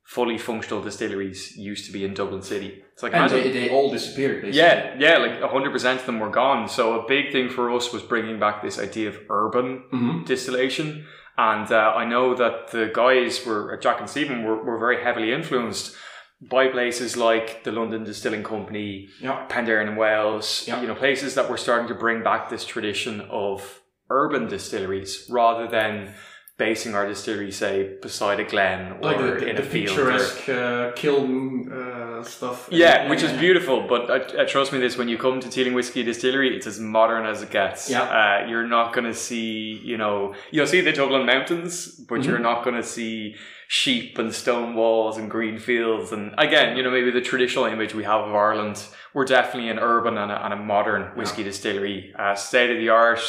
fully 0.08 0.38
functional 0.38 0.82
distilleries 0.82 1.58
used 1.58 1.86
to 1.86 1.92
be 1.92 2.06
in 2.06 2.14
Dublin 2.14 2.42
City. 2.42 2.82
It's 2.94 3.04
like 3.04 3.14
And 3.14 3.30
they, 3.30 3.52
they 3.52 3.70
all 3.70 3.92
disappeared. 3.92 4.42
Basically. 4.42 4.58
yeah, 4.58 4.96
yeah, 4.98 5.18
like 5.18 5.42
100% 5.42 5.96
of 6.00 6.06
them 6.06 6.20
were 6.22 6.30
gone. 6.30 6.70
So 6.70 7.02
a 7.02 7.08
big 7.08 7.34
thing 7.34 7.50
for 7.50 7.70
us 7.76 7.92
was 7.92 8.04
bringing 8.04 8.40
back 8.40 8.62
this 8.64 8.80
idea 8.80 9.10
of 9.10 9.18
urban 9.30 9.84
Mhm. 9.94 10.26
distillation. 10.26 11.06
And 11.38 11.70
uh, 11.72 11.94
I 12.02 12.06
know 12.06 12.34
that 12.36 12.72
the 12.72 12.90
guys 12.94 13.46
were, 13.46 13.78
Jack 13.84 14.00
and 14.00 14.10
Stephen, 14.10 14.44
were, 14.46 14.64
were 14.64 14.80
very 14.80 15.04
heavily 15.04 15.34
influenced 15.34 15.94
by 16.42 16.68
places 16.70 17.18
like 17.18 17.64
the 17.66 17.72
London 17.74 18.06
Distilling 18.06 18.44
Company, 18.44 19.10
Yeah. 19.22 19.46
Penderyn 19.50 19.90
in 19.90 19.96
Wales, 19.98 20.64
Yeah. 20.68 20.80
you 20.82 20.88
know, 20.88 20.96
places 20.96 21.36
that 21.36 21.50
were 21.50 21.58
starting 21.58 21.90
to 21.90 21.96
bring 21.96 22.24
back 22.24 22.50
this 22.50 22.64
tradition 22.64 23.22
of 23.30 23.82
urban 24.10 24.48
distilleries 24.48 25.28
rather 25.30 25.68
than 25.68 26.14
basing 26.58 26.96
our 26.96 27.08
distillery, 27.08 27.52
say, 27.52 27.98
beside 28.02 28.40
a 28.40 28.44
glen 28.44 28.94
or 28.94 29.02
like 29.02 29.18
the, 29.20 29.24
the, 29.26 29.48
in 29.48 29.56
the 29.58 29.62
a 29.62 29.66
field. 29.66 29.90
or- 30.00 30.12
picturesque 30.12 30.50
uh, 30.50 30.92
kiln 30.96 31.72
uh, 31.72 32.24
stuff. 32.24 32.68
yeah, 32.72 33.08
which 33.10 33.22
is 33.22 33.32
beautiful, 33.34 33.88
but 33.88 34.10
uh, 34.10 34.14
uh, 34.42 34.46
trust 34.48 34.74
me, 34.74 34.80
this 34.80 34.98
when 34.98 35.08
you 35.08 35.20
come 35.20 35.40
to 35.40 35.50
Teeling 35.50 35.76
Whiskey 35.76 36.02
Distillery, 36.02 36.56
it's 36.56 36.66
as 36.66 36.80
modern 36.80 37.28
as 37.28 37.44
it 37.44 37.52
gets. 37.52 37.90
Yeah. 37.92 38.02
uh, 38.02 38.48
you're 38.48 38.68
not 38.68 38.92
going 38.94 39.06
to 39.06 39.14
see, 39.14 39.80
you 39.84 39.98
know, 39.98 40.34
you'll 40.50 40.66
see 40.66 40.82
the 40.82 40.92
Dublin 40.94 41.26
Mountains, 41.28 41.88
but 41.88 42.16
Mm-hmm. 42.22 42.30
you're 42.30 42.40
not 42.40 42.64
going 42.64 42.76
to 42.76 42.84
see 42.84 43.36
sheep 43.68 44.18
and 44.18 44.34
stone 44.34 44.74
walls 44.74 45.18
and 45.18 45.30
green 45.30 45.60
fields. 45.60 46.12
And 46.12 46.34
again, 46.40 46.76
you 46.76 46.82
know, 46.82 46.90
maybe 46.90 47.12
the 47.12 47.22
traditional 47.22 47.66
image 47.66 47.94
we 47.94 48.04
have 48.06 48.22
of 48.22 48.34
Ireland, 48.34 48.84
we're 49.14 49.26
definitely 49.26 49.70
an 49.70 49.78
urban 49.78 50.18
and 50.18 50.32
a, 50.32 50.44
and 50.46 50.54
a 50.54 50.58
modern 50.58 51.16
whiskey 51.16 51.44
distillery, 51.44 52.14
uh, 52.18 52.34
state 52.34 52.72
of 52.72 52.78
the 52.78 52.90
art, 52.90 53.20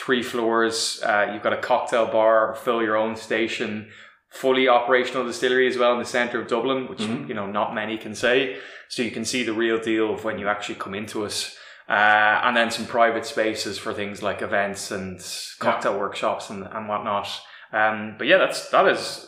three 0.00 0.22
floors. 0.22 1.00
Uh, 1.04 1.30
you've 1.32 1.42
got 1.42 1.52
a 1.52 1.62
cocktail 1.70 2.06
bar, 2.06 2.54
fill 2.64 2.82
your 2.82 2.96
own 2.96 3.14
station. 3.16 3.90
Fully 4.30 4.68
operational 4.68 5.24
distillery 5.26 5.66
as 5.66 5.76
well 5.76 5.92
in 5.92 5.98
the 5.98 6.04
centre 6.04 6.40
of 6.40 6.46
Dublin, 6.46 6.86
which 6.88 7.00
Mhm. 7.00 7.28
you 7.28 7.34
know 7.34 7.46
not 7.46 7.74
many 7.74 7.98
can 7.98 8.14
say. 8.14 8.58
So 8.88 9.02
you 9.02 9.10
can 9.10 9.24
see 9.24 9.42
the 9.44 9.52
real 9.52 9.78
deal 9.80 10.14
of 10.14 10.24
when 10.24 10.38
you 10.38 10.48
actually 10.48 10.76
come 10.76 10.94
into 10.94 11.24
us. 11.24 11.56
Uh, 11.88 12.40
and 12.44 12.56
then 12.56 12.70
some 12.70 12.86
private 12.86 13.26
spaces 13.26 13.76
for 13.76 13.92
things 13.92 14.22
like 14.22 14.40
events 14.42 14.92
and 14.92 15.20
cocktail 15.58 15.98
workshops 15.98 16.48
and, 16.48 16.64
and 16.74 16.88
whatnot. 16.88 17.28
Um, 17.72 18.14
but 18.18 18.28
yeah, 18.28 18.38
that's 18.38 18.68
that 18.70 18.86
is 18.86 19.26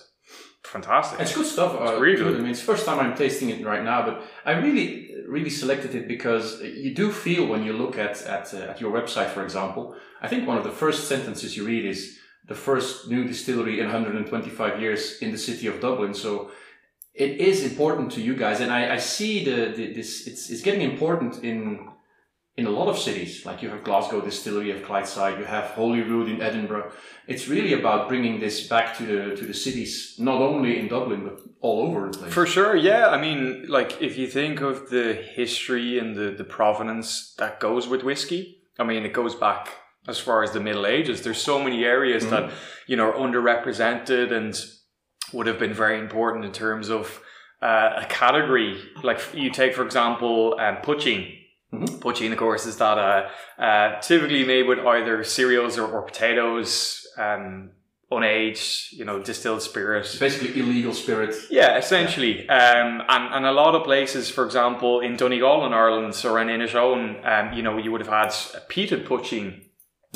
fantastic. 0.64 1.18
It's 1.20 1.34
good 1.34 1.46
stuff. 1.46 1.74
It's 1.80 1.90
uh, 1.90 2.00
really 2.00 2.16
good. 2.22 2.36
I 2.36 2.38
mean, 2.38 2.50
it's 2.50 2.60
the 2.60 2.66
first 2.66 2.86
time 2.86 3.00
I'm 3.00 3.16
tasting 3.16 3.50
it 3.50 3.64
right 3.66 3.82
now, 3.82 4.06
but 4.06 4.22
I 4.46 4.52
really, 4.52 5.01
really 5.28 5.50
selected 5.50 5.94
it 5.94 6.08
because 6.08 6.60
you 6.62 6.94
do 6.94 7.12
feel 7.12 7.46
when 7.46 7.62
you 7.64 7.72
look 7.72 7.98
at 7.98 8.22
at, 8.22 8.52
uh, 8.54 8.58
at 8.58 8.80
your 8.80 8.92
website, 8.92 9.30
for 9.30 9.42
example. 9.42 9.94
I 10.20 10.28
think 10.28 10.46
one 10.46 10.58
of 10.58 10.64
the 10.64 10.70
first 10.70 11.08
sentences 11.08 11.56
you 11.56 11.66
read 11.66 11.84
is 11.84 12.18
the 12.46 12.54
first 12.54 13.08
new 13.08 13.24
distillery 13.24 13.78
in 13.80 13.86
125 13.86 14.80
years 14.80 15.18
in 15.22 15.30
the 15.30 15.38
city 15.38 15.66
of 15.66 15.80
Dublin. 15.80 16.14
So 16.14 16.50
it 17.14 17.32
is 17.38 17.64
important 17.64 18.12
to 18.12 18.22
you 18.22 18.34
guys, 18.34 18.60
and 18.60 18.72
I, 18.72 18.94
I 18.94 18.98
see 18.98 19.44
the, 19.44 19.72
the 19.76 19.92
this. 19.92 20.26
It's 20.26 20.50
it's 20.50 20.62
getting 20.62 20.82
important 20.82 21.44
in 21.44 21.91
in 22.56 22.66
a 22.66 22.70
lot 22.70 22.88
of 22.88 22.98
cities. 22.98 23.46
Like 23.46 23.62
you 23.62 23.70
have 23.70 23.82
Glasgow 23.82 24.20
Distillery, 24.20 24.68
you 24.68 24.74
have 24.74 24.84
Clydeside, 24.84 25.38
you 25.38 25.44
have 25.44 25.70
Holyrood 25.70 26.28
in 26.28 26.42
Edinburgh. 26.42 26.92
It's 27.26 27.48
really 27.48 27.72
about 27.72 28.08
bringing 28.08 28.40
this 28.40 28.68
back 28.68 28.96
to 28.98 29.06
the 29.06 29.36
to 29.36 29.44
the 29.44 29.54
cities, 29.54 30.16
not 30.18 30.40
only 30.40 30.78
in 30.78 30.88
Dublin 30.88 31.24
but 31.24 31.40
all 31.60 31.86
over 31.86 32.10
the 32.10 32.18
place. 32.18 32.32
For 32.32 32.46
sure, 32.46 32.76
yeah. 32.76 33.08
I 33.08 33.20
mean, 33.20 33.66
like 33.68 34.02
if 34.02 34.18
you 34.18 34.26
think 34.26 34.60
of 34.60 34.90
the 34.90 35.14
history 35.14 35.98
and 35.98 36.14
the, 36.14 36.30
the 36.30 36.44
provenance 36.44 37.34
that 37.38 37.60
goes 37.60 37.88
with 37.88 38.02
whiskey, 38.02 38.62
I 38.78 38.84
mean, 38.84 39.04
it 39.04 39.12
goes 39.12 39.34
back 39.34 39.68
as 40.08 40.18
far 40.18 40.42
as 40.42 40.50
the 40.50 40.60
Middle 40.60 40.86
Ages. 40.86 41.22
There's 41.22 41.40
so 41.40 41.62
many 41.62 41.84
areas 41.84 42.28
that 42.28 42.52
you 42.86 42.96
know 42.96 43.10
are 43.10 43.14
underrepresented 43.14 44.32
and 44.32 44.60
would 45.32 45.46
have 45.46 45.58
been 45.58 45.72
very 45.72 45.98
important 45.98 46.44
in 46.44 46.52
terms 46.52 46.90
of 46.90 47.22
uh, 47.62 47.92
a 47.96 48.06
category. 48.06 48.78
Like 49.02 49.20
you 49.32 49.50
take, 49.50 49.74
for 49.74 49.84
example, 49.84 50.56
um, 50.58 50.76
poitín. 50.76 51.38
Mhm. 51.72 52.00
Poitín, 52.00 52.32
of 52.32 52.38
course, 52.38 52.66
is 52.66 52.76
that 52.76 52.98
uh, 52.98 53.28
uh, 53.62 54.00
typically 54.00 54.44
made 54.44 54.66
with 54.68 54.78
either 54.80 55.24
cereals 55.24 55.78
or, 55.78 55.86
or 55.90 56.02
potatoes, 56.02 57.06
um, 57.18 57.70
unaged, 58.10 58.92
you 58.92 59.04
know, 59.06 59.22
distilled 59.22 59.56
It's 59.58 59.66
spirit. 59.66 60.16
basically 60.20 60.60
illegal 60.60 60.92
spirit. 60.92 61.34
Yeah, 61.50 61.78
essentially. 61.78 62.46
Um, 62.48 63.02
and, 63.08 63.34
and 63.34 63.46
a 63.46 63.52
lot 63.52 63.74
of 63.74 63.84
places, 63.84 64.28
for 64.30 64.44
example, 64.44 65.00
in 65.00 65.16
Donegal 65.16 65.64
in 65.64 65.72
Ireland 65.72 66.20
or 66.24 66.38
in 66.40 66.48
Inishowen, 66.48 67.24
um, 67.26 67.54
you 67.54 67.62
know, 67.62 67.78
you 67.78 67.90
would 67.90 68.02
have 68.02 68.10
had 68.10 68.28
peated 68.68 69.06
poitín 69.06 69.62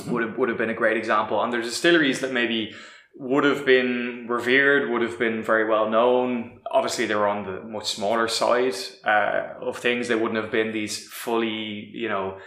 would 0.09 0.23
have, 0.23 0.37
would 0.37 0.51
have 0.51 0.59
been 0.59 0.69
a 0.69 0.75
great 0.75 0.99
example. 0.99 1.43
And 1.43 1.51
there's 1.51 1.65
distilleries 1.65 2.21
that 2.21 2.33
maybe 2.33 2.75
would 3.19 3.45
have 3.45 3.65
been 3.65 4.27
revered, 4.29 4.91
would 4.91 5.01
have 5.01 5.19
been 5.19 5.43
very 5.43 5.67
well 5.67 5.89
known. 5.89 6.61
Obviously, 6.77 7.07
they 7.07 7.15
were 7.15 7.31
on 7.37 7.41
the 7.49 7.57
much 7.77 7.89
smaller 7.97 8.29
side 8.29 8.77
uh, 9.05 9.69
of 9.69 9.79
things. 9.79 10.09
They 10.09 10.21
wouldn't 10.21 10.43
have 10.43 10.53
been 10.59 10.73
these 10.73 10.95
fully, 11.09 11.91
you 12.03 12.09
know, 12.13 12.39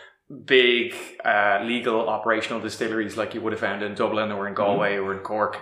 big 0.45 0.93
uh, 1.25 1.61
legal 1.63 2.07
operational 2.07 2.61
distilleries 2.61 3.17
like 3.17 3.33
you 3.33 3.41
would 3.41 3.53
have 3.53 3.59
found 3.59 3.81
in 3.81 3.95
Dublin 3.95 4.31
or 4.31 4.47
in 4.47 4.53
Galway 4.53 4.97
or 4.97 5.13
in 5.17 5.21
Cork. 5.31 5.53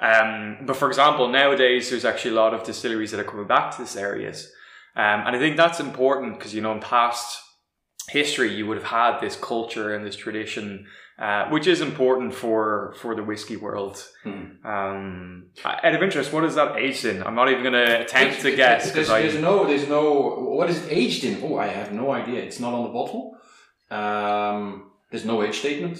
Um, 0.00 0.58
but 0.66 0.76
for 0.76 0.88
example, 0.88 1.28
nowadays 1.28 1.90
there's 1.90 2.04
actually 2.04 2.32
a 2.32 2.40
lot 2.42 2.52
of 2.52 2.64
distilleries 2.64 3.10
that 3.12 3.20
are 3.20 3.30
coming 3.32 3.46
back 3.46 3.66
to 3.72 3.78
these 3.82 3.96
areas. 3.96 4.38
Um, 4.96 5.20
and 5.26 5.36
I 5.36 5.38
think 5.38 5.56
that's 5.56 5.78
important 5.78 6.38
because, 6.38 6.52
you 6.54 6.62
know, 6.62 6.72
in 6.72 6.80
past 6.80 7.40
history, 8.08 8.54
you 8.54 8.66
would 8.66 8.76
have 8.76 8.86
had 8.86 9.20
this 9.20 9.36
culture 9.36 9.94
and 9.94 10.04
this 10.06 10.16
tradition, 10.16 10.86
uh, 11.18 11.48
which 11.48 11.66
is 11.66 11.80
important 11.80 12.34
for, 12.34 12.94
for 13.00 13.14
the 13.14 13.22
whiskey 13.22 13.56
world. 13.56 14.02
Hmm. 14.22 14.66
Um, 14.66 15.46
out 15.64 15.94
of 15.94 16.02
interest, 16.02 16.32
what 16.32 16.44
is 16.44 16.54
that 16.54 16.76
aged 16.76 17.04
in? 17.04 17.22
I'm 17.22 17.34
not 17.34 17.48
even 17.50 17.62
going 17.62 17.72
to 17.86 18.00
attempt 18.02 18.40
to 18.42 18.48
It's- 18.52 18.56
guess 18.56 18.86
it's- 18.86 18.92
because 18.92 19.08
There's, 19.08 19.10
I. 19.10 19.22
there's 19.22 19.40
no, 19.42 19.66
there's 19.66 19.88
no. 19.88 20.30
What 20.56 20.70
is 20.70 20.84
it 20.84 20.92
aged 20.92 21.24
in? 21.24 21.42
Oh, 21.42 21.56
I 21.58 21.66
have 21.68 21.92
no 21.92 22.12
idea. 22.12 22.42
It's 22.42 22.60
not 22.60 22.72
on 22.74 22.84
the 22.84 22.90
bottle. 22.90 23.36
Um, 23.90 24.90
there's 25.10 25.24
no 25.24 25.42
age 25.42 25.58
statement. 25.58 25.98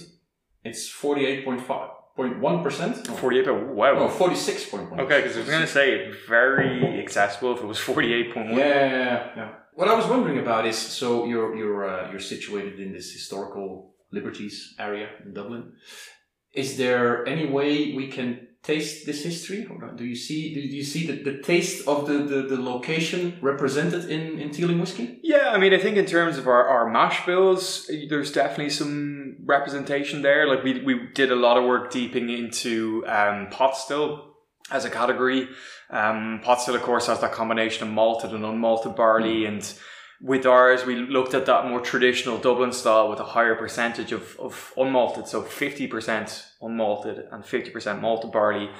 It's 0.64 0.88
forty-eight 0.88 1.44
point 1.44 1.60
five 1.60 1.90
point 2.16 2.40
one 2.40 2.62
percent. 2.62 3.06
48, 3.06 3.48
wow. 3.74 3.94
No, 3.94 4.08
forty-six 4.08 4.68
point 4.68 4.90
one. 4.90 5.00
Okay, 5.00 5.20
because 5.20 5.36
I 5.36 5.40
was 5.40 5.48
going 5.48 5.60
to 5.60 5.66
say 5.68 6.10
very 6.28 6.98
accessible 7.00 7.54
if 7.56 7.60
it 7.62 7.66
was 7.66 7.78
48.1. 7.78 8.34
Yeah, 8.34 8.56
yeah, 8.56 8.88
yeah, 8.90 9.30
yeah. 9.36 9.48
What 9.76 9.88
I 9.88 9.94
was 9.94 10.06
wondering 10.06 10.38
about 10.38 10.66
is, 10.66 10.78
so 10.78 11.26
you're 11.26 11.54
you're 11.54 11.86
uh, 11.86 12.10
you're 12.10 12.18
situated 12.34 12.80
in 12.80 12.94
this 12.94 13.12
historical 13.12 13.94
liberties 14.10 14.74
area 14.78 15.08
in 15.22 15.34
Dublin. 15.34 15.74
Is 16.54 16.78
there 16.78 17.28
any 17.28 17.44
way 17.44 17.92
we 17.94 18.08
can 18.08 18.48
taste 18.62 19.04
this 19.04 19.22
history? 19.22 19.66
Or 19.70 19.92
do 19.92 20.06
you 20.06 20.16
see 20.16 20.54
do 20.54 20.60
you 20.60 20.82
see 20.82 21.06
the, 21.06 21.22
the 21.30 21.42
taste 21.42 21.86
of 21.86 22.06
the, 22.06 22.14
the, 22.14 22.42
the 22.52 22.56
location 22.56 23.36
represented 23.42 24.10
in, 24.10 24.38
in 24.38 24.50
Teeling 24.50 24.80
whiskey? 24.80 25.20
Yeah, 25.22 25.50
I 25.50 25.58
mean, 25.58 25.74
I 25.74 25.78
think 25.78 25.98
in 25.98 26.06
terms 26.06 26.38
of 26.38 26.48
our, 26.48 26.66
our 26.66 26.88
mash 26.90 27.26
bills, 27.26 27.90
there's 28.08 28.32
definitely 28.32 28.70
some 28.70 29.36
representation 29.44 30.22
there. 30.22 30.48
Like 30.48 30.64
we, 30.64 30.80
we 30.84 31.08
did 31.12 31.30
a 31.30 31.36
lot 31.36 31.58
of 31.58 31.64
work 31.64 31.90
deeping 31.90 32.30
into 32.30 33.04
um, 33.06 33.48
pot 33.50 33.76
still 33.76 34.35
as 34.70 34.84
a 34.84 34.90
category. 34.90 35.48
Um, 35.90 36.40
pot 36.42 36.60
still, 36.60 36.74
of 36.74 36.82
course, 36.82 37.06
has 37.06 37.20
that 37.20 37.32
combination 37.32 37.86
of 37.86 37.94
malted 37.94 38.32
and 38.32 38.44
unmalted 38.44 38.96
barley 38.96 39.42
mm. 39.42 39.48
and 39.48 39.78
with 40.20 40.46
ours, 40.46 40.84
we 40.86 40.96
looked 40.96 41.34
at 41.34 41.46
that 41.46 41.66
more 41.66 41.80
traditional 41.80 42.38
Dublin 42.38 42.72
style 42.72 43.10
with 43.10 43.20
a 43.20 43.24
higher 43.24 43.54
percentage 43.54 44.12
of, 44.12 44.36
of 44.38 44.72
unmalted, 44.76 45.28
so 45.28 45.42
50% 45.42 46.44
unmalted 46.62 47.32
and 47.32 47.44
50% 47.44 48.00
malted 48.00 48.32
barley. 48.32 48.70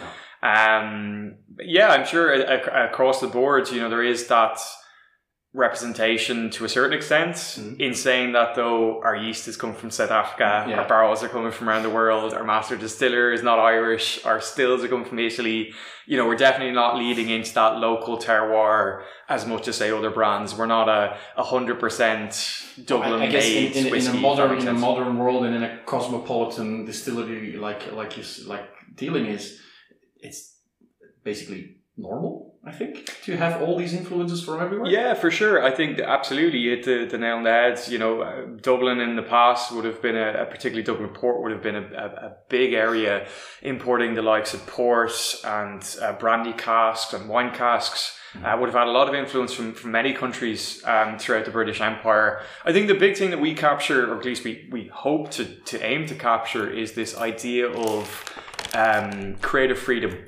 Um, 0.43 1.37
yeah, 1.61 1.89
I'm 1.89 2.07
sure 2.07 2.33
across 2.33 3.21
the 3.21 3.27
board, 3.27 3.71
you 3.71 3.81
know, 3.81 3.91
there 3.91 4.03
is 4.03 4.27
that 4.29 4.59
representation 5.57 6.51
to 6.51 6.67
a 6.67 6.69
certain 6.69 6.93
extent 6.93 7.35
mm-hmm. 7.35 7.81
in 7.81 7.95
saying 7.95 8.33
that 8.33 8.55
though 8.55 9.03
our 9.03 9.17
yeast 9.17 9.49
is 9.49 9.57
coming 9.57 9.75
from 9.75 9.91
South 9.91 10.11
Africa, 10.11 10.67
yeah. 10.69 10.81
our 10.81 10.87
barrels 10.87 11.25
are 11.25 11.31
coming 11.31 11.51
from 11.51 11.71
around 11.71 11.83
the 11.83 11.91
world, 11.91 12.35
our 12.35 12.45
master 12.45 12.77
distiller 12.77 13.33
is 13.33 13.43
not 13.43 13.59
Irish, 13.59 14.25
our 14.27 14.39
stills 14.39 14.85
are 14.85 14.89
coming 14.89 15.07
from 15.07 15.19
Italy. 15.19 15.73
You 16.05 16.19
know, 16.19 16.27
we're 16.27 16.37
definitely 16.37 16.75
not 16.75 16.97
leading 16.97 17.31
into 17.31 17.55
that 17.55 17.79
local 17.79 18.19
terroir 18.19 19.03
as 19.31 19.47
much 19.47 19.67
as 19.67 19.77
say 19.77 19.91
other 19.91 20.11
brands. 20.11 20.55
We're 20.55 20.67
not 20.67 20.89
a 20.89 21.43
hundred 21.43 21.81
percent 21.81 22.63
Dublin 22.85 23.23
I, 23.23 23.25
I 23.25 23.31
guess 23.31 23.47
in, 23.47 23.87
in. 23.87 23.95
In 23.95 24.07
a 24.07 24.15
modern 24.21 24.59
in 24.59 24.69
a 24.69 24.75
modern 24.75 25.19
world 25.19 25.47
and 25.47 25.57
in 25.57 25.63
a 25.63 25.79
cosmopolitan 25.87 26.85
distillery 26.85 27.57
like 27.57 27.93
like 27.93 28.17
you 28.19 28.25
like 28.47 28.69
Teeling 28.97 29.27
is, 29.27 29.61
it's 30.21 30.59
basically 31.25 31.77
normal 31.97 32.57
I 32.67 32.73
think, 32.73 33.17
to 33.23 33.37
have 33.37 33.63
all 33.63 33.79
these 33.79 33.95
influences 33.95 34.43
from 34.43 34.61
everywhere. 34.61 34.91
Yeah, 34.91 35.15
for 35.15 35.31
sure. 35.31 35.63
I 35.63 35.71
think 35.71 36.01
absolutely 36.01 36.59
you 36.59 36.71
hit 36.71 36.85
the, 36.85 37.07
the 37.09 37.17
nail 37.17 37.37
on 37.37 37.45
the 37.45 37.51
head. 37.51 37.81
You 37.87 37.99
know, 37.99 38.23
uh, 38.23 38.45
Dublin 38.61 38.99
in 38.99 39.15
the 39.15 39.23
past 39.23 39.71
would 39.71 39.85
have 39.85 40.03
been 40.03 40.17
a, 40.17 40.43
a 40.43 40.47
particularly 40.47 40.83
Dublin 40.83 41.11
port 41.11 41.41
would 41.43 41.53
have 41.53 41.63
been 41.63 41.77
a, 41.77 41.83
a, 41.83 42.07
a, 42.27 42.37
big 42.49 42.73
area 42.73 43.29
importing 43.63 44.15
the 44.15 44.23
likes 44.23 44.53
of 44.53 44.67
port 44.67 45.13
and 45.45 45.97
uh, 46.03 46.15
brandy 46.15 46.53
casks 46.55 47.13
and 47.13 47.29
wine 47.29 47.55
casks. 47.55 48.19
Mm-hmm. 48.35 48.45
Uh, 48.45 48.57
would 48.59 48.67
have 48.67 48.79
had 48.79 48.89
a 48.89 48.91
lot 48.91 49.09
of 49.09 49.15
influence 49.15 49.53
from, 49.53 49.73
from 49.73 49.93
many 49.93 50.13
countries 50.13 50.85
um, 50.87 51.21
throughout 51.21 51.45
the 51.45 51.53
British 51.53 51.81
Empire. 51.81 52.43
I 52.65 52.73
think 52.73 52.89
the 52.89 52.95
big 52.95 53.17
thing 53.17 53.31
that 53.31 53.41
we 53.41 53.55
capture, 53.55 54.13
or 54.13 54.19
at 54.19 54.25
least 54.25 54.43
we, 54.43 54.69
we 54.73 54.89
hope 54.89 55.31
to, 55.33 55.45
to 55.45 55.87
aim 55.87 56.07
to 56.07 56.17
capture, 56.17 56.69
is 56.69 56.95
this 56.95 57.17
idea 57.17 57.69
of 57.71 58.35
um, 58.75 59.37
creative 59.37 59.79
freedom 59.79 60.19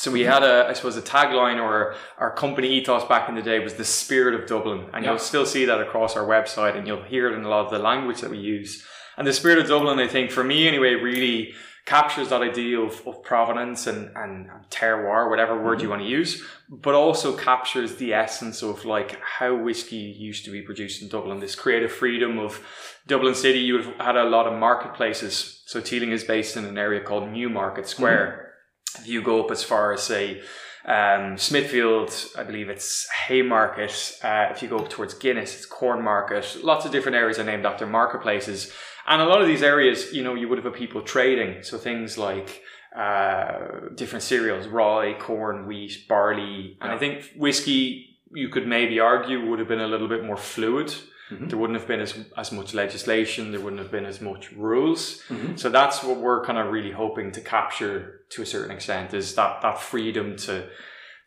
so 0.00 0.10
we 0.10 0.22
had 0.22 0.42
a, 0.42 0.66
I 0.66 0.72
suppose, 0.72 0.96
a 0.96 1.02
tagline 1.02 1.62
or 1.62 1.94
our 2.16 2.34
company 2.34 2.68
ethos 2.68 3.04
back 3.04 3.28
in 3.28 3.34
the 3.34 3.42
day 3.42 3.58
was 3.58 3.74
the 3.74 3.84
spirit 3.84 4.34
of 4.34 4.48
Dublin, 4.48 4.86
and 4.94 5.04
yeah. 5.04 5.10
you'll 5.10 5.18
still 5.18 5.44
see 5.44 5.66
that 5.66 5.78
across 5.78 6.16
our 6.16 6.26
website, 6.26 6.74
and 6.74 6.86
you'll 6.86 7.02
hear 7.02 7.28
it 7.28 7.34
in 7.34 7.44
a 7.44 7.48
lot 7.50 7.66
of 7.66 7.70
the 7.70 7.78
language 7.78 8.22
that 8.22 8.30
we 8.30 8.38
use. 8.38 8.82
And 9.18 9.26
the 9.26 9.34
spirit 9.34 9.58
of 9.58 9.68
Dublin, 9.68 9.98
I 9.98 10.08
think, 10.08 10.30
for 10.30 10.42
me 10.42 10.66
anyway, 10.66 10.94
really 10.94 11.52
captures 11.84 12.30
that 12.30 12.40
idea 12.40 12.80
of, 12.80 13.06
of 13.06 13.22
provenance 13.22 13.86
and, 13.86 14.10
and 14.16 14.48
terroir, 14.70 15.28
whatever 15.28 15.62
word 15.62 15.76
mm-hmm. 15.76 15.82
you 15.82 15.90
want 15.90 16.00
to 16.00 16.08
use, 16.08 16.42
but 16.70 16.94
also 16.94 17.36
captures 17.36 17.96
the 17.96 18.14
essence 18.14 18.62
of 18.62 18.86
like 18.86 19.20
how 19.20 19.54
whiskey 19.54 19.96
used 19.96 20.46
to 20.46 20.50
be 20.50 20.62
produced 20.62 21.02
in 21.02 21.08
Dublin. 21.08 21.40
This 21.40 21.54
creative 21.54 21.92
freedom 21.92 22.38
of 22.38 22.64
Dublin 23.06 23.34
City. 23.34 23.58
You 23.58 23.82
have 23.82 23.94
had 23.96 24.16
a 24.16 24.24
lot 24.24 24.46
of 24.46 24.58
marketplaces. 24.58 25.62
So 25.66 25.78
Teeling 25.78 26.12
is 26.12 26.24
based 26.24 26.56
in 26.56 26.64
an 26.64 26.78
area 26.78 27.02
called 27.02 27.28
Newmarket 27.28 27.86
Square. 27.86 28.28
Mm-hmm 28.28 28.49
if 28.98 29.06
you 29.06 29.22
go 29.22 29.44
up 29.44 29.50
as 29.50 29.62
far 29.62 29.92
as 29.92 30.02
say 30.02 30.42
um, 30.84 31.36
Smithfield, 31.36 32.12
I 32.36 32.42
believe 32.42 32.68
it's 32.68 33.08
Haymarket. 33.26 34.18
Uh, 34.22 34.48
if 34.50 34.62
you 34.62 34.68
go 34.68 34.78
up 34.78 34.88
towards 34.88 35.14
Guinness, 35.14 35.54
it's 35.54 35.66
Cornmarket. 35.66 36.62
Lots 36.62 36.86
of 36.86 36.92
different 36.92 37.16
areas 37.16 37.38
are 37.38 37.44
named 37.44 37.66
after 37.66 37.86
marketplaces. 37.86 38.72
And 39.06 39.20
a 39.20 39.26
lot 39.26 39.40
of 39.40 39.46
these 39.46 39.62
areas, 39.62 40.12
you 40.12 40.22
know, 40.22 40.34
you 40.34 40.48
would 40.48 40.62
have 40.62 40.74
people 40.74 41.02
trading. 41.02 41.62
So 41.62 41.78
things 41.78 42.16
like 42.16 42.62
uh, 42.96 43.88
different 43.94 44.22
cereals, 44.22 44.66
rye, 44.66 45.16
corn, 45.18 45.66
wheat, 45.66 46.06
barley. 46.08 46.78
And 46.80 46.92
I 46.92 46.98
think 46.98 47.30
whiskey, 47.36 48.18
you 48.32 48.48
could 48.48 48.66
maybe 48.66 49.00
argue, 49.00 49.48
would 49.48 49.58
have 49.58 49.68
been 49.68 49.80
a 49.80 49.88
little 49.88 50.08
bit 50.08 50.24
more 50.24 50.36
fluid. 50.36 50.94
Mm-hmm. 51.30 51.48
There 51.48 51.58
wouldn't 51.58 51.78
have 51.78 51.88
been 51.88 52.00
as, 52.00 52.14
as 52.36 52.52
much 52.52 52.74
legislation, 52.74 53.52
there 53.52 53.60
wouldn't 53.60 53.80
have 53.80 53.90
been 53.90 54.06
as 54.06 54.20
much 54.20 54.52
rules. 54.52 55.22
Mm-hmm. 55.28 55.56
So 55.56 55.68
that's 55.68 56.02
what 56.02 56.18
we're 56.18 56.44
kind 56.44 56.58
of 56.58 56.72
really 56.72 56.90
hoping 56.90 57.32
to 57.32 57.40
capture 57.40 58.22
to 58.30 58.42
a 58.42 58.46
certain 58.46 58.70
extent 58.70 59.14
is 59.14 59.34
that, 59.34 59.62
that 59.62 59.78
freedom 59.78 60.36
to 60.36 60.68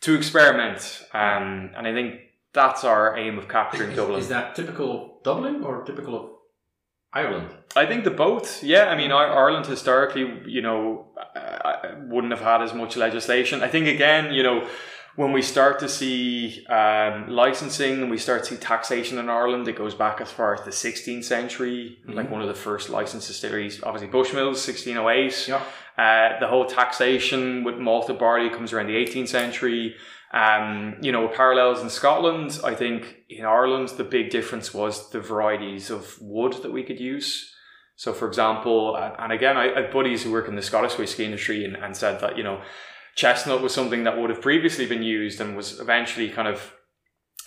to 0.01 0.15
experiment. 0.15 1.01
Um, 1.13 1.71
and 1.77 1.87
I 1.87 1.93
think 1.93 2.19
that's 2.53 2.83
our 2.83 3.17
aim 3.17 3.37
of 3.37 3.47
capturing 3.47 3.91
is, 3.91 3.95
Dublin. 3.95 4.19
Is 4.19 4.27
that 4.27 4.53
typical 4.53 5.17
of 5.17 5.23
Dublin 5.23 5.63
or 5.63 5.83
typical 5.83 6.15
of 6.19 6.29
Ireland? 7.13 7.49
I 7.75 7.85
think 7.85 8.03
the 8.03 8.11
both. 8.11 8.63
Yeah, 8.63 8.85
I 8.85 8.97
mean, 8.97 9.11
Ireland 9.13 9.65
historically, 9.65 10.41
you 10.45 10.61
know, 10.61 11.07
wouldn't 12.07 12.33
have 12.33 12.41
had 12.41 12.61
as 12.61 12.73
much 12.73 12.97
legislation. 12.97 13.63
I 13.63 13.69
think 13.69 13.87
again, 13.87 14.33
you 14.33 14.43
know, 14.43 14.67
when 15.15 15.31
we 15.31 15.41
start 15.43 15.79
to 15.79 15.87
see 15.87 16.65
um, 16.67 17.29
licensing 17.29 18.01
and 18.01 18.09
we 18.09 18.17
start 18.17 18.43
to 18.43 18.55
see 18.55 18.57
taxation 18.57 19.19
in 19.19 19.29
Ireland, 19.29 19.67
it 19.67 19.75
goes 19.75 19.93
back 19.93 20.19
as 20.21 20.31
far 20.31 20.55
as 20.55 20.61
the 20.61 20.71
16th 20.71 21.23
century. 21.23 21.99
Mm-hmm. 22.01 22.13
Like 22.13 22.31
one 22.31 22.41
of 22.41 22.47
the 22.47 22.55
first 22.55 22.89
licensed 22.89 23.27
distilleries, 23.27 23.83
obviously 23.83 24.09
Bushmills, 24.09 24.65
1608. 24.65 25.47
Yeah. 25.47 25.63
Uh, 25.97 26.39
the 26.39 26.47
whole 26.47 26.65
taxation 26.65 27.63
with 27.63 27.77
malted 27.77 28.17
barley 28.17 28.49
comes 28.49 28.73
around 28.73 28.87
the 28.87 28.95
18th 28.95 29.27
century. 29.27 29.95
Um, 30.33 30.95
you 30.99 31.11
know, 31.11 31.27
parallels 31.27 31.81
in 31.81 31.91
Scotland, 31.91 32.59
I 32.63 32.73
think 32.73 33.17
in 33.29 33.45
Ireland, 33.45 33.89
the 33.89 34.03
big 34.03 34.31
difference 34.31 34.73
was 34.73 35.11
the 35.11 35.19
varieties 35.19 35.91
of 35.91 36.17
wood 36.19 36.53
that 36.63 36.71
we 36.71 36.81
could 36.81 36.99
use. 36.99 37.53
So, 37.95 38.13
for 38.13 38.27
example, 38.27 38.95
and 38.95 39.31
again, 39.31 39.57
I, 39.57 39.71
I 39.75 39.81
have 39.83 39.93
buddies 39.93 40.23
who 40.23 40.31
work 40.31 40.47
in 40.47 40.55
the 40.55 40.63
Scottish 40.63 40.97
whisky 40.97 41.23
industry 41.23 41.63
and, 41.65 41.75
and 41.75 41.95
said 41.95 42.19
that, 42.21 42.35
you 42.35 42.43
know, 42.43 42.63
chestnut 43.15 43.61
was 43.61 43.73
something 43.73 44.03
that 44.03 44.17
would 44.17 44.29
have 44.29 44.41
previously 44.41 44.85
been 44.85 45.03
used 45.03 45.39
and 45.39 45.55
was 45.55 45.79
eventually 45.79 46.29
kind 46.29 46.47
of 46.47 46.73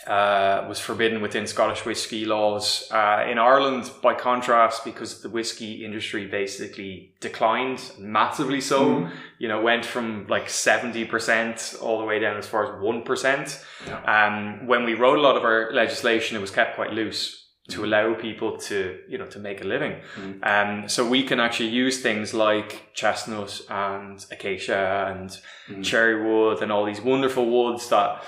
uh, 0.06 0.64
was 0.68 0.78
forbidden 0.78 1.20
within 1.20 1.48
Scottish 1.48 1.84
whiskey 1.84 2.24
laws. 2.24 2.88
Uh, 2.92 3.24
in 3.28 3.38
Ireland, 3.38 3.90
by 4.02 4.14
contrast, 4.14 4.84
because 4.84 5.20
the 5.20 5.28
whiskey 5.28 5.84
industry 5.84 6.26
basically 6.26 7.14
declined 7.20 7.80
massively, 7.98 8.60
so 8.60 8.86
mm. 8.86 9.12
you 9.38 9.48
know 9.48 9.60
went 9.60 9.84
from 9.84 10.26
like 10.28 10.48
seventy 10.48 11.04
percent 11.04 11.74
all 11.80 11.98
the 11.98 12.04
way 12.04 12.20
down 12.20 12.36
as 12.36 12.46
far 12.46 12.76
as 12.76 12.80
one 12.80 13.02
percent. 13.02 13.64
Yeah. 13.84 14.00
Um, 14.04 14.66
when 14.68 14.84
we 14.84 14.94
wrote 14.94 15.18
a 15.18 15.22
lot 15.22 15.36
of 15.36 15.42
our 15.42 15.72
legislation, 15.72 16.36
it 16.36 16.40
was 16.40 16.52
kept 16.52 16.76
quite 16.76 16.92
loose 16.92 17.45
to 17.68 17.84
allow 17.84 18.14
people 18.14 18.56
to 18.56 18.98
you 19.08 19.18
know 19.18 19.26
to 19.26 19.38
make 19.38 19.60
a 19.60 19.64
living 19.64 20.00
mm. 20.16 20.46
um 20.46 20.88
so 20.88 21.08
we 21.08 21.22
can 21.22 21.40
actually 21.40 21.68
use 21.68 22.00
things 22.00 22.32
like 22.32 22.90
chestnut 22.94 23.60
and 23.68 24.24
acacia 24.30 25.12
and 25.12 25.40
mm. 25.68 25.84
cherry 25.84 26.22
wood 26.24 26.62
and 26.62 26.70
all 26.70 26.84
these 26.84 27.00
wonderful 27.00 27.48
woods 27.48 27.88
that 27.88 28.22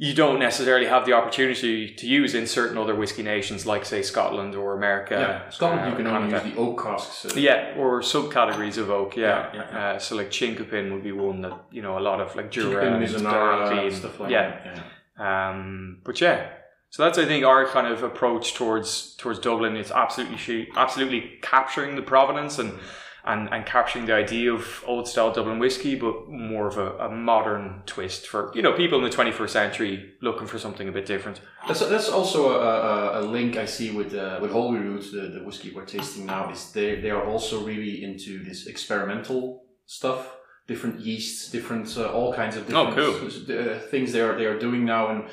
you 0.00 0.14
don't 0.14 0.38
necessarily 0.38 0.86
have 0.86 1.04
the 1.04 1.12
opportunity 1.12 1.94
to 1.94 2.06
use 2.06 2.34
in 2.34 2.46
certain 2.46 2.78
other 2.78 2.94
whiskey 2.94 3.22
nations 3.22 3.66
like 3.66 3.84
say 3.84 4.00
Scotland 4.00 4.54
or 4.54 4.74
America. 4.74 5.14
Yeah, 5.14 5.50
Scotland 5.50 5.82
uh, 5.82 5.90
you 5.90 5.96
can 5.96 6.06
only 6.06 6.32
use 6.32 6.42
the 6.42 6.56
oak 6.56 6.82
casks. 6.82 7.26
Uh, 7.26 7.34
yeah, 7.36 7.74
or 7.76 8.00
subcategories 8.00 8.78
of 8.78 8.88
oak. 8.88 9.14
Yeah, 9.14 9.50
yeah, 9.52 9.70
yeah. 9.70 9.78
Uh, 9.78 9.98
so 9.98 10.16
like 10.16 10.30
chinkapin 10.30 10.90
would 10.94 11.04
be 11.04 11.12
one 11.12 11.42
that 11.42 11.52
you 11.70 11.82
know 11.82 11.98
a 11.98 12.00
lot 12.00 12.18
of 12.18 12.34
like 12.34 12.50
Jura 12.50 12.94
and, 12.94 13.04
and 13.04 13.94
stuff 13.94 14.20
like 14.20 14.30
yeah. 14.30 14.48
that. 14.48 14.82
Yeah. 15.18 15.50
Um, 15.50 15.98
but 16.02 16.18
yeah, 16.18 16.48
so 16.90 17.04
that's 17.04 17.18
I 17.18 17.24
think 17.24 17.44
our 17.44 17.66
kind 17.66 17.86
of 17.86 18.02
approach 18.02 18.54
towards 18.54 19.14
towards 19.16 19.38
Dublin. 19.38 19.76
It's 19.76 19.92
absolutely 19.92 20.68
absolutely 20.76 21.38
capturing 21.40 21.96
the 21.96 22.02
provenance 22.02 22.58
and 22.58 22.78
and, 23.24 23.52
and 23.52 23.66
capturing 23.66 24.06
the 24.06 24.14
idea 24.14 24.52
of 24.52 24.82
old 24.86 25.06
style 25.06 25.32
Dublin 25.32 25.58
whiskey, 25.58 25.94
but 25.94 26.28
more 26.28 26.66
of 26.66 26.78
a, 26.78 26.96
a 26.98 27.10
modern 27.10 27.82
twist 27.86 28.26
for 28.26 28.50
you 28.54 28.62
know 28.62 28.72
people 28.72 28.98
in 28.98 29.04
the 29.04 29.16
21st 29.16 29.50
century 29.50 30.12
looking 30.20 30.46
for 30.46 30.58
something 30.58 30.88
a 30.88 30.92
bit 30.92 31.06
different. 31.06 31.40
That's, 31.68 31.80
that's 31.80 32.08
also 32.08 32.58
a, 32.58 33.20
a, 33.20 33.20
a 33.20 33.22
link 33.22 33.56
I 33.56 33.66
see 33.66 33.92
with 33.92 34.14
uh, 34.14 34.38
with 34.40 34.50
Holyrood, 34.50 35.02
the, 35.12 35.38
the 35.38 35.44
whiskey 35.44 35.72
we're 35.72 35.84
tasting 35.84 36.26
now. 36.26 36.50
Is 36.50 36.72
they 36.72 37.00
they 37.00 37.10
are 37.10 37.24
also 37.24 37.64
really 37.64 38.02
into 38.02 38.42
this 38.42 38.66
experimental 38.66 39.64
stuff 39.86 40.36
different 40.66 41.00
yeasts, 41.00 41.50
different 41.50 41.96
uh, 41.98 42.12
all 42.12 42.32
kinds 42.32 42.56
of 42.56 42.64
different 42.64 42.96
oh, 42.96 43.18
cool. 43.18 43.58
uh, 43.58 43.78
things 43.90 44.12
they 44.12 44.20
are 44.20 44.36
they 44.38 44.44
are 44.44 44.58
doing 44.58 44.84
now, 44.84 45.08
and 45.08 45.24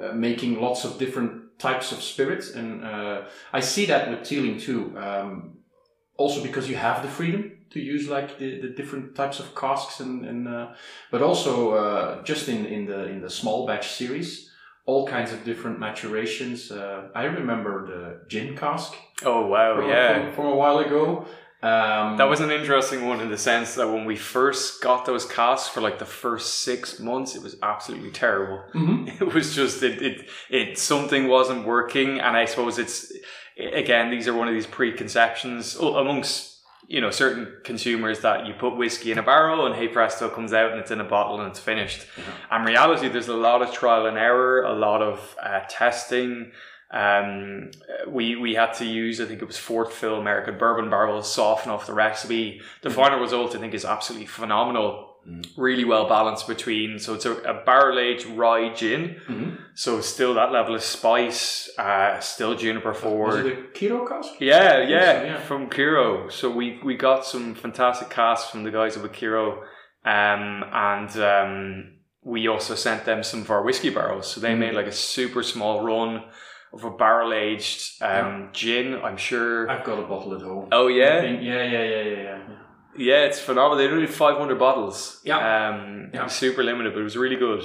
uh, 0.00 0.12
making 0.12 0.60
lots 0.60 0.84
of 0.84 0.98
different 0.98 1.58
types 1.58 1.92
of 1.92 2.02
spirits. 2.02 2.50
And 2.50 2.84
uh, 2.84 3.22
I 3.52 3.60
see 3.60 3.86
that 3.86 4.10
with 4.10 4.24
Teeling 4.24 4.58
too. 4.58 4.96
Um, 4.98 5.58
also 6.16 6.42
because 6.42 6.68
you 6.68 6.76
have 6.76 7.02
the 7.02 7.08
freedom 7.08 7.52
to 7.70 7.80
use 7.80 8.08
like 8.08 8.38
the, 8.38 8.60
the 8.60 8.68
different 8.68 9.14
types 9.14 9.40
of 9.40 9.54
casks 9.54 10.00
and, 10.00 10.24
and 10.24 10.48
uh, 10.48 10.68
but 11.10 11.22
also 11.22 11.72
uh, 11.74 12.22
just 12.22 12.48
in, 12.48 12.64
in 12.66 12.86
the 12.86 13.06
in 13.06 13.20
the 13.20 13.30
small 13.30 13.66
batch 13.66 13.92
series 13.92 14.50
all 14.86 15.06
kinds 15.06 15.32
of 15.32 15.44
different 15.44 15.78
maturations 15.78 16.70
uh, 16.70 17.08
i 17.14 17.24
remember 17.24 17.86
the 17.86 18.28
gin 18.28 18.56
cask 18.56 18.94
oh 19.24 19.46
wow 19.46 19.86
yeah 19.86 20.24
from, 20.24 20.34
from, 20.34 20.46
a 20.46 20.54
while 20.54 20.78
ago 20.78 21.26
Um, 21.66 22.16
That 22.16 22.28
was 22.28 22.40
an 22.40 22.50
interesting 22.50 23.06
one 23.06 23.20
in 23.20 23.28
the 23.30 23.38
sense 23.38 23.74
that 23.74 23.88
when 23.88 24.04
we 24.04 24.16
first 24.16 24.82
got 24.82 25.04
those 25.04 25.24
casks 25.26 25.68
for 25.68 25.80
like 25.80 25.98
the 25.98 26.04
first 26.24 26.46
six 26.68 26.98
months, 27.00 27.34
it 27.36 27.42
was 27.42 27.56
absolutely 27.62 28.10
terrible. 28.10 28.58
Mhm. 28.74 29.20
It 29.22 29.34
was 29.34 29.54
just 29.54 29.82
it 29.82 29.96
it 30.02 30.16
it 30.50 30.78
something 30.78 31.28
wasn't 31.28 31.66
working, 31.66 32.10
and 32.20 32.36
I 32.36 32.44
suppose 32.46 32.78
it's 32.84 33.12
again 33.82 34.10
these 34.10 34.26
are 34.28 34.34
one 34.40 34.48
of 34.48 34.54
these 34.54 34.66
preconceptions 34.78 35.76
amongst 35.76 36.36
you 36.88 37.00
know 37.00 37.10
certain 37.10 37.44
consumers 37.64 38.20
that 38.20 38.46
you 38.46 38.52
put 38.54 38.76
whiskey 38.76 39.10
in 39.10 39.18
a 39.18 39.22
barrel 39.22 39.66
and 39.66 39.74
hey 39.74 39.88
presto 39.88 40.28
comes 40.28 40.52
out 40.52 40.70
and 40.72 40.78
it's 40.80 40.90
in 40.96 41.00
a 41.00 41.08
bottle 41.16 41.40
and 41.40 41.48
it's 41.50 41.60
finished. 41.72 42.06
And 42.50 42.64
reality, 42.64 43.08
there's 43.08 43.28
a 43.28 43.40
lot 43.48 43.60
of 43.62 43.72
trial 43.72 44.06
and 44.06 44.16
error, 44.18 44.62
a 44.62 44.74
lot 44.88 45.02
of 45.02 45.36
uh, 45.42 45.60
testing. 45.68 46.52
Um, 46.90 47.70
we 48.08 48.36
we 48.36 48.54
had 48.54 48.72
to 48.74 48.84
use 48.84 49.20
I 49.20 49.24
think 49.26 49.42
it 49.42 49.46
was 49.46 49.58
fourth 49.58 49.92
fill 49.92 50.16
American 50.20 50.56
bourbon 50.58 50.88
barrels 50.90 51.32
soften 51.32 51.72
off 51.72 51.86
the 51.86 51.94
recipe. 51.94 52.60
The 52.82 52.90
final 52.90 53.18
result 53.20 53.54
I 53.56 53.58
think 53.58 53.74
is 53.74 53.84
absolutely 53.84 54.26
phenomenal. 54.26 55.14
Really 55.56 55.84
well 55.84 56.08
balanced 56.08 56.46
between 56.46 57.00
so 57.00 57.14
it's 57.14 57.26
a, 57.26 57.32
a 57.32 57.64
barrel 57.64 57.98
aged 57.98 58.26
rye 58.26 58.72
gin, 58.72 59.20
Mhm. 59.28 59.58
so 59.74 60.00
still 60.00 60.34
that 60.34 60.52
level 60.52 60.76
of 60.76 60.82
spice, 60.84 61.68
uh, 61.78 62.20
still 62.20 62.54
juniper 62.54 62.90
Was 62.90 62.98
forward. 63.00 63.46
it 63.46 63.58
a 63.58 63.62
Kyrö 63.76 64.08
cask? 64.08 64.34
Yeah, 64.38 64.78
yeah, 64.82 65.24
yeah. 65.24 65.40
from 65.40 65.68
Kyrö. 65.68 66.30
So 66.30 66.48
we 66.48 66.78
we 66.84 66.94
got 66.96 67.26
some 67.26 67.56
fantastic 67.56 68.08
casks 68.08 68.48
from 68.52 68.62
the 68.62 68.70
guys 68.70 68.96
over 68.96 69.08
Kyrö, 69.08 69.56
um, 70.04 70.64
and 70.72 71.10
um, 71.32 71.92
we 72.22 72.46
also 72.46 72.76
sent 72.76 73.04
them 73.04 73.24
some 73.24 73.40
of 73.40 73.50
our 73.50 73.62
whiskey 73.64 73.90
barrels. 73.90 74.28
So 74.28 74.40
they 74.40 74.54
Mm. 74.54 74.58
made 74.58 74.74
like 74.74 74.86
a 74.86 74.92
super 74.92 75.42
small 75.42 75.82
run 75.84 76.22
of 76.76 76.84
a 76.84 76.96
barrel 76.96 77.32
aged 77.32 78.02
um, 78.02 78.50
gin. 78.52 78.94
I'm 79.06 79.16
sure. 79.16 79.68
I've 79.70 79.84
got 79.84 79.98
a 79.98 80.06
bottle 80.12 80.34
at 80.34 80.42
home. 80.42 80.68
Oh 80.72 80.88
yeah, 80.88 81.20
think- 81.20 81.42
yeah, 81.42 81.62
yeah, 81.74 81.82
yeah, 81.94 82.02
yeah, 82.02 82.22
yeah. 82.22 82.38
yeah, 82.96 83.20
it's 83.28 83.40
phenomenal. 83.40 83.78
They 83.78 83.86
only 83.92 84.06
did 84.06 84.14
500 84.14 84.58
bottles. 84.58 85.20
Yeah. 85.24 85.38
um, 85.68 86.10
Yeah. 86.14 86.26
super 86.28 86.62
limited, 86.62 86.92
but 86.94 87.00
it 87.00 87.04
was 87.10 87.16
really 87.16 87.36
good. 87.36 87.62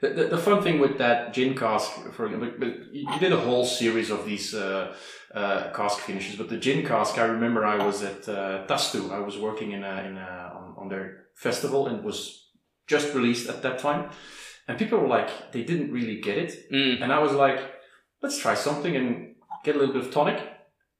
The, 0.00 0.08
the, 0.10 0.24
the 0.34 0.38
fun 0.38 0.62
thing 0.62 0.80
with 0.80 0.98
that 0.98 1.32
gin 1.32 1.54
cask, 1.56 1.90
for 2.12 2.28
but, 2.28 2.60
but 2.60 2.72
you 2.92 3.02
you 3.12 3.18
did 3.20 3.32
a 3.32 3.40
whole 3.48 3.64
series 3.64 4.10
of 4.10 4.20
these 4.26 4.54
uh, 4.54 4.94
uh, 5.34 5.70
cask 5.72 5.98
finishes. 6.00 6.36
But 6.36 6.48
the 6.48 6.58
gin 6.58 6.84
cask, 6.86 7.12
I 7.18 7.24
remember 7.36 7.64
I 7.64 7.78
was 7.88 8.02
at 8.02 8.28
uh, 8.28 8.66
Tastu. 8.68 9.10
I 9.10 9.20
was 9.20 9.38
working 9.38 9.72
in 9.72 9.82
a, 9.84 9.96
in 10.08 10.16
a, 10.18 10.30
on, 10.58 10.74
on 10.80 10.88
their 10.88 11.06
festival 11.34 11.86
and 11.88 12.04
was 12.04 12.20
just 12.86 13.14
released 13.14 13.48
at 13.48 13.62
that 13.62 13.78
time. 13.78 14.10
And 14.68 14.78
people 14.78 14.98
were 14.98 15.08
like, 15.18 15.52
they 15.52 15.62
didn't 15.62 15.90
really 15.92 16.20
get 16.20 16.36
it. 16.38 16.52
Mm. 16.72 17.02
And 17.02 17.12
I 17.12 17.18
was 17.18 17.32
like, 17.32 17.60
let's 18.24 18.38
try 18.38 18.54
something 18.54 18.96
and 18.96 19.34
get 19.64 19.76
a 19.76 19.78
little 19.78 19.94
bit 19.94 20.04
of 20.06 20.10
tonic 20.10 20.40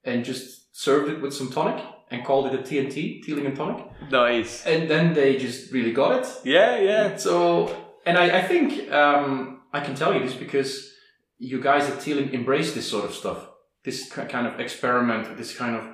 and 0.04 0.24
just 0.24 0.76
served 0.76 1.10
it 1.10 1.22
with 1.22 1.32
some 1.32 1.50
tonic 1.50 1.82
and 2.10 2.24
called 2.24 2.46
it 2.46 2.54
a 2.54 2.62
TNT, 2.62 3.22
Teeling 3.22 3.46
and 3.46 3.56
Tonic. 3.56 3.82
Nice. 4.10 4.64
And 4.66 4.90
then 4.90 5.14
they 5.14 5.38
just 5.38 5.72
really 5.72 5.92
got 5.92 6.10
it. 6.18 6.26
Yeah, 6.44 6.78
yeah. 6.78 7.16
So, 7.16 7.74
and 8.04 8.18
I, 8.18 8.40
I 8.40 8.42
think 8.42 8.92
um, 8.92 9.62
I 9.72 9.80
can 9.80 9.94
tell 9.94 10.12
you 10.12 10.20
this 10.20 10.34
because 10.34 10.92
you 11.38 11.62
guys 11.62 11.88
at 11.88 12.00
Teeling 12.00 12.34
embrace 12.34 12.74
this 12.74 12.88
sort 12.88 13.06
of 13.06 13.14
stuff, 13.14 13.48
this 13.84 14.12
kind 14.12 14.46
of 14.46 14.60
experiment, 14.60 15.36
this 15.38 15.56
kind 15.56 15.76
of 15.76 15.84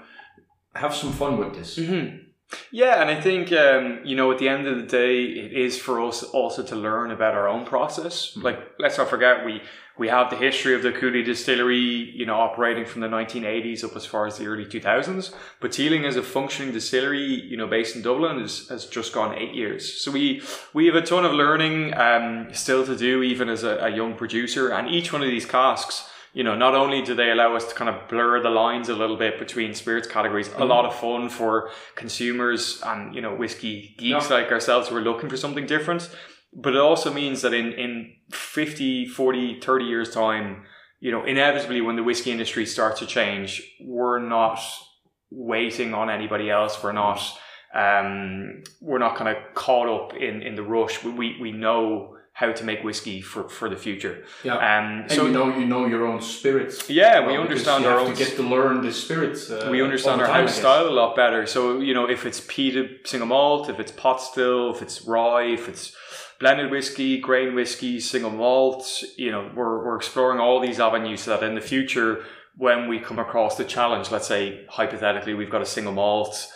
have 0.74 0.94
some 0.94 1.12
fun 1.12 1.38
with 1.38 1.54
this. 1.54 1.76
hmm 1.76 2.29
Yeah, 2.70 3.00
and 3.00 3.10
I 3.10 3.20
think 3.20 3.52
um, 3.52 4.00
you 4.04 4.16
know 4.16 4.30
at 4.32 4.38
the 4.38 4.48
end 4.48 4.66
of 4.66 4.76
the 4.76 4.82
day, 4.82 5.24
it 5.24 5.52
is 5.52 5.78
for 5.78 6.00
us 6.00 6.22
also 6.22 6.62
to 6.64 6.76
learn 6.76 7.10
about 7.10 7.34
our 7.34 7.48
own 7.48 7.64
process. 7.64 8.36
Like, 8.36 8.58
let's 8.78 8.98
not 8.98 9.08
forget 9.08 9.44
we 9.44 9.62
we 10.00 10.08
have 10.08 10.30
the 10.30 10.36
history 10.36 10.74
of 10.74 10.82
the 10.82 10.92
Cooley 10.92 11.22
Distillery, 11.22 11.76
you 11.76 12.24
know, 12.24 12.36
operating 12.36 12.86
from 12.86 13.02
the 13.02 13.06
1980s 13.06 13.84
up 13.84 13.94
as 13.96 14.06
far 14.06 14.26
as 14.26 14.38
the 14.38 14.46
early 14.46 14.64
2000s. 14.64 15.34
But 15.60 15.72
Teeling 15.72 16.06
as 16.06 16.16
a 16.16 16.22
functioning 16.22 16.72
distillery, 16.72 17.22
you 17.22 17.58
know, 17.58 17.66
based 17.66 17.96
in 17.96 18.00
Dublin, 18.00 18.38
is, 18.40 18.66
has 18.70 18.86
just 18.86 19.12
gone 19.12 19.36
eight 19.36 19.54
years. 19.54 20.02
So 20.02 20.10
we 20.10 20.42
we 20.72 20.86
have 20.86 20.94
a 20.94 21.02
ton 21.02 21.26
of 21.26 21.32
learning 21.32 21.94
um, 21.98 22.48
still 22.54 22.86
to 22.86 22.96
do, 22.96 23.22
even 23.22 23.50
as 23.50 23.62
a, 23.62 23.76
a 23.76 23.90
young 23.90 24.14
producer. 24.14 24.70
And 24.70 24.88
each 24.88 25.12
one 25.12 25.22
of 25.22 25.28
these 25.28 25.44
casks 25.44 26.08
you 26.32 26.44
know, 26.44 26.54
not 26.54 26.74
only 26.74 27.02
do 27.02 27.14
they 27.14 27.30
allow 27.30 27.56
us 27.56 27.66
to 27.68 27.74
kind 27.74 27.88
of 27.90 28.08
blur 28.08 28.40
the 28.40 28.50
lines 28.50 28.88
a 28.88 28.94
little 28.94 29.16
bit 29.16 29.38
between 29.38 29.74
spirits 29.74 30.06
categories, 30.06 30.48
a 30.56 30.64
lot 30.64 30.84
of 30.84 30.94
fun 30.94 31.28
for 31.28 31.70
consumers 31.96 32.80
and, 32.86 33.14
you 33.14 33.20
know, 33.20 33.34
whiskey 33.34 33.94
geeks 33.98 34.30
Yeah. 34.30 34.36
like 34.36 34.52
ourselves 34.52 34.88
who 34.88 34.96
are 34.96 35.00
looking 35.00 35.28
for 35.28 35.36
something 35.36 35.66
different. 35.66 36.08
But 36.52 36.74
it 36.74 36.80
also 36.80 37.12
means 37.12 37.42
that 37.42 37.52
in, 37.54 37.72
in 37.72 38.12
50, 38.30 39.06
40, 39.06 39.60
30 39.60 39.84
years' 39.84 40.12
time, 40.14 40.64
you 41.00 41.10
know, 41.10 41.24
inevitably 41.24 41.80
when 41.80 41.96
the 41.96 42.02
whiskey 42.02 42.30
industry 42.30 42.66
starts 42.66 43.00
to 43.00 43.06
change, 43.06 43.62
we're 43.80 44.18
not 44.20 44.60
waiting 45.30 45.94
on 45.94 46.10
anybody 46.10 46.50
else. 46.50 46.82
We're 46.82 46.92
not, 46.92 47.20
um, 47.74 48.62
we're 48.80 48.98
not 48.98 49.16
kind 49.16 49.34
of 49.36 49.54
caught 49.54 49.88
up 49.88 50.16
in, 50.16 50.42
in 50.42 50.54
the 50.56 50.62
rush. 50.62 51.02
We, 51.04 51.10
we, 51.12 51.38
we 51.40 51.52
know 51.52 52.16
how 52.40 52.50
to 52.50 52.64
make 52.64 52.82
whiskey 52.82 53.20
for, 53.20 53.42
for 53.50 53.68
the 53.68 53.76
future. 53.76 54.24
Yeah. 54.42 54.54
Um, 54.54 55.02
And 55.02 55.12
so 55.12 55.26
you 55.26 55.32
know, 55.32 55.46
you 55.60 55.66
know 55.66 55.84
your 55.94 56.06
own 56.10 56.22
spirits. 56.22 56.88
Yeah, 56.88 57.20
we 57.26 57.32
Well, 57.34 57.42
because 57.42 57.68
understand 57.68 57.84
our 57.84 57.98
own- 58.00 58.14
To 58.14 58.24
get 58.24 58.36
to 58.36 58.42
learn 58.42 58.80
the 58.80 58.92
spirits. 58.92 59.50
Uh, 59.50 59.68
we 59.70 59.82
understand 59.82 60.22
our 60.22 60.26
time, 60.26 60.46
house 60.46 60.54
style 60.56 60.86
a 60.88 60.96
lot 61.02 61.14
better. 61.14 61.44
So, 61.44 61.60
you 61.88 61.92
know, 61.92 62.06
if 62.08 62.24
it's 62.24 62.40
peated 62.40 63.06
single 63.06 63.28
malt, 63.28 63.68
if 63.68 63.78
it's 63.78 63.92
pot 63.92 64.22
still, 64.22 64.62
if 64.74 64.80
it's 64.80 64.96
rye, 65.06 65.48
if 65.58 65.68
it's 65.68 65.94
blended 66.40 66.70
whiskey, 66.70 67.20
grain 67.20 67.54
whiskey, 67.54 68.00
single 68.00 68.30
malt, 68.30 68.82
you 69.18 69.30
know, 69.30 69.42
we're, 69.54 69.84
we're 69.84 69.96
exploring 69.96 70.40
all 70.40 70.58
these 70.60 70.80
avenues 70.80 71.20
so 71.24 71.28
that 71.32 71.42
in 71.42 71.54
the 71.54 71.60
future, 71.74 72.24
when 72.56 72.88
we 72.88 72.98
come 72.98 73.18
across 73.18 73.58
the 73.58 73.64
challenge, 73.64 74.10
let's 74.10 74.26
say 74.26 74.64
hypothetically, 74.70 75.34
we've 75.34 75.50
got 75.56 75.60
a 75.60 75.66
single 75.76 75.92
malt, 75.92 76.50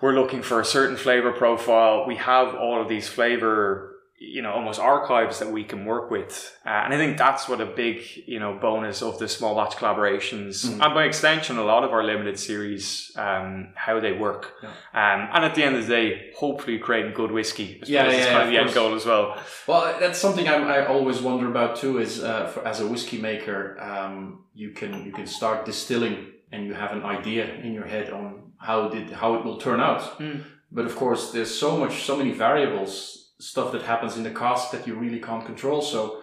we're 0.00 0.14
looking 0.14 0.42
for 0.42 0.58
a 0.58 0.64
certain 0.64 0.96
flavor 0.96 1.32
profile. 1.32 2.06
We 2.06 2.16
have 2.16 2.54
all 2.54 2.80
of 2.80 2.88
these 2.88 3.08
flavor, 3.08 3.91
you 4.34 4.40
know, 4.42 4.52
almost 4.52 4.78
archives 4.80 5.38
that 5.40 5.50
we 5.50 5.64
can 5.64 5.84
work 5.84 6.10
with. 6.10 6.34
Uh, 6.64 6.70
and 6.84 6.94
I 6.94 6.96
think 6.96 7.18
that's 7.18 7.48
what 7.48 7.60
a 7.60 7.66
big, 7.66 7.96
you 8.26 8.38
know, 8.38 8.52
bonus 8.68 9.02
of 9.02 9.18
the 9.18 9.28
small 9.28 9.54
batch 9.56 9.74
collaborations 9.80 10.52
Mm. 10.66 10.80
and 10.84 10.94
by 10.94 11.04
extension, 11.04 11.58
a 11.58 11.64
lot 11.64 11.82
of 11.84 11.90
our 11.92 12.04
limited 12.04 12.38
series, 12.38 13.10
um, 13.16 13.68
how 13.86 14.00
they 14.00 14.12
work. 14.12 14.42
Yeah. 14.62 14.68
Um, 15.00 15.20
and 15.34 15.44
at 15.44 15.54
the 15.56 15.62
end 15.64 15.74
of 15.76 15.82
the 15.86 15.92
day, 15.98 16.30
hopefully 16.36 16.78
creating 16.78 17.12
good 17.14 17.32
whiskey. 17.32 17.68
I 17.82 17.86
Yeah, 17.86 18.02
suppose 18.02 18.14
is 18.20 18.26
yeah, 18.26 18.32
kind 18.32 18.42
of 18.44 18.50
the 18.52 18.58
end 18.62 18.72
goal 18.74 18.94
as 18.94 19.04
well. 19.06 19.26
Well, 19.66 19.82
that's 20.00 20.18
something 20.18 20.46
I'm, 20.48 20.64
I 20.68 20.86
always 20.86 21.20
wonder 21.20 21.46
about 21.48 21.76
too. 21.76 21.98
Is 21.98 22.22
uh, 22.22 22.46
for, 22.52 22.60
as 22.66 22.80
a 22.80 22.86
whiskey 22.86 23.18
maker, 23.30 23.60
um, 23.90 24.44
you 24.54 24.70
can 24.70 25.04
you 25.06 25.12
can 25.12 25.26
start 25.26 25.64
distilling 25.64 26.16
and 26.52 26.66
you 26.66 26.74
have 26.74 26.92
an 26.92 27.04
idea 27.04 27.44
in 27.64 27.72
your 27.72 27.86
head 27.94 28.10
on 28.10 28.52
how 28.58 28.88
did 28.88 29.10
how 29.10 29.34
it 29.36 29.44
will 29.44 29.58
turn 29.58 29.80
out. 29.80 30.02
Mm. 30.18 30.42
But 30.70 30.84
of 30.86 30.94
course, 30.96 31.32
there's 31.32 31.54
so 31.64 31.76
much, 31.76 32.02
so 32.04 32.16
many 32.16 32.32
variables, 32.32 33.21
stuff 33.42 33.72
that 33.72 33.82
happens 33.82 34.16
in 34.16 34.22
the 34.22 34.30
cask 34.30 34.70
that 34.70 34.86
you 34.86 34.94
really 34.94 35.20
can't 35.20 35.44
control. 35.44 35.82
So, 35.82 36.22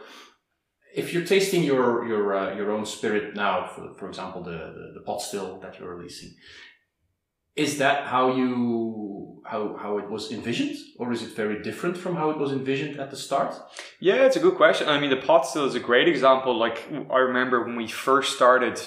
if 0.95 1.13
you're 1.13 1.25
tasting 1.25 1.63
your 1.63 2.08
your 2.08 2.23
uh, 2.34 2.55
your 2.55 2.71
own 2.71 2.86
spirit 2.86 3.36
now, 3.36 3.67
for 3.67 3.93
for 3.99 4.08
example, 4.08 4.41
the, 4.41 4.58
the 4.77 4.86
the 4.95 5.03
pot 5.05 5.21
still 5.21 5.60
that 5.60 5.77
you're 5.77 5.95
releasing, 5.95 6.32
is 7.55 7.77
that 7.77 8.08
how 8.08 8.36
you 8.36 9.41
how 9.45 9.77
how 9.77 9.97
it 9.97 10.10
was 10.10 10.32
envisioned, 10.32 10.77
or 10.97 11.12
is 11.12 11.21
it 11.21 11.36
very 11.36 11.62
different 11.62 11.97
from 11.97 12.15
how 12.15 12.29
it 12.29 12.38
was 12.38 12.51
envisioned 12.51 12.99
at 12.99 13.10
the 13.12 13.17
start? 13.17 13.53
Yeah, 13.99 14.25
it's 14.27 14.36
a 14.36 14.39
good 14.39 14.55
question. 14.55 14.88
I 14.88 14.99
mean, 14.99 15.10
the 15.10 15.23
pot 15.29 15.45
still 15.45 15.65
is 15.65 15.75
a 15.75 15.79
great 15.79 16.08
example. 16.08 16.58
Like, 16.58 16.88
I 17.12 17.17
remember 17.17 17.63
when 17.65 17.75
we 17.75 17.88
first 17.88 18.36
started, 18.36 18.77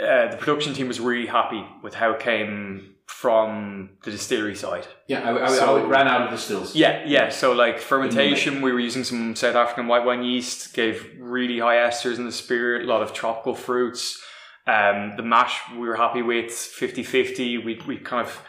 uh, 0.00 0.28
the 0.30 0.36
production 0.38 0.74
team 0.74 0.88
was 0.88 1.00
really 1.00 1.26
happy 1.26 1.64
with 1.82 1.94
how 1.94 2.12
it 2.12 2.20
came 2.20 2.94
from 3.08 3.88
the 4.04 4.10
distillery 4.10 4.54
side. 4.54 4.86
Yeah, 5.08 5.28
I, 5.28 5.46
I, 5.46 5.48
So- 5.48 5.76
it 5.78 5.88
ran 5.88 6.06
out 6.06 6.22
of 6.22 6.30
the 6.30 6.36
stills. 6.36 6.76
Yeah, 6.76 7.02
yeah. 7.06 7.30
So 7.30 7.52
like 7.52 7.80
fermentation, 7.80 8.60
we 8.62 8.70
were 8.70 8.78
using 8.78 9.02
some 9.02 9.34
South 9.34 9.56
African 9.56 9.88
white 9.88 10.04
wine 10.04 10.22
yeast, 10.22 10.74
gave 10.74 11.10
really 11.18 11.58
high 11.58 11.76
esters 11.76 12.18
in 12.18 12.26
the 12.26 12.32
spirit, 12.32 12.84
a 12.84 12.86
lot 12.86 13.02
of 13.02 13.12
tropical 13.14 13.54
fruits. 13.54 14.22
Um, 14.66 15.14
the 15.16 15.22
mash 15.22 15.58
we 15.72 15.88
were 15.88 15.96
happy 15.96 16.20
with, 16.20 16.50
50-50. 16.50 17.64
We, 17.64 17.80
we 17.86 17.96
kind 17.96 18.26
of 18.26 18.42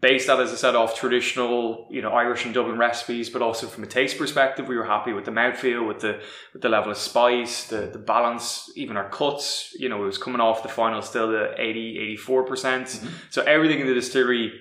based 0.00 0.26
that, 0.26 0.40
as 0.40 0.52
I 0.52 0.56
said, 0.56 0.74
off 0.74 0.98
traditional, 0.98 1.88
you 1.90 2.02
know, 2.02 2.10
Irish 2.10 2.44
and 2.44 2.52
Dublin 2.52 2.78
recipes, 2.78 3.30
but 3.30 3.42
also 3.42 3.66
from 3.66 3.84
a 3.84 3.86
taste 3.86 4.18
perspective, 4.18 4.68
we 4.68 4.76
were 4.76 4.84
happy 4.84 5.12
with 5.12 5.24
the 5.24 5.30
mouthfeel, 5.30 5.86
with 5.86 6.00
the 6.00 6.20
with 6.52 6.62
the 6.62 6.68
level 6.68 6.90
of 6.90 6.98
spice, 6.98 7.64
the, 7.68 7.88
the 7.92 7.98
balance, 7.98 8.70
even 8.76 8.96
our 8.96 9.08
cuts, 9.08 9.74
you 9.78 9.88
know, 9.88 10.02
it 10.02 10.06
was 10.06 10.18
coming 10.18 10.40
off 10.40 10.62
the 10.62 10.68
final 10.68 11.02
still 11.02 11.28
the 11.28 11.54
80, 11.58 12.16
84%. 12.18 12.46
percent 12.46 12.86
Mhm. 12.86 13.10
So 13.30 13.42
everything 13.42 13.80
in 13.80 13.86
the 13.86 13.94
distillery 13.94 14.52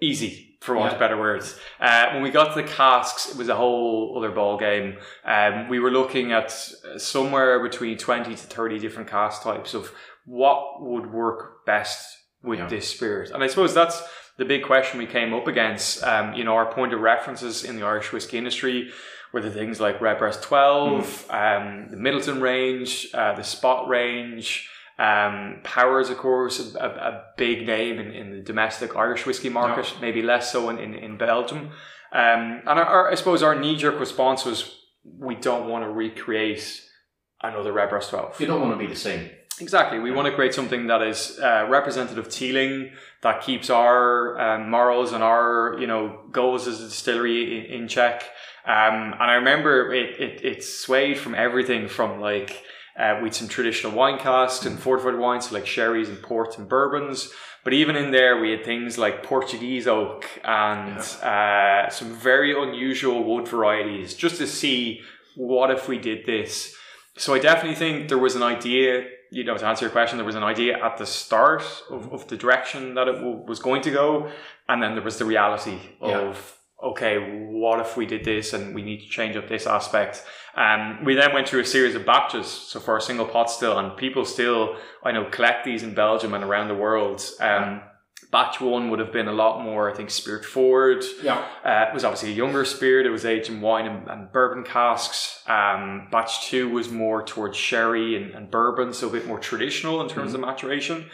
easy 0.00 0.58
for 0.60 0.74
want 0.74 0.92
of 0.92 0.98
better 0.98 1.18
words. 1.18 1.58
Uh, 1.80 2.10
when 2.12 2.22
we 2.22 2.30
got 2.30 2.54
to 2.54 2.62
the 2.62 2.68
casks, 2.68 3.30
it 3.30 3.36
was 3.36 3.48
a 3.48 3.56
whole 3.56 4.14
other 4.16 4.30
ball 4.30 4.58
game. 4.58 4.98
Um, 5.24 5.68
we 5.68 5.78
were 5.78 5.90
looking 5.90 6.32
at 6.32 6.50
somewhere 6.96 7.62
between 7.62 7.96
twenty 7.96 8.30
to 8.30 8.36
thirty 8.36 8.78
different 8.78 9.08
cask 9.08 9.42
types 9.42 9.74
of 9.74 9.92
what 10.26 10.82
would 10.82 11.12
work 11.12 11.64
best 11.64 12.04
with 12.42 12.58
Yeah. 12.58 12.68
this 12.68 12.88
spirit, 12.88 13.30
and 13.30 13.42
I 13.42 13.46
suppose 13.46 13.74
that's 13.74 14.02
the 14.36 14.44
big 14.44 14.62
question 14.64 14.98
we 14.98 15.06
came 15.06 15.34
up 15.34 15.46
against. 15.46 16.02
Um, 16.02 16.32
you 16.34 16.44
know, 16.44 16.54
our 16.54 16.72
point 16.72 16.92
of 16.94 17.00
references 17.00 17.64
in 17.64 17.76
the 17.76 17.84
Irish 17.84 18.12
whiskey 18.12 18.38
industry 18.38 18.90
were 19.32 19.40
the 19.40 19.50
things 19.50 19.80
like 19.80 20.00
Redbreast 20.00 20.42
Twelve, 20.42 21.26
um, 21.30 21.88
the 21.90 21.96
Midleton 21.96 22.40
range, 22.40 23.08
uh, 23.14 23.34
the 23.34 23.42
Spot 23.44 23.88
range. 23.88 24.68
Um, 24.98 25.60
Powers, 25.64 26.10
of 26.10 26.18
course, 26.18 26.74
a, 26.74 26.78
a 26.84 27.24
big 27.38 27.66
name 27.66 27.98
in, 27.98 28.10
in 28.12 28.30
the 28.32 28.40
domestic 28.42 28.96
Irish 28.96 29.24
whiskey 29.24 29.48
market, 29.48 29.94
maybe 30.00 30.20
less 30.20 30.52
so 30.52 30.68
in, 30.68 30.78
in, 30.78 30.92
in 30.94 31.16
Belgium. 31.16 31.70
Um, 32.12 32.60
and 32.66 32.68
our, 32.68 32.84
our, 32.84 33.10
I 33.10 33.14
suppose 33.14 33.42
our 33.42 33.54
knee 33.58 33.76
jerk 33.76 33.98
response 33.98 34.44
was 34.44 34.76
we 35.18 35.36
don't 35.36 35.70
want 35.70 35.84
to 35.84 35.90
recreate 35.90 36.82
another 37.42 37.72
Redbreast 37.72 38.10
12. 38.10 38.40
You 38.42 38.46
don't 38.46 38.60
want 38.60 38.74
to 38.74 38.78
be 38.78 38.86
the 38.86 38.98
same. 38.98 39.30
Exactly. 39.60 39.98
We 39.98 40.10
want 40.10 40.26
to 40.26 40.34
create 40.34 40.54
something 40.54 40.86
that 40.86 41.02
is 41.02 41.38
uh, 41.38 41.66
representative 41.68 42.28
Teeling, 42.28 42.92
that 43.22 43.42
keeps 43.42 43.68
our 43.70 44.40
um, 44.40 44.70
morals 44.70 45.12
and 45.12 45.22
our 45.22 45.76
you 45.78 45.86
know 45.86 46.20
goals 46.32 46.66
as 46.66 46.80
a 46.80 46.84
distillery 46.84 47.58
in, 47.58 47.82
in 47.82 47.88
check. 47.88 48.24
Um, 48.64 49.12
and 49.14 49.22
I 49.22 49.34
remember 49.34 49.92
it, 49.92 50.20
it, 50.20 50.44
it 50.44 50.64
swayed 50.64 51.18
from 51.18 51.34
everything 51.34 51.88
from 51.88 52.20
like 52.20 52.62
uh, 52.98 53.20
with 53.22 53.34
some 53.34 53.48
traditional 53.48 53.92
wine 53.92 54.18
casks 54.18 54.66
and 54.66 54.78
fortified 54.78 55.16
wines, 55.16 55.48
so 55.48 55.54
like 55.54 55.66
sherries 55.66 56.08
and 56.08 56.22
ports 56.22 56.58
and 56.58 56.68
bourbons. 56.68 57.32
But 57.62 57.74
even 57.74 57.94
in 57.96 58.10
there, 58.10 58.40
we 58.40 58.52
had 58.52 58.64
things 58.64 58.96
like 58.96 59.22
Portuguese 59.22 59.86
oak 59.86 60.26
and 60.44 60.96
yeah. 60.96 61.86
uh, 61.86 61.90
some 61.90 62.14
very 62.14 62.52
unusual 62.52 63.22
wood 63.22 63.46
varieties, 63.48 64.14
just 64.14 64.38
to 64.38 64.46
see 64.46 65.02
what 65.36 65.70
if 65.70 65.86
we 65.86 65.98
did 65.98 66.24
this. 66.24 66.74
So 67.16 67.34
I 67.34 67.38
definitely 67.38 67.76
think 67.76 68.08
there 68.08 68.18
was 68.18 68.34
an 68.34 68.42
idea 68.42 69.06
you 69.30 69.44
know, 69.44 69.56
to 69.56 69.66
answer 69.66 69.84
your 69.84 69.92
question, 69.92 70.18
there 70.18 70.26
was 70.26 70.34
an 70.34 70.42
idea 70.42 70.82
at 70.84 70.98
the 70.98 71.06
start 71.06 71.62
of, 71.90 72.12
of 72.12 72.26
the 72.28 72.36
direction 72.36 72.94
that 72.94 73.06
it 73.08 73.14
w- 73.14 73.44
was 73.46 73.60
going 73.60 73.82
to 73.82 73.90
go, 73.90 74.30
and 74.68 74.82
then 74.82 74.94
there 74.94 75.04
was 75.04 75.18
the 75.18 75.24
reality 75.24 75.78
of 76.00 76.58
yeah. 76.82 76.88
okay, 76.88 77.46
what 77.50 77.80
if 77.80 77.96
we 77.96 78.06
did 78.06 78.24
this 78.24 78.52
and 78.52 78.74
we 78.74 78.82
need 78.82 79.00
to 79.00 79.08
change 79.08 79.36
up 79.36 79.48
this 79.48 79.66
aspect. 79.66 80.24
Um, 80.56 81.04
we 81.04 81.14
then 81.14 81.32
went 81.32 81.48
through 81.48 81.60
a 81.60 81.64
series 81.64 81.94
of 81.94 82.04
batches, 82.04 82.46
so 82.46 82.80
for 82.80 82.96
a 82.96 83.00
single 83.00 83.26
pot 83.26 83.50
still, 83.50 83.78
and 83.78 83.96
people 83.96 84.24
still 84.24 84.76
I 85.04 85.12
know 85.12 85.24
collect 85.30 85.64
these 85.64 85.82
in 85.82 85.94
Belgium 85.94 86.34
and 86.34 86.42
around 86.42 86.68
the 86.68 86.74
world. 86.74 87.24
Um, 87.40 87.82
Batch 88.30 88.60
one 88.60 88.90
would 88.90 89.00
have 89.00 89.12
been 89.12 89.26
a 89.26 89.32
lot 89.32 89.62
more, 89.62 89.90
I 89.90 89.94
think, 89.94 90.08
spirit 90.08 90.44
forward. 90.44 91.04
Yeah. 91.20 91.44
Uh, 91.64 91.86
it 91.88 91.94
was 91.94 92.04
obviously 92.04 92.30
a 92.30 92.34
younger 92.34 92.64
spirit. 92.64 93.04
It 93.04 93.10
was 93.10 93.24
aged 93.24 93.50
in 93.50 93.60
wine 93.60 93.86
and, 93.86 94.08
and 94.08 94.32
bourbon 94.32 94.62
casks. 94.62 95.42
Um, 95.48 96.06
batch 96.12 96.46
two 96.46 96.68
was 96.68 96.90
more 96.90 97.24
towards 97.24 97.56
sherry 97.56 98.16
and, 98.16 98.32
and, 98.32 98.48
bourbon, 98.48 98.92
so 98.92 99.08
a 99.08 99.12
bit 99.12 99.26
more 99.26 99.40
traditional 99.40 100.00
in 100.00 100.08
terms 100.08 100.32
mm-hmm. 100.32 100.44
of 100.44 100.48
maturation. 100.48 101.06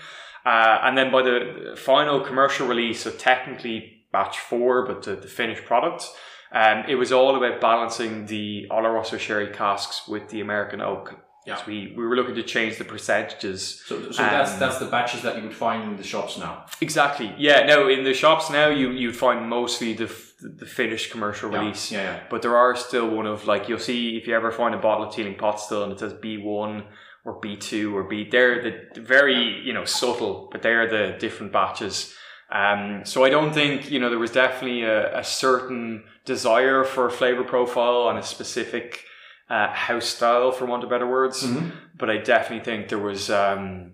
Uh, 0.45 0.79
and 0.83 0.97
then 0.97 1.11
by 1.11 1.23
the 1.23 1.75
final 1.77 2.21
commercial 2.21 2.69
release, 2.69 3.01
so 3.03 3.11
technically 3.11 4.05
batch 4.13 4.39
four, 4.39 4.87
but 4.87 5.03
the, 5.03 5.17
the 5.17 5.27
finished 5.27 5.65
product, 5.65 6.07
um, 6.53 6.85
it 6.87 6.97
was 6.97 7.13
all 7.13 7.35
about 7.35 7.61
balancing 7.61 8.27
the 8.27 8.67
Oloroso 8.71 9.19
sherry 9.19 9.53
casks 9.53 10.07
with 10.07 10.29
the 10.29 10.41
American 10.41 10.81
oak 10.81 11.15
yeah. 11.47 11.63
We, 11.67 11.95
we 11.97 12.05
were 12.05 12.17
looking 12.17 12.35
to 12.35 12.43
change 12.43 12.77
the 12.77 12.85
percentages. 12.85 13.83
So, 13.87 14.11
so 14.11 14.23
um, 14.23 14.31
that's 14.31 14.55
that's 14.57 14.79
the 14.79 14.87
batches 14.87 15.23
that 15.23 15.37
you 15.37 15.43
would 15.45 15.55
find 15.55 15.85
in 15.85 15.97
the 15.97 16.03
shops 16.03 16.37
now. 16.37 16.67
Exactly. 16.81 17.33
Yeah. 17.39 17.65
No, 17.67 17.89
in 17.89 18.03
the 18.03 18.15
shops 18.15 18.51
now 18.51 18.69
you 18.69 18.91
you'd 18.91 19.17
find 19.17 19.49
mostly 19.49 19.93
the 19.93 20.13
the 20.41 20.67
finished 20.67 21.13
commercial 21.13 21.51
yeah. 21.53 21.59
release. 21.61 21.93
Yeah, 21.93 22.03
yeah. 22.03 22.23
But 22.29 22.43
there 22.43 22.57
are 22.57 22.75
still 22.75 23.09
one 23.09 23.27
of 23.27 23.47
like 23.47 23.69
you'll 23.69 23.79
see 23.79 24.17
if 24.17 24.27
you 24.27 24.35
ever 24.35 24.51
find 24.51 24.75
a 24.75 24.79
bottle 24.79 25.07
of 25.07 25.15
Teeling 25.15 25.37
pot 25.37 25.61
still 25.61 25.85
and 25.85 25.93
it 25.93 26.01
says 26.01 26.15
B 26.15 26.37
one 26.37 26.85
or 27.25 27.39
B 27.41 27.57
two 27.57 27.97
or 27.97 28.05
B. 28.05 28.29
They're 28.29 28.89
the 28.95 29.01
very 29.01 29.61
you 29.65 29.73
know 29.73 29.85
subtle, 29.85 30.49
but 30.51 30.63
they're 30.63 30.89
the 30.89 31.17
different 31.19 31.53
batches. 31.53 32.13
Um, 32.51 33.03
so 33.05 33.25
I 33.25 33.31
don't 33.31 33.53
think 33.53 33.91
you 33.91 34.01
know 34.01 34.11
there 34.11 34.19
was 34.19 34.33
definitely 34.33 34.83
a, 34.83 35.19
a 35.19 35.25
certain 35.25 36.05
desire 36.25 36.83
for 36.83 37.07
a 37.07 37.11
flavor 37.11 37.45
profile 37.45 38.09
and 38.09 38.19
a 38.19 38.23
specific 38.23 39.05
uh, 39.49 39.73
house 39.73 40.07
style, 40.07 40.53
for 40.53 40.67
want 40.67 40.85
of 40.85 40.91
better 40.91 41.07
words. 41.07 41.45
Mm-hmm. 41.45 41.71
But 41.99 42.11
I 42.11 42.19
definitely 42.19 42.65
think 42.65 42.89
there 42.89 42.99
was 42.99 43.31
um, 43.31 43.93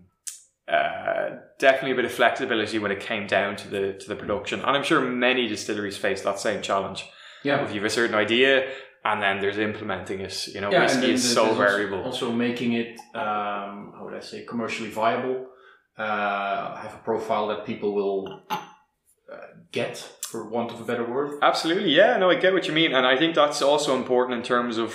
uh, 0.69 1.31
definitely 1.59 1.93
a 1.93 1.97
bit 1.97 2.05
of 2.05 2.13
flexibility 2.13 2.79
when 2.79 2.91
it 2.91 3.01
came 3.01 3.27
down 3.27 3.57
to 3.57 3.69
the 3.69 3.93
to 3.95 4.09
the 4.09 4.17
production, 4.17 4.61
and 4.61 4.71
I'm 4.71 4.83
sure 4.83 5.01
many 5.01 5.49
distilleries 5.49 5.97
face 5.97 6.23
that 6.23 6.39
same 6.39 6.63
challenge. 6.63 7.05
Yeah, 7.43 7.65
if 7.65 7.71
you 7.71 7.81
have 7.81 7.87
a 7.87 7.91
certain 7.91 8.15
idea 8.15 8.73
and 9.05 9.23
then 9.23 9.41
there's 9.41 9.59
implementing 9.59 10.21
it. 10.21 10.49
You 10.49 10.61
know, 10.61 10.71
yeah, 10.71 10.83
whiskey 10.83 11.13
is 11.13 11.35
so 11.35 11.55
variable. 11.55 12.03
Also, 12.03 12.31
making 12.31 12.75
it, 12.75 12.99
um, 13.15 13.93
how 13.97 14.03
would 14.05 14.15
I 14.15 14.21
say, 14.21 14.45
commercially 14.45 14.91
viable. 14.91 15.47
Uh, 15.99 16.77
have 16.77 16.95
a 16.95 17.03
profile 17.05 17.49
that 17.49 17.67
people 17.67 17.95
will 17.95 18.43
uh, 18.51 18.59
get, 19.73 19.99
for 20.23 20.49
want 20.49 20.71
of 20.71 20.81
a 20.81 20.85
better 20.85 21.05
word. 21.05 21.39
Absolutely, 21.43 21.95
yeah. 21.95 22.17
No, 22.17 22.31
I 22.31 22.37
get 22.37 22.53
what 22.53 22.67
you 22.67 22.73
mean, 22.73 22.95
and 22.95 23.07
I 23.07 23.17
think 23.17 23.35
that's 23.35 23.61
also 23.61 23.97
important 23.97 24.39
in 24.39 24.45
terms 24.45 24.79
of 24.79 24.95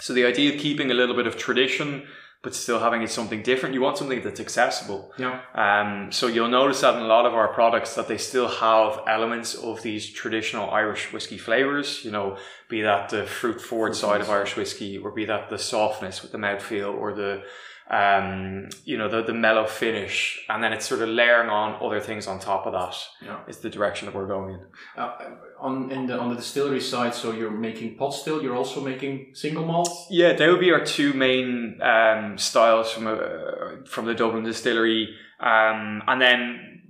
so 0.00 0.12
the 0.12 0.24
idea 0.24 0.54
of 0.54 0.60
keeping 0.60 0.90
a 0.90 0.94
little 0.94 1.16
bit 1.16 1.26
of 1.26 1.36
tradition, 1.36 2.06
but 2.42 2.54
still 2.54 2.78
having 2.78 3.02
it 3.02 3.10
something 3.10 3.42
different, 3.42 3.74
you 3.74 3.80
want 3.80 3.98
something 3.98 4.22
that's 4.22 4.38
accessible. 4.38 5.12
Yeah. 5.18 5.40
Um, 5.54 6.12
so 6.12 6.28
you'll 6.28 6.48
notice 6.48 6.82
that 6.82 6.94
in 6.94 7.02
a 7.02 7.06
lot 7.06 7.26
of 7.26 7.34
our 7.34 7.48
products 7.48 7.94
that 7.96 8.06
they 8.06 8.18
still 8.18 8.46
have 8.46 9.00
elements 9.08 9.54
of 9.54 9.82
these 9.82 10.08
traditional 10.08 10.70
Irish 10.70 11.12
whiskey 11.12 11.38
flavors. 11.38 12.04
You 12.04 12.12
know, 12.12 12.36
be 12.68 12.82
that 12.82 13.08
the 13.08 13.24
fruit 13.24 13.60
forward 13.60 13.96
side 13.96 14.20
of 14.20 14.30
Irish 14.30 14.54
whiskey, 14.54 14.96
or 14.98 15.10
be 15.10 15.24
that 15.24 15.48
the 15.48 15.58
softness 15.58 16.22
with 16.22 16.30
the 16.30 16.38
mouthfeel, 16.38 16.94
or 16.94 17.14
the 17.14 17.42
um, 17.88 18.68
you 18.84 18.98
know, 18.98 19.08
the, 19.08 19.22
the 19.22 19.32
mellow 19.32 19.64
finish, 19.64 20.44
and 20.48 20.62
then 20.62 20.72
it's 20.72 20.86
sort 20.86 21.02
of 21.02 21.08
layering 21.08 21.48
on 21.48 21.80
other 21.80 22.00
things 22.00 22.26
on 22.26 22.40
top 22.40 22.66
of 22.66 22.72
that. 22.72 22.96
Yeah. 23.24 23.38
Is 23.46 23.58
the 23.58 23.70
direction 23.70 24.06
that 24.06 24.14
we're 24.14 24.26
going 24.26 24.54
in. 24.54 24.60
Uh, 24.96 25.12
on 25.60 25.92
in 25.92 26.06
the 26.06 26.18
on 26.18 26.30
the 26.30 26.34
distillery 26.34 26.80
side, 26.80 27.14
so 27.14 27.30
you're 27.30 27.50
making 27.50 27.96
pot 27.96 28.12
still. 28.12 28.42
You're 28.42 28.56
also 28.56 28.80
making 28.80 29.34
single 29.34 29.64
malt. 29.64 29.88
Yeah, 30.10 30.32
they 30.32 30.48
would 30.48 30.58
be 30.58 30.72
our 30.72 30.84
two 30.84 31.12
main 31.12 31.80
um, 31.80 32.36
styles 32.38 32.90
from 32.90 33.06
a, 33.06 33.12
uh, 33.12 33.76
from 33.86 34.06
the 34.06 34.14
Dublin 34.14 34.42
distillery, 34.42 35.14
um, 35.38 36.02
and 36.08 36.20
then 36.20 36.82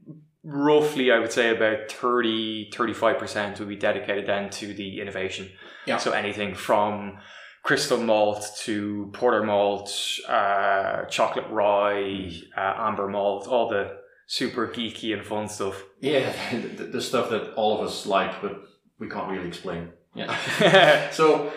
roughly 0.43 1.11
I 1.11 1.19
would 1.19 1.33
say 1.33 1.55
about 1.55 1.91
30 1.91 2.71
35 2.75 3.19
percent 3.19 3.59
would 3.59 3.69
be 3.69 3.77
dedicated 3.77 4.27
then 4.27 4.49
to 4.51 4.73
the 4.73 5.01
innovation. 5.03 5.51
Yeah. 5.85 5.99
So 5.99 6.13
anything 6.13 6.55
from 6.55 7.19
crystal 7.67 7.99
malt 7.99 8.49
to 8.59 9.11
porter 9.13 9.43
malt, 9.43 9.93
uh, 10.29 11.05
chocolate 11.07 11.51
rye, 11.51 12.31
uh, 12.57 12.75
amber 12.77 13.09
malt, 13.09 13.49
all 13.49 13.69
the 13.69 13.99
super 14.29 14.69
geeky 14.69 15.13
and 15.13 15.27
fun 15.27 15.49
stuff. 15.49 15.83
Yeah, 16.01 16.33
the, 16.77 16.85
the, 16.85 17.03
stuff 17.03 17.29
that 17.31 17.55
all 17.55 17.77
of 17.77 17.85
us 17.85 18.07
like, 18.07 18.41
but 18.41 18.63
we 19.01 19.09
can't 19.09 19.29
really 19.29 19.49
explain. 19.49 19.91
Yeah. 20.15 21.11
so 21.11 21.53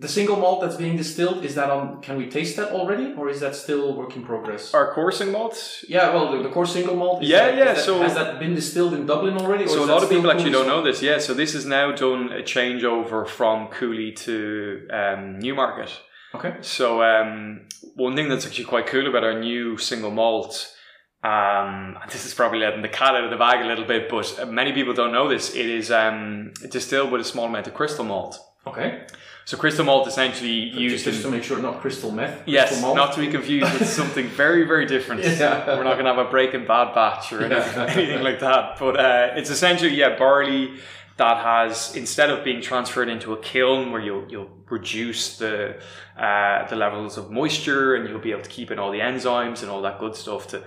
the 0.00 0.08
single 0.08 0.36
malt 0.36 0.62
that's 0.62 0.76
being 0.76 0.96
distilled 0.96 1.44
is 1.44 1.54
that 1.56 1.68
on? 1.68 2.00
Can 2.00 2.16
we 2.16 2.26
taste 2.26 2.56
that 2.56 2.72
already, 2.72 3.12
or 3.12 3.28
is 3.28 3.40
that 3.40 3.54
still 3.54 3.94
work 3.94 4.16
in 4.16 4.22
progress? 4.24 4.72
Our 4.72 4.94
core 4.94 5.12
single 5.12 5.38
malt. 5.38 5.84
Yeah, 5.88 6.14
well, 6.14 6.32
the, 6.32 6.42
the 6.42 6.48
core 6.48 6.64
single 6.64 6.96
malt. 6.96 7.22
yeah, 7.22 7.46
that, 7.46 7.58
yeah. 7.58 7.64
That, 7.74 7.84
so 7.84 8.00
has 8.00 8.14
that 8.14 8.38
been 8.38 8.54
distilled 8.54 8.94
in 8.94 9.04
Dublin 9.04 9.36
already? 9.36 9.68
so 9.68 9.84
a 9.84 9.86
lot 9.86 10.02
of 10.02 10.08
people 10.08 10.30
actually 10.30 10.52
don't 10.52 10.66
know 10.66 10.82
this. 10.82 11.02
Yeah, 11.02 11.18
so 11.18 11.34
this 11.34 11.54
is 11.54 11.66
now 11.66 11.92
done 11.92 12.32
a 12.32 12.42
changeover 12.42 13.28
from 13.28 13.68
Cooley 13.68 14.12
to 14.12 14.88
um, 14.90 15.38
Newmarket. 15.38 15.90
Okay. 16.34 16.56
So 16.62 17.02
um, 17.02 17.66
one 17.94 18.16
thing 18.16 18.30
that's 18.30 18.46
actually 18.46 18.64
quite 18.64 18.86
cool 18.86 19.06
about 19.06 19.22
our 19.22 19.38
new 19.38 19.76
single 19.76 20.10
malt. 20.10 20.74
Um, 21.22 21.98
this 22.10 22.24
is 22.24 22.32
probably 22.32 22.60
letting 22.60 22.80
the 22.80 22.88
cat 22.88 23.14
out 23.14 23.24
of 23.24 23.30
the 23.30 23.36
bag 23.36 23.62
a 23.62 23.68
little 23.68 23.84
bit, 23.84 24.08
but 24.08 24.48
many 24.48 24.72
people 24.72 24.94
don't 24.94 25.12
know 25.12 25.28
this. 25.28 25.54
It 25.54 25.66
is 25.66 25.90
um, 25.90 26.52
distilled 26.70 27.12
with 27.12 27.20
a 27.20 27.24
small 27.24 27.44
amount 27.44 27.66
of 27.66 27.74
crystal 27.74 28.06
malt. 28.06 28.38
Okay. 28.66 29.06
So 29.50 29.56
crystal 29.56 29.84
malt 29.84 30.06
essentially 30.06 30.70
so 30.72 30.78
used 30.78 31.04
just, 31.04 31.22
to 31.22 31.28
make 31.28 31.42
sure 31.42 31.58
not 31.58 31.80
crystal 31.80 32.12
meth. 32.12 32.46
Yes, 32.46 32.68
crystal 32.68 32.94
not 32.94 33.14
to 33.14 33.20
be 33.20 33.26
confused 33.26 33.72
with 33.72 33.88
something 33.88 34.28
very 34.28 34.62
very 34.62 34.86
different. 34.86 35.24
Yeah. 35.40 35.66
We're 35.76 35.82
not 35.82 35.94
going 35.94 36.04
to 36.04 36.14
have 36.14 36.24
a 36.24 36.30
Breaking 36.30 36.66
Bad 36.66 36.94
batch 36.94 37.32
or 37.32 37.42
anything, 37.42 37.82
anything 37.88 38.22
like 38.22 38.38
that. 38.38 38.78
But 38.78 39.00
uh, 39.00 39.32
it's 39.34 39.50
essentially 39.50 39.92
yeah 39.92 40.16
barley 40.16 40.74
that 41.16 41.38
has 41.38 41.96
instead 41.96 42.30
of 42.30 42.44
being 42.44 42.62
transferred 42.62 43.08
into 43.08 43.32
a 43.32 43.40
kiln 43.42 43.90
where 43.90 44.00
you'll 44.00 44.30
you'll 44.30 44.50
reduce 44.68 45.38
the 45.38 45.80
uh, 46.16 46.68
the 46.68 46.76
levels 46.76 47.18
of 47.18 47.32
moisture 47.32 47.96
and 47.96 48.08
you'll 48.08 48.20
be 48.20 48.30
able 48.30 48.42
to 48.42 48.50
keep 48.50 48.70
in 48.70 48.78
all 48.78 48.92
the 48.92 49.00
enzymes 49.00 49.62
and 49.62 49.68
all 49.72 49.82
that 49.82 49.98
good 49.98 50.14
stuff 50.14 50.46
to 50.46 50.62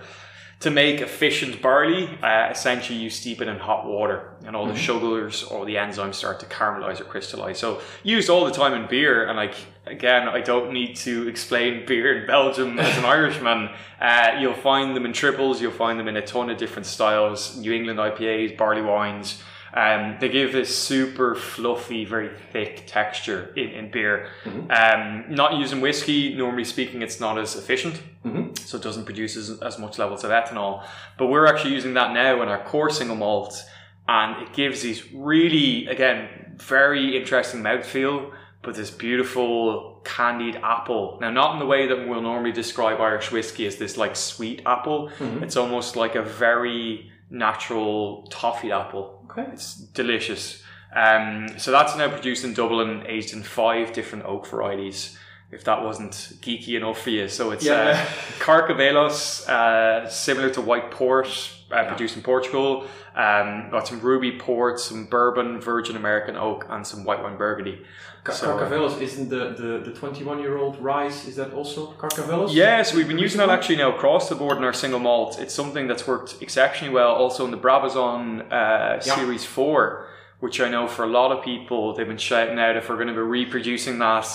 to 0.60 0.70
make 0.70 1.00
efficient 1.00 1.60
barley, 1.60 2.08
uh, 2.22 2.48
essentially 2.50 2.98
you 2.98 3.10
steep 3.10 3.42
it 3.42 3.48
in 3.48 3.58
hot 3.58 3.86
water 3.86 4.30
and 4.46 4.56
all 4.56 4.64
mm-hmm. 4.64 4.74
the 4.74 4.78
sugars 4.78 5.42
or 5.44 5.66
the 5.66 5.74
enzymes 5.74 6.14
start 6.14 6.40
to 6.40 6.46
caramelize 6.46 7.00
or 7.00 7.04
crystallize. 7.04 7.58
So 7.58 7.80
used 8.02 8.30
all 8.30 8.44
the 8.44 8.52
time 8.52 8.72
in 8.72 8.88
beer 8.88 9.26
and 9.26 9.36
like 9.36 9.54
again, 9.86 10.28
I 10.28 10.40
don't 10.40 10.72
need 10.72 10.96
to 10.96 11.28
explain 11.28 11.84
beer 11.86 12.20
in 12.20 12.26
Belgium 12.26 12.78
as 12.78 12.96
an 12.96 13.04
Irishman. 13.16 13.70
Uh, 14.00 14.38
you'll 14.40 14.54
find 14.54 14.96
them 14.96 15.04
in 15.04 15.12
triples, 15.12 15.60
you'll 15.60 15.72
find 15.72 15.98
them 15.98 16.08
in 16.08 16.16
a 16.16 16.22
ton 16.22 16.50
of 16.50 16.56
different 16.56 16.86
styles, 16.86 17.56
New 17.56 17.72
England 17.72 17.98
IPAs, 17.98 18.56
barley 18.56 18.82
wines, 18.82 19.42
um, 19.74 20.16
they 20.20 20.28
give 20.28 20.52
this 20.52 20.76
super 20.76 21.34
fluffy, 21.34 22.04
very 22.04 22.30
thick 22.52 22.84
texture 22.86 23.52
in, 23.56 23.70
in 23.70 23.90
beer. 23.90 24.28
Mm-hmm. 24.44 24.70
Um, 24.70 25.34
not 25.34 25.54
using 25.58 25.80
whiskey, 25.80 26.34
normally 26.34 26.64
speaking, 26.64 27.02
it's 27.02 27.18
not 27.18 27.38
as 27.38 27.56
efficient, 27.56 28.00
mm-hmm. 28.24 28.54
so 28.54 28.76
it 28.76 28.84
doesn't 28.84 29.04
produce 29.04 29.36
as, 29.36 29.60
as 29.60 29.78
much 29.78 29.98
levels 29.98 30.22
of 30.22 30.30
ethanol. 30.30 30.86
But 31.18 31.26
we're 31.26 31.46
actually 31.46 31.74
using 31.74 31.94
that 31.94 32.12
now 32.12 32.40
in 32.42 32.48
our 32.48 32.62
core 32.64 32.88
single 32.88 33.16
malt, 33.16 33.64
and 34.06 34.46
it 34.46 34.52
gives 34.52 34.82
these 34.82 35.12
really, 35.12 35.86
again, 35.88 36.56
very 36.56 37.16
interesting 37.16 37.60
mouthfeel 37.60 38.32
but 38.62 38.74
this 38.74 38.90
beautiful 38.90 40.00
candied 40.04 40.56
apple. 40.56 41.18
Now, 41.20 41.30
not 41.30 41.52
in 41.52 41.58
the 41.58 41.66
way 41.66 41.86
that 41.86 42.08
we'll 42.08 42.22
normally 42.22 42.52
describe 42.52 42.98
Irish 42.98 43.30
whiskey 43.30 43.66
as 43.66 43.76
this 43.76 43.98
like 43.98 44.16
sweet 44.16 44.62
apple. 44.64 45.10
It's 45.42 45.56
almost 45.56 45.96
like 45.96 46.14
a 46.14 46.22
very 46.22 47.10
natural 47.30 48.26
toffee 48.30 48.72
apple. 48.72 49.26
Okay. 49.30 49.46
It's 49.52 49.74
delicious. 49.74 50.62
Um, 50.94 51.48
so 51.58 51.70
that's 51.72 51.96
now 51.96 52.08
produced 52.08 52.44
in 52.44 52.54
Dublin, 52.54 53.02
aged 53.06 53.32
in 53.32 53.42
five 53.42 53.92
different 53.92 54.24
oak 54.26 54.46
varieties. 54.46 55.18
If 55.50 55.64
that 55.64 55.82
wasn't 55.84 56.12
geeky 56.12 56.76
enough 56.76 57.00
for 57.02 57.10
you, 57.10 57.28
so 57.28 57.50
it's 57.52 57.64
Yeah. 57.64 57.96
uh, 57.96 58.06
Carcavelos, 58.40 59.48
uh, 59.48 60.08
similar 60.08 60.50
to 60.50 60.60
white 60.60 60.90
port, 60.90 61.28
uh, 61.70 61.84
produced 61.84 62.16
in 62.16 62.22
Portugal. 62.22 62.86
Um, 63.14 63.70
got 63.70 63.86
some 63.86 64.00
ruby 64.00 64.38
port, 64.38 64.80
some 64.80 65.06
bourbon, 65.06 65.60
virgin 65.60 65.94
American 65.96 66.36
oak, 66.36 66.66
and 66.68 66.84
some 66.84 67.04
white 67.04 67.22
wine 67.22 67.36
Burgundy. 67.36 67.84
Car- 68.24 68.34
So- 68.34 68.46
Carcavelos 68.58 68.98
isn't 69.00 69.28
the, 69.28 69.50
the, 69.50 69.90
the 69.90 69.92
21 69.92 70.38
year 70.40 70.56
old 70.56 70.80
rice, 70.82 71.28
is 71.28 71.36
that 71.36 71.52
also 71.52 71.88
Carcavelos? 71.98 72.54
Yes, 72.54 72.94
we've 72.94 73.06
been 73.06 73.18
using 73.18 73.38
that 73.38 73.50
actually 73.50 73.76
now 73.76 73.94
across 73.94 74.28
the 74.30 74.34
board 74.34 74.56
in 74.56 74.64
our 74.64 74.72
single 74.72 74.98
malt. 74.98 75.38
It's 75.38 75.52
something 75.54 75.86
that's 75.86 76.06
worked 76.06 76.40
exceptionally 76.40 76.92
well 76.92 77.12
also 77.12 77.44
in 77.44 77.50
the 77.50 77.58
Brabazon 77.58 78.50
uh, 78.50 78.98
Series 79.00 79.44
4, 79.44 80.06
which 80.40 80.58
I 80.60 80.68
know 80.70 80.88
for 80.88 81.04
a 81.04 81.08
lot 81.08 81.32
of 81.32 81.44
people, 81.44 81.94
they've 81.94 82.08
been 82.08 82.16
shouting 82.16 82.58
out 82.58 82.76
if 82.76 82.88
we're 82.88 82.96
going 82.96 83.08
to 83.08 83.12
be 83.14 83.20
reproducing 83.20 83.98
that. 83.98 84.26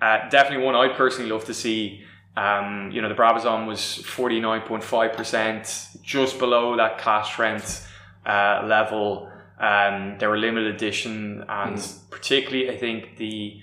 Uh, 0.00 0.28
definitely 0.30 0.64
one 0.64 0.74
I'd 0.74 0.96
personally 0.96 1.30
love 1.30 1.44
to 1.44 1.54
see. 1.54 2.02
Um, 2.36 2.90
you 2.92 3.00
know, 3.00 3.08
the 3.08 3.14
Brabazon 3.14 3.66
was 3.66 3.80
49.5%, 4.06 6.02
just 6.02 6.38
below 6.38 6.76
that 6.76 6.98
cask 6.98 7.32
strength 7.32 7.88
uh, 8.26 8.62
level. 8.66 9.30
Um, 9.58 10.16
they 10.18 10.26
were 10.26 10.36
limited 10.36 10.74
edition, 10.74 11.44
and 11.48 11.80
particularly, 12.10 12.70
I 12.70 12.76
think 12.76 13.16
the 13.16 13.60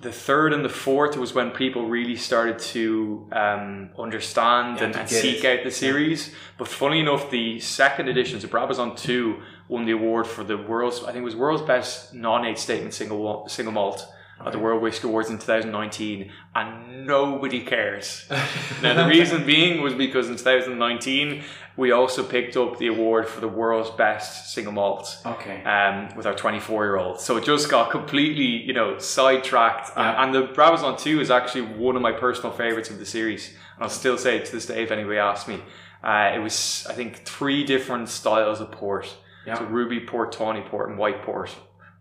the 0.00 0.12
third 0.12 0.52
and 0.52 0.64
the 0.64 0.68
fourth 0.68 1.16
was 1.16 1.34
when 1.34 1.50
people 1.50 1.88
really 1.88 2.14
started 2.14 2.60
to 2.60 3.26
um, 3.32 3.90
understand 3.98 4.78
Yeah, 4.78 4.84
and, 4.84 4.94
to 4.94 5.00
and 5.00 5.08
seek 5.10 5.42
it. 5.42 5.58
out 5.58 5.64
the 5.64 5.72
series. 5.72 6.32
But 6.56 6.68
funny 6.68 7.00
enough, 7.00 7.30
the 7.30 7.58
second 7.58 8.08
edition, 8.08 8.40
so 8.40 8.46
Brabazon 8.48 8.96
Two, 8.96 9.42
won 9.68 9.86
the 9.86 9.92
award 9.92 10.26
for 10.26 10.44
the 10.44 10.56
world's 10.56 11.02
I 11.02 11.06
think 11.06 11.18
it 11.18 11.24
was 11.24 11.36
world's 11.36 11.62
best 11.62 12.14
non-age 12.14 12.58
statement 12.58 12.94
single 12.94 13.48
single 13.48 13.72
malt 13.72 14.06
at 14.44 14.52
the 14.52 14.58
World 14.58 14.80
Whiskey 14.82 15.08
Awards 15.08 15.30
in 15.30 15.36
2019, 15.38 16.30
and 16.54 17.06
nobody 17.06 17.60
cares. 17.60 18.26
now 18.82 18.94
the 18.94 19.06
reason 19.08 19.44
being 19.44 19.82
was 19.82 19.94
because 19.94 20.28
in 20.28 20.36
2019 20.36 21.42
we 21.76 21.92
also 21.92 22.24
picked 22.24 22.56
up 22.56 22.76
the 22.78 22.88
award 22.88 23.28
for 23.28 23.40
the 23.40 23.46
world's 23.48 23.90
best 23.90 24.52
single 24.52 24.72
malt 24.72 25.18
Okay. 25.24 25.62
um, 25.62 26.08
with 26.16 26.26
our 26.26 26.34
24 26.34 26.84
year 26.84 26.96
old. 26.96 27.20
So 27.20 27.36
it 27.36 27.44
just 27.44 27.70
got 27.70 27.90
completely, 27.92 28.44
you 28.44 28.72
know, 28.72 28.98
sidetracked. 28.98 29.90
And- 29.96 30.04
Yeah. 30.04 30.24
And, 30.24 30.34
the 30.34 30.42
Brabazon 30.54 30.98
2 30.98 31.20
is 31.20 31.30
actually 31.30 31.62
one 31.62 31.94
of 31.94 32.02
my 32.02 32.12
personal 32.12 32.50
favorites 32.50 32.90
of 32.90 32.98
the 32.98 33.06
series. 33.06 33.50
And 33.76 33.84
I'll 33.84 33.88
still 33.90 34.18
say 34.18 34.36
it 34.38 34.46
to 34.46 34.52
this 34.52 34.66
day 34.66 34.82
if 34.82 34.90
anybody 34.90 35.18
asks 35.18 35.48
me. 35.48 35.62
Uh, 36.02 36.32
it 36.34 36.38
was, 36.40 36.84
I 36.88 36.94
think, 36.94 37.24
three 37.24 37.62
different 37.64 38.08
styles 38.08 38.60
of 38.60 38.70
port. 38.72 39.16
Yeah. 39.46 39.58
So 39.58 39.64
ruby 39.64 40.00
port, 40.00 40.32
tawny 40.32 40.62
port, 40.62 40.88
and 40.90 40.98
white 40.98 41.22
port. 41.22 41.54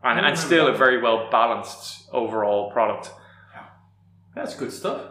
And, 0.03 0.19
and 0.25 0.37
still 0.37 0.67
a 0.67 0.73
very 0.73 1.01
well 1.01 1.29
balanced 1.31 2.07
overall 2.13 2.71
product. 2.71 3.11
Yeah. 3.53 3.63
That's 4.35 4.55
good 4.55 4.71
stuff. 4.71 5.01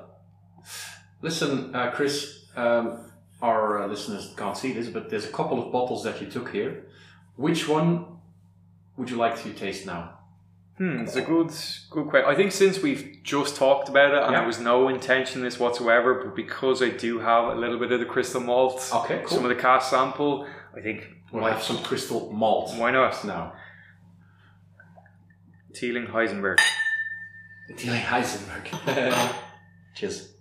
Listen, 1.23 1.75
uh, 1.75 1.91
Chris, 1.91 2.45
um, 2.57 3.11
our 3.43 3.83
uh, 3.83 3.87
listeners 3.89 4.33
can't 4.37 4.57
see 4.57 4.73
this, 4.73 4.89
but 4.89 5.11
there's 5.11 5.25
a 5.25 5.33
couple 5.33 5.63
of 5.65 5.73
bottles 5.73 6.05
that 6.05 6.21
you 6.21 6.29
took 6.29 6.51
here. 6.53 6.87
Which 7.37 7.69
one 7.69 8.07
would 8.97 9.11
you 9.11 9.17
like 9.17 9.41
to 9.43 9.53
taste 9.53 9.87
now? 9.87 10.13
Hmm, 10.79 11.01
it's 11.01 11.17
a 11.17 11.23
good, 11.23 11.51
good 11.91 12.09
question. 12.09 12.31
I 12.31 12.35
think 12.35 12.53
since 12.53 12.83
we've 12.83 13.19
just 13.23 13.57
talked 13.57 13.89
about 13.89 14.13
it, 14.13 14.23
and 14.23 14.33
Yeah. 14.33 14.39
there 14.41 14.47
was 14.47 14.61
no 14.61 14.89
intention 14.89 15.41
in 15.41 15.45
this 15.45 15.59
whatsoever, 15.59 16.23
but 16.23 16.37
because 16.37 16.83
I 16.83 16.91
do 16.91 17.19
have 17.19 17.45
a 17.49 17.55
little 17.55 17.79
bit 17.79 17.93
of 17.93 17.99
the 18.01 18.05
crystal 18.07 18.43
malt, 18.43 18.91
Okay, 18.95 19.21
cool. 19.25 19.37
some 19.39 19.45
of 19.45 19.49
the 19.49 19.61
cask 19.61 19.91
sample, 19.91 20.47
I 20.77 20.81
think 20.81 21.13
We'll 21.33 21.45
have 21.45 21.63
some 21.63 21.79
crystal 21.83 22.31
malt 22.33 22.75
why 22.79 22.91
not? 22.93 23.25
now. 23.25 23.53
Teeling 25.77 26.07
Heisenberg. 26.07 26.59
Tilly 27.77 27.99
Heisenberg. 27.99 29.35
Cheers. 29.95 30.33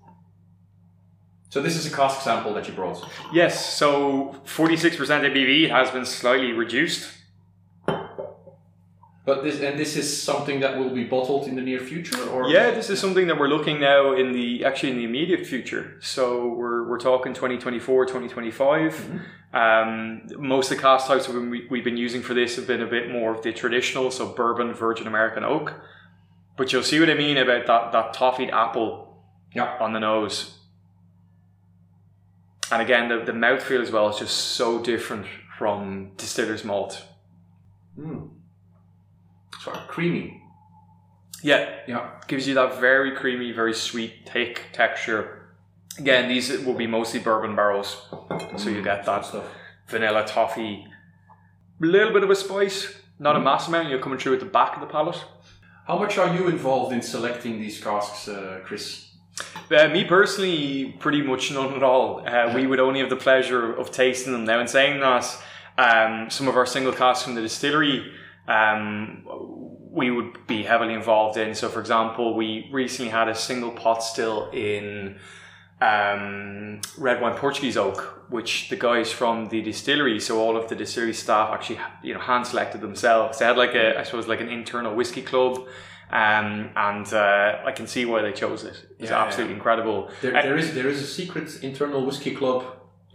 So 1.50 1.62
this 1.62 1.76
is 1.76 1.86
a 1.92 1.94
cask 1.94 2.22
sample 2.22 2.54
that 2.54 2.68
you 2.70 2.74
brought. 2.74 3.04
Yes, 3.34 3.76
so 3.76 4.42
46% 4.46 4.98
ABV 4.98 5.70
has 5.70 5.92
been 5.92 6.06
slightly 6.06 6.54
reduced. 6.54 7.12
But 9.26 9.44
this 9.44 9.60
and 9.60 9.80
this 9.80 9.96
is 9.98 10.22
something 10.22 10.60
that 10.60 10.78
will 10.78 10.92
be 10.92 11.04
bottled 11.04 11.48
in 11.48 11.56
the 11.56 11.62
near 11.62 11.80
future, 11.80 12.30
or 12.30 12.48
Yeah, 12.48 12.70
this 12.72 12.92
is 12.92 13.00
something 13.00 13.26
that 13.28 13.40
we're 13.40 13.48
looking 13.48 13.80
now 13.80 14.14
in 14.14 14.32
the 14.34 14.64
actually 14.64 14.92
in 14.92 14.98
the 14.98 15.04
immediate 15.04 15.48
future. 15.48 15.98
So 16.00 16.48
we're, 16.50 16.88
we're 16.88 17.00
talking 17.00 17.34
2024, 17.34 18.06
2025. 18.06 19.22
Um, 19.52 20.22
most 20.38 20.70
of 20.70 20.78
the 20.78 20.82
cask 20.84 21.08
types 21.08 21.28
we've 21.28 21.36
been, 21.50 21.68
we've 21.72 21.84
been 21.84 21.98
using 21.98 22.22
for 22.22 22.36
this 22.36 22.56
have 22.58 22.68
been 22.68 22.82
a 22.84 22.86
bit 22.88 23.10
more 23.12 23.34
of 23.34 23.42
the 23.42 23.52
traditional, 23.52 24.12
so 24.12 24.28
bourbon, 24.28 24.74
virgin 24.76 25.08
American 25.08 25.44
oak. 25.44 25.74
But 26.56 26.72
you'll 26.72 26.84
see 26.84 27.00
what 27.00 27.10
I 27.10 27.16
mean 27.16 27.38
about 27.38 27.66
that, 27.66 27.92
that 27.94 28.14
toffeed 28.14 28.52
apple 28.52 29.24
Yeah. 29.56 29.76
on 29.80 29.94
the 29.94 30.00
nose. 30.00 30.60
And 32.72 32.80
again, 32.82 33.10
the, 33.10 33.24
the 33.26 33.32
mouthfeel 33.32 33.82
as 33.82 33.92
well 33.92 34.10
is 34.10 34.20
just 34.20 34.36
so 34.38 34.80
different 34.84 35.26
from 35.58 36.12
distiller's 36.18 36.64
malt. 36.64 37.04
Mm. 38.00 38.30
Sorry, 39.66 39.80
creamy. 39.88 40.42
Yeah, 41.42 41.66
Yeah. 41.88 42.10
gives 42.28 42.48
you 42.48 42.54
that 42.54 42.80
very 42.80 43.12
creamy, 43.16 43.52
very 43.52 43.74
sweet, 43.74 44.30
thick 44.32 44.62
texture. 44.74 45.50
Again, 45.98 46.28
these 46.30 46.52
will 46.66 46.76
be 46.76 46.86
mostly 46.88 47.20
bourbon 47.20 47.56
barrels, 47.56 48.08
so 48.58 48.70
you 48.70 48.82
get 48.84 49.06
that 49.06 49.26
stuff. 49.26 49.46
vanilla 49.88 50.24
toffee, 50.26 50.86
a 51.82 51.86
little 51.86 52.12
bit 52.14 52.24
of 52.24 52.30
a 52.32 52.36
spice, 52.36 52.96
not 53.20 53.36
a 53.36 53.40
mass 53.40 53.68
amount. 53.68 53.88
You're 53.90 54.00
coming 54.00 54.18
through 54.20 54.34
at 54.34 54.40
the 54.40 54.46
back 54.60 54.74
of 54.76 54.82
the 54.82 54.88
palate. 54.88 55.24
How 55.88 55.98
much 56.00 56.18
are 56.18 56.34
you 56.36 56.48
involved 56.48 56.92
in 56.92 57.02
selecting 57.04 57.60
these 57.60 57.80
casks, 57.84 58.28
uh, 58.28 58.62
Chris? 58.66 59.12
Uh, 59.70 59.88
me 59.90 60.04
personally, 60.04 60.96
pretty 61.00 61.22
much 61.22 61.52
none 61.52 61.74
at 61.76 61.84
all. 61.84 62.24
Uh, 62.28 62.52
we 62.56 62.66
would 62.66 62.80
only 62.80 63.00
have 63.00 63.10
the 63.12 63.16
pleasure 63.16 63.74
of 63.76 63.92
tasting 63.92 64.34
them. 64.34 64.44
Now, 64.46 64.60
in 64.60 64.68
saying 64.68 65.00
that, 65.02 65.26
um, 65.78 66.30
some 66.32 66.48
of 66.48 66.56
our 66.58 66.66
single 66.66 66.94
casks 66.94 67.24
from 67.24 67.36
the 67.36 67.42
distillery, 67.42 68.12
um, 68.48 69.24
we 69.96 70.12
would 70.12 70.46
be 70.46 70.64
heavily 70.64 70.94
involved 70.94 71.38
in. 71.38 71.56
So, 71.56 71.70
for 71.70 71.80
example, 71.80 72.36
we 72.36 72.70
recently 72.72 73.10
had 73.10 73.30
a 73.30 73.36
single 73.36 73.72
pot 73.72 74.04
still 74.04 74.50
in 74.52 75.18
um, 75.82 76.82
red 76.98 77.22
wine 77.22 77.36
Portuguese 77.38 77.78
oak, 77.78 78.26
which 78.30 78.70
the 78.70 78.76
guys 78.76 79.12
from 79.12 79.48
the 79.48 79.62
distillery, 79.62 80.20
so 80.20 80.40
all 80.40 80.58
of 80.58 80.68
the 80.68 80.76
distillery 80.76 81.14
staff 81.14 81.50
actually, 81.54 81.80
you 82.04 82.14
know, 82.14 82.20
hand 82.20 82.46
selected 82.46 82.82
themselves. 82.82 83.40
They 83.40 83.46
had 83.46 83.58
like 83.58 83.74
a, 83.74 83.98
I 83.98 84.04
suppose, 84.04 84.28
like 84.28 84.42
an 84.42 84.50
internal 84.50 84.94
whiskey 84.94 85.22
club. 85.22 85.66
Um, 86.12 86.70
and 86.76 87.12
uh, 87.14 87.62
I 87.66 87.72
can 87.72 87.88
see 87.88 88.06
why 88.06 88.22
they 88.22 88.32
chose 88.32 88.64
it. 88.64 88.86
It's 89.00 89.10
Yeah, 89.10 89.24
absolutely 89.24 89.56
incredible. 89.56 90.12
There, 90.22 90.34
there 90.34 90.56
is 90.56 90.76
there 90.76 90.88
is 90.88 91.02
a 91.02 91.08
secret 91.08 91.64
internal 91.64 92.06
whiskey 92.06 92.36
club 92.36 92.64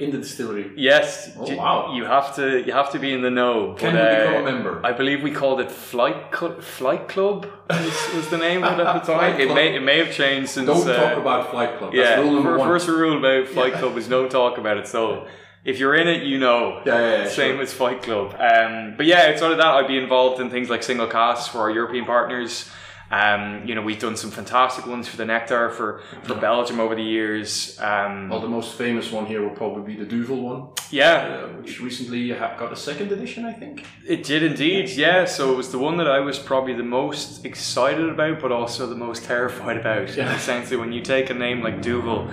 in 0.00 0.10
the 0.10 0.18
distillery. 0.18 0.72
Yes, 0.76 1.30
Oh, 1.38 1.46
you, 1.50 1.56
wow. 1.56 1.94
you 1.94 2.04
have 2.04 2.34
to 2.36 2.44
you 2.66 2.72
have 2.72 2.90
to 2.92 2.98
be 2.98 3.12
in 3.12 3.20
the 3.22 3.30
know. 3.30 3.74
Can 3.78 3.94
but, 3.94 4.00
you 4.02 4.08
uh, 4.08 4.26
become 4.28 4.46
a 4.46 4.52
member? 4.52 4.80
I 4.84 4.92
believe 4.92 5.22
we 5.22 5.30
called 5.30 5.60
it 5.60 5.70
Flight 5.70 6.18
Cl- 6.36 6.60
Flight 6.60 7.08
Club 7.08 7.46
was, 7.68 8.14
was 8.14 8.28
the 8.30 8.38
name 8.38 8.64
of 8.64 8.78
it 8.78 8.86
at 8.86 9.04
the 9.04 9.12
time. 9.14 9.40
It 9.40 9.54
may 9.54 9.76
it 9.76 9.82
may 9.82 9.98
have 9.98 10.12
changed 10.12 10.50
since. 10.50 10.66
Don't 10.66 10.88
uh, 10.88 10.96
talk 10.96 11.18
about 11.18 11.50
Flight 11.50 11.78
Club. 11.78 11.92
That's 11.92 12.10
yeah, 12.10 12.20
rule 12.20 12.32
number 12.34 12.56
one. 12.58 12.68
first 12.68 12.88
rule 12.88 13.18
about 13.18 13.48
Flight 13.48 13.72
Yeah. 13.74 13.80
Club 13.80 13.96
is 13.98 14.08
no 14.08 14.28
talk 14.28 14.58
about 14.58 14.76
it. 14.78 14.86
So 14.88 15.26
if 15.64 15.78
you're 15.78 15.94
in 15.94 16.08
it, 16.08 16.22
you 16.22 16.38
know. 16.38 16.80
Yeah, 16.86 16.98
yeah, 16.98 17.22
yeah, 17.24 17.28
Same 17.28 17.56
sure. 17.56 17.62
as 17.62 17.72
Fight 17.74 18.02
Club. 18.02 18.28
Um, 18.38 18.94
but 18.96 19.04
yeah, 19.06 19.26
outside 19.30 19.52
of 19.52 19.58
that, 19.58 19.66
I'd 19.66 19.86
be 19.88 19.98
involved 19.98 20.40
in 20.40 20.48
things 20.50 20.70
like 20.70 20.82
single 20.82 21.06
casks 21.06 21.48
for 21.48 21.58
our 21.60 21.70
European 21.70 22.06
partners. 22.06 22.70
Um, 23.10 23.66
you 23.66 23.74
know, 23.74 23.82
we've 23.82 23.98
done 23.98 24.16
some 24.16 24.30
fantastic 24.30 24.86
ones 24.86 25.08
for 25.08 25.16
the 25.16 25.24
Nectar 25.24 25.70
for, 25.70 26.00
for 26.22 26.36
Belgium 26.36 26.78
over 26.78 26.94
the 26.94 27.02
years. 27.02 27.76
Um, 27.80 28.28
Well, 28.28 28.40
the 28.40 28.48
most 28.48 28.78
famous 28.78 29.10
one 29.10 29.26
here 29.26 29.42
will 29.42 29.56
probably 29.56 29.94
be 29.94 29.98
the 29.98 30.06
Duvel 30.08 30.40
one, 30.40 30.68
yeah, 30.90 31.42
uh, 31.42 31.48
which 31.60 31.80
recently 31.80 32.28
got 32.28 32.72
a 32.72 32.76
second 32.76 33.10
edition, 33.10 33.44
I 33.44 33.52
think. 33.52 33.84
It 34.06 34.22
did 34.22 34.44
indeed, 34.44 34.90
yeah. 34.90 35.24
So 35.24 35.52
it 35.52 35.56
was 35.56 35.72
the 35.72 35.78
one 35.78 35.96
that 35.96 36.06
I 36.06 36.20
was 36.20 36.38
probably 36.38 36.74
the 36.74 36.84
most 36.84 37.44
excited 37.44 38.08
about, 38.08 38.40
but 38.40 38.52
also 38.52 38.86
the 38.86 38.94
most 38.94 39.24
terrified 39.24 39.76
about. 39.76 40.16
Yeah. 40.16 40.32
Essentially, 40.36 40.76
when 40.76 40.92
you 40.92 41.02
take 41.02 41.30
a 41.30 41.34
name 41.34 41.62
like 41.62 41.82
Duvel 41.82 42.30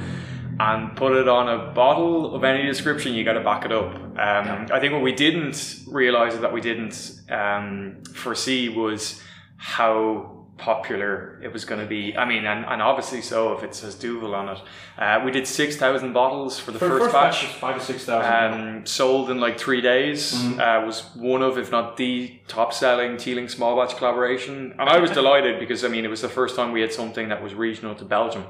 and 0.60 0.96
put 0.96 1.14
it 1.14 1.28
on 1.28 1.50
a 1.50 1.72
bottle 1.74 2.36
of 2.36 2.44
any 2.44 2.64
description, 2.68 3.16
you 3.16 3.24
got 3.24 3.34
to 3.34 3.44
back 3.44 3.66
it 3.66 3.72
up. 3.72 3.96
Um, 3.96 4.68
I 4.72 4.80
think 4.80 4.94
what 4.94 5.02
we 5.02 5.14
didn't 5.14 5.86
realize 5.88 6.40
that 6.40 6.54
we 6.54 6.62
didn't 6.62 7.20
um, 7.30 8.04
foresee 8.14 8.70
was 8.70 9.20
how 9.58 10.37
popular 10.58 11.40
it 11.44 11.54
was 11.54 11.66
going 11.66 11.80
to 11.82 11.88
be. 11.88 12.16
I 12.18 12.26
mean, 12.26 12.46
and, 12.46 12.66
and 12.66 12.82
obviously 12.82 13.22
so 13.22 13.54
if 13.54 13.64
it 13.64 13.76
says 13.76 13.96
Duvel 13.96 14.34
on 14.36 14.50
it. 14.50 14.60
Uh, 14.98 15.22
we 15.24 15.32
did 15.32 15.48
6,000 15.48 16.14
bottles 16.14 16.60
for 16.60 16.72
the 16.72 16.80
For 16.80 17.00
first, 17.00 17.14
batch. 17.14 17.44
was 17.44 17.52
five 17.54 17.80
to 17.80 17.86
six 17.86 18.06
thousand. 18.06 18.60
Um, 18.78 18.86
sold 18.86 19.30
in 19.30 19.40
like 19.40 19.60
three 19.60 19.82
days. 19.82 20.34
Uh, 20.34 20.84
was 20.86 21.02
one 21.16 21.42
of, 21.42 21.58
if 21.58 21.72
not 21.72 21.98
the 21.98 22.40
top 22.48 22.74
selling 22.74 23.18
Teeling 23.18 23.48
small 23.48 23.76
batch 23.76 23.96
collaboration. 23.98 24.74
And 24.80 24.90
I 24.90 25.00
was 25.00 25.12
delighted 25.12 25.60
because, 25.60 25.84
I 25.84 25.88
mean, 25.88 26.06
it 26.06 26.10
was 26.10 26.22
the 26.22 26.30
first 26.30 26.56
time 26.56 26.72
we 26.72 26.82
had 26.82 26.94
something 26.94 27.30
that 27.30 27.42
was 27.44 27.54
regional 27.54 27.96
to 27.96 28.06
Belgium. 28.06 28.46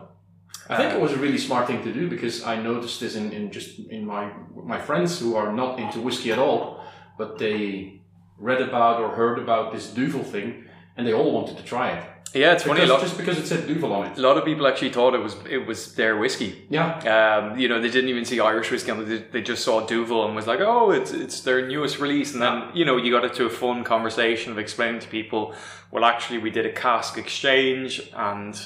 I 0.69 0.75
think 0.75 0.93
it 0.93 0.99
was 0.99 1.13
a 1.13 1.17
really 1.17 1.37
smart 1.37 1.67
thing 1.67 1.81
to 1.83 1.93
do 1.93 2.09
because 2.09 2.43
I 2.43 2.61
noticed 2.61 2.99
this 2.99 3.15
in, 3.15 3.31
in 3.31 3.51
just 3.51 3.79
in 3.89 4.05
my 4.05 4.33
my 4.53 4.77
friends 4.79 5.17
who 5.17 5.35
are 5.35 5.53
not 5.53 5.79
into 5.79 6.01
whiskey 6.01 6.31
at 6.33 6.39
all, 6.39 6.83
but 7.17 7.37
they 7.37 8.01
read 8.37 8.61
about 8.61 8.99
or 8.99 9.09
heard 9.15 9.39
about 9.39 9.71
this 9.73 9.87
Duvel 9.87 10.23
thing, 10.23 10.65
and 10.97 11.07
they 11.07 11.13
all 11.13 11.31
wanted 11.31 11.57
to 11.57 11.63
try 11.63 11.91
it. 11.91 12.03
Yeah, 12.33 12.53
it's 12.53 12.63
funny. 12.63 12.81
A 12.81 12.85
lot, 12.85 13.01
just 13.01 13.17
because 13.17 13.37
it 13.37 13.47
said 13.47 13.67
Duvel 13.67 13.93
on 13.93 14.07
it. 14.07 14.17
a 14.17 14.21
lot 14.21 14.37
of 14.37 14.43
people 14.43 14.67
actually 14.67 14.91
thought 14.91 15.15
it 15.15 15.19
was 15.19 15.35
it 15.49 15.65
was 15.65 15.95
their 15.95 16.17
whiskey. 16.17 16.65
Yeah. 16.69 16.97
Um, 17.15 17.57
you 17.57 17.69
know, 17.69 17.79
they 17.81 17.89
didn't 17.89 18.09
even 18.09 18.25
see 18.25 18.39
Irish 18.39 18.69
whiskey. 18.69 18.91
They, 18.91 19.17
they 19.17 19.41
just 19.41 19.63
saw 19.63 19.85
Duvel 19.85 20.25
and 20.25 20.35
was 20.35 20.45
like, 20.45 20.59
"Oh, 20.59 20.91
it's 20.91 21.11
it's 21.11 21.41
their 21.41 21.65
newest 21.65 21.99
release." 21.99 22.33
And 22.33 22.41
then 22.41 22.63
you 22.73 22.83
know, 22.85 22.97
you 22.97 23.11
got 23.11 23.23
into 23.23 23.45
a 23.45 23.49
fun 23.49 23.83
conversation 23.83 24.51
of 24.51 24.59
explaining 24.59 24.99
to 25.01 25.07
people, 25.07 25.55
"Well, 25.89 26.03
actually, 26.03 26.39
we 26.39 26.49
did 26.49 26.65
a 26.65 26.73
cask 26.73 27.17
exchange 27.17 28.09
and." 28.13 28.59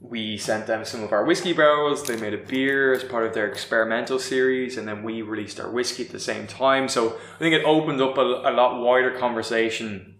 We 0.00 0.36
sent 0.36 0.66
them 0.66 0.84
some 0.84 1.02
of 1.02 1.12
our 1.12 1.24
whiskey 1.24 1.54
barrels. 1.54 2.02
They 2.02 2.16
made 2.16 2.34
a 2.34 2.36
beer 2.36 2.92
as 2.92 3.02
part 3.02 3.24
of 3.24 3.32
their 3.32 3.48
experimental 3.48 4.18
series, 4.18 4.76
and 4.76 4.86
then 4.86 5.02
we 5.02 5.22
released 5.22 5.58
our 5.58 5.70
whiskey 5.70 6.04
at 6.04 6.10
the 6.10 6.20
same 6.20 6.46
time. 6.46 6.90
So 6.90 7.16
I 7.36 7.38
think 7.38 7.54
it 7.54 7.64
opened 7.64 8.02
up 8.02 8.18
a, 8.18 8.20
a 8.20 8.52
lot 8.52 8.82
wider 8.82 9.12
conversation 9.18 10.13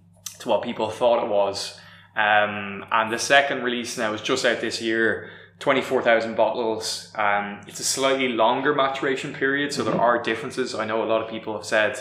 to 0.44 0.48
what 0.50 0.62
people 0.62 0.90
thought 0.90 1.24
it 1.24 1.28
was. 1.28 1.78
Um, 2.16 2.84
and 2.92 3.12
the 3.12 3.18
second 3.18 3.64
release 3.64 3.98
now 3.98 4.12
is 4.14 4.20
just 4.20 4.44
out 4.44 4.60
this 4.60 4.80
year, 4.80 5.30
24,000 5.58 6.36
bottles. 6.36 7.12
Um, 7.16 7.60
it's 7.66 7.80
a 7.80 7.84
slightly 7.84 8.28
longer 8.28 8.74
maturation 8.74 9.34
period, 9.34 9.72
so 9.72 9.82
there 9.82 10.00
are 10.00 10.22
differences. 10.22 10.74
I 10.74 10.84
know 10.84 11.02
a 11.02 11.06
lot 11.06 11.22
of 11.22 11.28
people 11.28 11.54
have 11.54 11.64
said, 11.64 11.98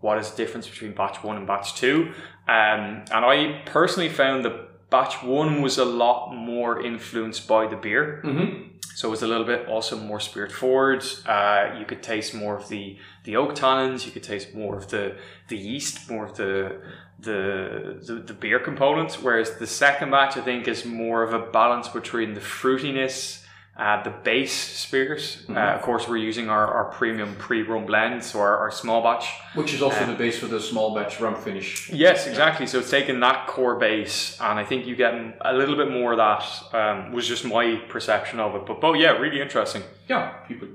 what 0.00 0.18
is 0.18 0.30
the 0.30 0.36
difference 0.36 0.68
between 0.68 0.92
batch 0.92 1.22
one 1.24 1.36
and 1.36 1.46
batch 1.46 1.74
two? 1.74 2.12
Um, 2.46 3.04
and 3.12 3.24
I 3.24 3.62
personally 3.66 4.08
found 4.08 4.44
that 4.44 4.90
batch 4.90 5.22
one 5.22 5.62
was 5.62 5.78
a 5.78 5.84
lot 5.84 6.32
more 6.32 6.80
influenced 6.80 7.48
by 7.48 7.66
the 7.66 7.76
beer. 7.76 8.22
Mm-hmm. 8.24 8.69
So 9.00 9.08
it 9.08 9.12
was 9.12 9.22
a 9.22 9.26
little 9.26 9.46
bit 9.46 9.66
also 9.66 9.96
more 9.96 10.20
spirit 10.20 10.52
forward. 10.52 11.02
Uh, 11.24 11.74
you 11.78 11.86
could 11.86 12.02
taste 12.02 12.34
more 12.34 12.54
of 12.54 12.68
the 12.68 12.98
the 13.24 13.34
oak 13.36 13.54
tannins. 13.54 14.04
You 14.04 14.12
could 14.12 14.22
taste 14.22 14.54
more 14.54 14.76
of 14.76 14.88
the 14.88 15.16
the 15.48 15.56
yeast, 15.56 16.10
more 16.10 16.26
of 16.26 16.36
the 16.36 16.82
the 17.18 17.98
the, 18.06 18.16
the 18.16 18.34
beer 18.34 18.58
components. 18.58 19.18
Whereas 19.22 19.56
the 19.56 19.66
second 19.66 20.10
batch, 20.10 20.36
I 20.36 20.42
think, 20.42 20.68
is 20.68 20.84
more 20.84 21.22
of 21.22 21.32
a 21.32 21.38
balance 21.38 21.88
between 21.88 22.34
the 22.34 22.42
fruitiness, 22.42 23.39
uh, 23.80 24.02
the 24.02 24.10
base 24.10 24.52
spirits. 24.52 25.38
Uh, 25.48 25.54
of 25.54 25.80
course, 25.82 26.06
we're 26.06 26.18
using 26.18 26.50
our, 26.50 26.66
our 26.66 26.84
premium 26.90 27.34
pre 27.36 27.62
rum 27.62 27.86
blend, 27.86 28.22
so 28.22 28.38
our, 28.38 28.58
our 28.58 28.70
small 28.70 29.02
batch. 29.02 29.26
Which 29.54 29.72
is 29.72 29.80
also 29.80 30.04
the 30.04 30.14
base 30.14 30.38
for 30.38 30.46
the 30.46 30.60
small 30.60 30.94
batch 30.94 31.18
rum 31.18 31.34
finish. 31.34 31.90
Yes, 31.90 32.26
exactly. 32.26 32.66
So 32.66 32.80
it's 32.80 32.90
taking 32.90 33.20
that 33.20 33.46
core 33.46 33.78
base, 33.78 34.38
and 34.40 34.58
I 34.58 34.64
think 34.64 34.86
you 34.86 34.96
get 34.96 35.14
a 35.40 35.54
little 35.54 35.76
bit 35.76 35.90
more 35.90 36.12
of 36.12 36.18
that. 36.18 36.44
Um, 36.74 37.12
was 37.12 37.26
just 37.26 37.44
my 37.44 37.76
perception 37.88 38.38
of 38.38 38.54
it, 38.54 38.66
but 38.66 38.80
but 38.80 38.98
yeah, 38.98 39.12
really 39.12 39.40
interesting. 39.40 39.82
Yeah, 40.08 40.28
people. 40.46 40.68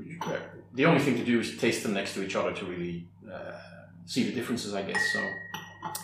The 0.73 0.85
only 0.85 0.99
thing 0.99 1.15
to 1.17 1.23
do 1.23 1.39
is 1.39 1.57
taste 1.57 1.83
them 1.83 1.93
next 1.93 2.15
to 2.15 2.23
each 2.23 2.35
other 2.35 2.51
to 2.53 2.65
really 2.65 3.07
uh, 3.31 3.51
see 4.05 4.23
the 4.23 4.31
differences, 4.31 4.73
I 4.73 4.81
guess. 4.81 5.01
So 5.13 5.19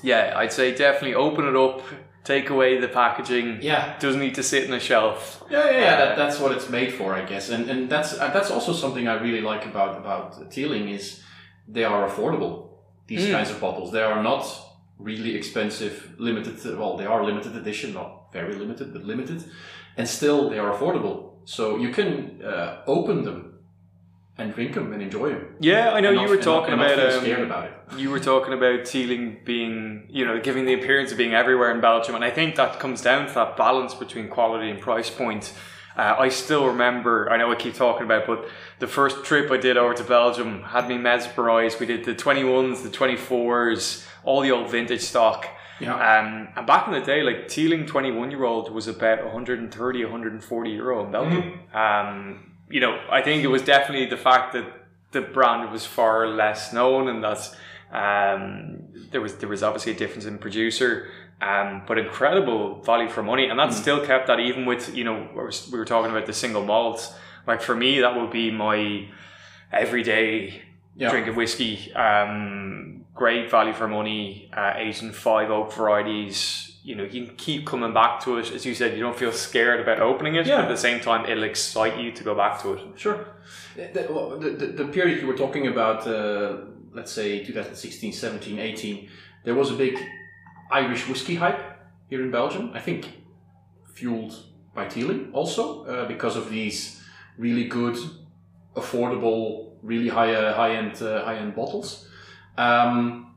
Yeah, 0.03 0.33
I'd 0.37 0.53
say 0.53 0.73
definitely 0.75 1.15
open 1.15 1.45
it 1.45 1.55
up, 1.55 1.81
take 2.23 2.49
away 2.49 2.79
the 2.79 2.87
packaging. 2.87 3.59
yeah, 3.61 3.97
Doesn't 3.99 4.19
need 4.21 4.35
to 4.35 4.43
sit 4.43 4.63
in 4.65 4.73
a 4.73 4.79
shelf. 4.79 5.43
Yeah, 5.49 5.65
yeah, 5.71 5.79
yeah. 5.79 5.95
That, 5.97 6.17
that's 6.17 6.39
what 6.39 6.51
it's 6.51 6.69
made 6.69 6.93
for, 6.93 7.13
I 7.13 7.25
guess, 7.25 7.49
and 7.49 7.69
and 7.69 7.89
that's 7.89 8.13
uh, 8.19 8.31
that's 8.33 8.51
also 8.51 8.73
something 8.73 9.07
I 9.07 9.15
really 9.21 9.41
like 9.41 9.65
about 9.65 9.97
about 9.97 10.51
Teeling 10.51 10.89
is 10.89 11.21
they 11.67 11.83
are 11.83 12.07
affordable. 12.09 12.67
These 13.07 13.25
Mm. 13.27 13.31
kinds 13.37 13.51
of 13.51 13.59
bottles, 13.59 13.91
they 13.91 14.03
are 14.03 14.21
not 14.23 14.43
really 14.99 15.35
expensive, 15.35 15.93
limited. 16.17 16.55
Well, 16.77 16.95
they 16.97 17.05
are 17.07 17.25
limited 17.25 17.55
edition, 17.55 17.93
not 17.93 18.31
very 18.33 18.53
limited, 18.55 18.93
but 18.93 19.03
limited, 19.03 19.43
and 19.97 20.07
still 20.07 20.49
they 20.49 20.59
are 20.59 20.71
affordable. 20.73 21.17
So 21.45 21.77
you 21.77 21.89
can 21.93 22.39
uh, 22.43 22.83
open 22.85 23.23
them 23.23 23.39
and 24.41 24.53
drink 24.53 24.73
them 24.73 24.91
and 24.93 25.01
enjoy 25.01 25.29
them. 25.29 25.55
Yeah, 25.59 25.91
I 25.91 25.99
know 25.99 26.09
you 26.09 26.15
not- 26.17 26.29
were 26.29 26.37
talking 26.37 26.75
not 26.77 26.91
about 26.91 27.13
um, 27.13 27.21
scared 27.21 27.41
about 27.41 27.65
it. 27.65 27.73
you 27.97 28.09
were 28.09 28.19
talking 28.19 28.53
about 28.53 28.85
Teeling 28.85 29.37
being, 29.45 30.07
you 30.09 30.25
know, 30.25 30.39
giving 30.39 30.65
the 30.65 30.73
appearance 30.73 31.11
of 31.11 31.17
being 31.17 31.33
everywhere 31.33 31.71
in 31.71 31.81
Belgium, 31.81 32.15
and 32.15 32.23
I 32.23 32.31
think 32.31 32.55
that 32.55 32.79
comes 32.79 33.01
down 33.01 33.27
to 33.27 33.33
that 33.33 33.57
balance 33.57 33.93
between 33.93 34.27
quality 34.29 34.69
and 34.69 34.79
price 34.79 35.09
point. 35.09 35.53
Uh, 35.97 36.15
I 36.17 36.29
still 36.29 36.67
remember, 36.67 37.29
I 37.29 37.35
know 37.37 37.51
I 37.51 37.55
keep 37.55 37.73
talking 37.75 38.03
about, 38.03 38.21
it, 38.21 38.27
but 38.27 38.49
the 38.79 38.87
first 38.87 39.25
trip 39.25 39.51
I 39.51 39.57
did 39.57 39.75
over 39.75 39.93
to 39.93 40.03
Belgium 40.05 40.63
had 40.63 40.87
me 40.87 40.97
mesmerized. 40.97 41.79
We 41.81 41.85
did 41.85 42.05
the 42.05 42.15
21s, 42.15 42.81
the 42.83 42.89
24s, 42.89 44.05
all 44.23 44.39
the 44.41 44.51
old 44.51 44.69
vintage 44.69 45.01
stock. 45.01 45.47
Yeah. 45.81 45.95
Um, 45.95 46.47
and 46.55 46.65
back 46.67 46.87
in 46.87 46.93
the 46.93 47.01
day, 47.01 47.23
like 47.23 47.47
Teeling 47.49 47.85
21 47.87 48.31
year 48.31 48.45
old 48.45 48.71
was 48.71 48.87
about 48.87 49.23
130, 49.25 50.03
140 50.05 50.69
euro 50.69 51.05
in 51.05 51.11
Belgium. 51.11 51.59
Um, 51.73 52.50
you 52.71 52.79
know, 52.79 52.99
I 53.09 53.21
think 53.21 53.43
it 53.43 53.47
was 53.47 53.61
definitely 53.61 54.07
the 54.07 54.17
fact 54.17 54.53
that 54.53 54.65
the 55.11 55.21
brand 55.21 55.71
was 55.71 55.85
far 55.85 56.27
less 56.27 56.73
known 56.73 57.07
and 57.07 57.23
that 57.23 57.55
um, 57.91 58.83
there 59.11 59.21
was 59.21 59.35
there 59.35 59.49
was 59.49 59.63
obviously 59.63 59.91
a 59.91 59.95
difference 59.95 60.25
in 60.25 60.37
producer, 60.37 61.09
um, 61.41 61.83
but 61.87 61.97
incredible 61.97 62.81
value 62.81 63.09
for 63.09 63.21
money, 63.21 63.47
and 63.47 63.59
that 63.59 63.73
still 63.73 64.05
kept 64.05 64.27
that 64.27 64.39
even 64.39 64.65
with 64.65 64.95
you 64.95 65.03
know 65.03 65.27
we 65.35 65.77
were, 65.77 65.85
talking 65.85 66.11
about 66.11 66.25
the 66.25 66.33
single 66.33 66.63
malts. 66.63 67.13
Like 67.45 67.61
for 67.61 67.75
me, 67.75 67.99
that 67.99 68.15
would 68.15 68.31
be 68.31 68.51
my 68.51 69.09
everyday 69.73 70.61
Yeah. 70.95 71.09
drink 71.09 71.27
of 71.27 71.35
whiskey. 71.35 71.91
Um, 71.93 73.05
great 73.15 73.49
value 73.49 73.73
for 73.73 73.87
money, 73.87 74.49
uh, 74.55 74.73
aged 74.77 75.03
in 75.03 75.11
five 75.11 75.49
oak 75.49 75.73
varieties. 75.73 76.70
You 76.83 76.95
know, 76.95 77.03
you 77.03 77.25
can 77.27 77.35
keep 77.35 77.65
coming 77.67 77.93
back 77.93 78.21
to 78.21 78.37
it. 78.37 78.51
As 78.51 78.65
you 78.65 78.73
said, 78.73 78.95
you 78.97 79.01
don't 79.03 79.17
feel 79.17 79.31
scared 79.31 79.79
about 79.81 79.99
opening 79.99 80.35
it, 80.35 80.47
Yeah. 80.47 80.57
but 80.57 80.65
at 80.65 80.69
the 80.69 80.77
same 80.77 80.99
time, 80.99 81.25
it'll 81.29 81.43
excite 81.43 81.97
you 81.99 82.11
to 82.11 82.23
go 82.23 82.33
back 82.33 82.61
to 82.63 82.73
it. 82.73 82.79
Sure. 82.95 83.25
The, 83.75 84.07
well, 84.09 84.39
the, 84.39 84.49
the, 84.49 84.65
the 84.67 84.85
period 84.85 85.21
you 85.21 85.27
were 85.27 85.37
talking 85.37 85.67
about, 85.67 86.07
uh, 86.07 86.57
let's 86.93 87.11
say 87.11 87.43
2016, 87.43 88.13
17, 88.13 88.57
18, 88.59 89.09
there 89.43 89.53
was 89.53 89.69
a 89.69 89.75
big 89.75 89.95
Irish 90.71 91.07
whiskey 91.07 91.35
hype 91.35 91.61
here 92.09 92.21
in 92.23 92.31
Belgium. 92.31 92.71
I 92.73 92.79
think 92.79 93.05
fueled 93.93 94.33
by 94.73 94.87
Teeling 94.87 95.29
also 95.33 95.85
uh, 95.85 96.07
because 96.07 96.35
of 96.35 96.49
these 96.49 97.01
really 97.37 97.65
good, 97.65 97.97
affordable, 98.75 99.73
really 99.81 100.09
high 100.09 100.33
uh, 100.33 100.53
high 100.53 100.75
end 100.75 101.01
uh, 101.01 101.23
high 101.25 101.35
end 101.37 101.55
bottles. 101.55 102.07
Um, 102.57 103.30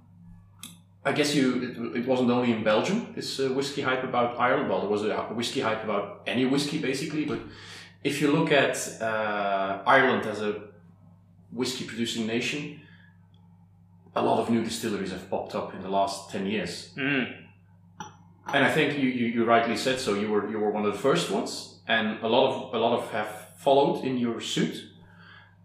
I 1.04 1.12
guess 1.12 1.34
you 1.34 1.62
it, 1.62 1.98
it 1.98 2.06
wasn't 2.06 2.30
only 2.30 2.52
in 2.52 2.64
Belgium 2.64 3.12
this 3.14 3.38
uh, 3.38 3.48
whiskey 3.48 3.82
hype 3.82 4.04
about 4.04 4.38
Ireland. 4.38 4.70
Well, 4.70 4.80
there 4.80 4.90
was 4.90 5.04
a 5.04 5.16
whiskey 5.34 5.60
hype 5.60 5.84
about 5.84 6.22
any 6.26 6.46
whiskey 6.46 6.78
basically, 6.78 7.24
but 7.24 7.40
if 8.02 8.20
you 8.20 8.32
look 8.32 8.52
at 8.52 8.76
uh, 9.00 9.82
Ireland 9.86 10.26
as 10.26 10.40
a 10.40 10.62
whiskey 11.52 11.84
producing 11.84 12.26
nation, 12.26 12.80
a 14.16 14.22
lot 14.22 14.40
of 14.40 14.50
new 14.50 14.62
distilleries 14.62 15.12
have 15.12 15.28
popped 15.30 15.54
up 15.54 15.74
in 15.74 15.82
the 15.82 15.88
last 15.88 16.30
10 16.30 16.46
years. 16.46 16.92
Mm. 16.96 17.34
And 18.46 18.64
I 18.64 18.70
think 18.70 18.98
you, 18.98 19.08
you, 19.08 19.26
you 19.26 19.44
rightly 19.44 19.76
said 19.76 19.98
so. 19.98 20.14
You 20.14 20.28
were 20.28 20.50
you 20.50 20.58
were 20.58 20.70
one 20.70 20.84
of 20.84 20.92
the 20.92 20.98
first 20.98 21.30
ones, 21.30 21.80
and 21.88 22.22
a 22.22 22.28
lot 22.28 22.44
of 22.50 22.74
a 22.74 22.78
lot 22.78 22.98
of 22.98 23.10
have 23.10 23.48
followed 23.56 24.04
in 24.04 24.18
your 24.18 24.40
suit. 24.40 24.84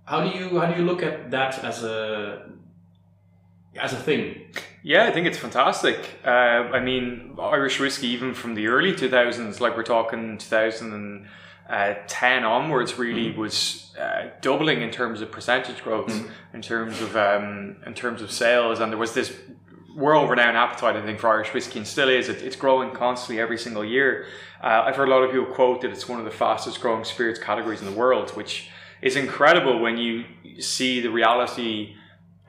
How 0.06 0.24
do 0.24 0.30
you 0.38 0.60
how 0.60 0.72
do 0.72 0.80
you 0.80 0.86
look 0.86 1.04
at 1.04 1.30
that 1.32 1.64
as 1.64 1.84
a 1.84 2.50
as 3.76 3.92
a 3.92 3.98
thing? 3.98 4.54
Yeah, 4.82 5.06
I 5.06 5.12
think 5.12 5.28
it's 5.28 5.38
fantastic. 5.38 6.20
Uh, 6.26 6.30
I 6.30 6.80
mean, 6.80 7.36
Irish 7.40 7.80
whiskey, 7.80 8.08
even 8.08 8.34
from 8.34 8.56
the 8.56 8.68
early 8.68 8.94
2000s, 8.94 9.60
like 9.60 9.76
we're 9.76 9.84
talking 9.84 10.38
2010 10.38 12.44
onwards, 12.46 12.98
really 12.98 13.32
was 13.32 13.94
uh, 14.00 14.30
doubling 14.42 14.82
in 14.82 14.90
terms 14.90 15.22
of 15.22 15.32
percentage 15.32 15.84
growth, 15.84 16.10
in 16.54 16.62
terms 16.62 17.02
of 17.02 17.18
um, 17.18 17.78
in 17.86 17.94
terms 17.94 18.22
of 18.22 18.32
sales, 18.32 18.80
and 18.80 18.92
there 18.92 18.98
was 18.98 19.14
this 19.14 19.38
world-renowned 19.96 20.56
appetite, 20.56 20.96
I 20.96 21.02
think, 21.02 21.20
for 21.20 21.30
Irish 21.30 21.54
whiskey, 21.54 21.80
and 21.80 21.88
still 21.88 22.08
is. 22.08 22.30
It, 22.30 22.42
it's 22.42 22.56
growing 22.56 22.92
constantly 22.92 23.42
every 23.42 23.58
single 23.58 23.84
year. 23.84 24.28
Uh, 24.64 24.84
I've 24.86 24.96
heard 24.96 25.10
a 25.10 25.12
lot 25.12 25.24
of 25.24 25.32
people 25.32 25.54
quote 25.54 25.82
that 25.82 25.92
it's 25.92 26.08
one 26.08 26.20
of 26.20 26.26
the 26.26 26.32
fastest-growing 26.32 27.04
spirits 27.04 27.40
categories 27.40 27.82
in 27.82 27.86
the 27.86 28.00
world, 28.00 28.30
which 28.32 28.70
is 29.02 29.18
incredible 29.18 29.80
when 29.80 29.98
you 29.98 30.24
see 30.60 31.02
the 31.02 31.10
reality 31.10 31.96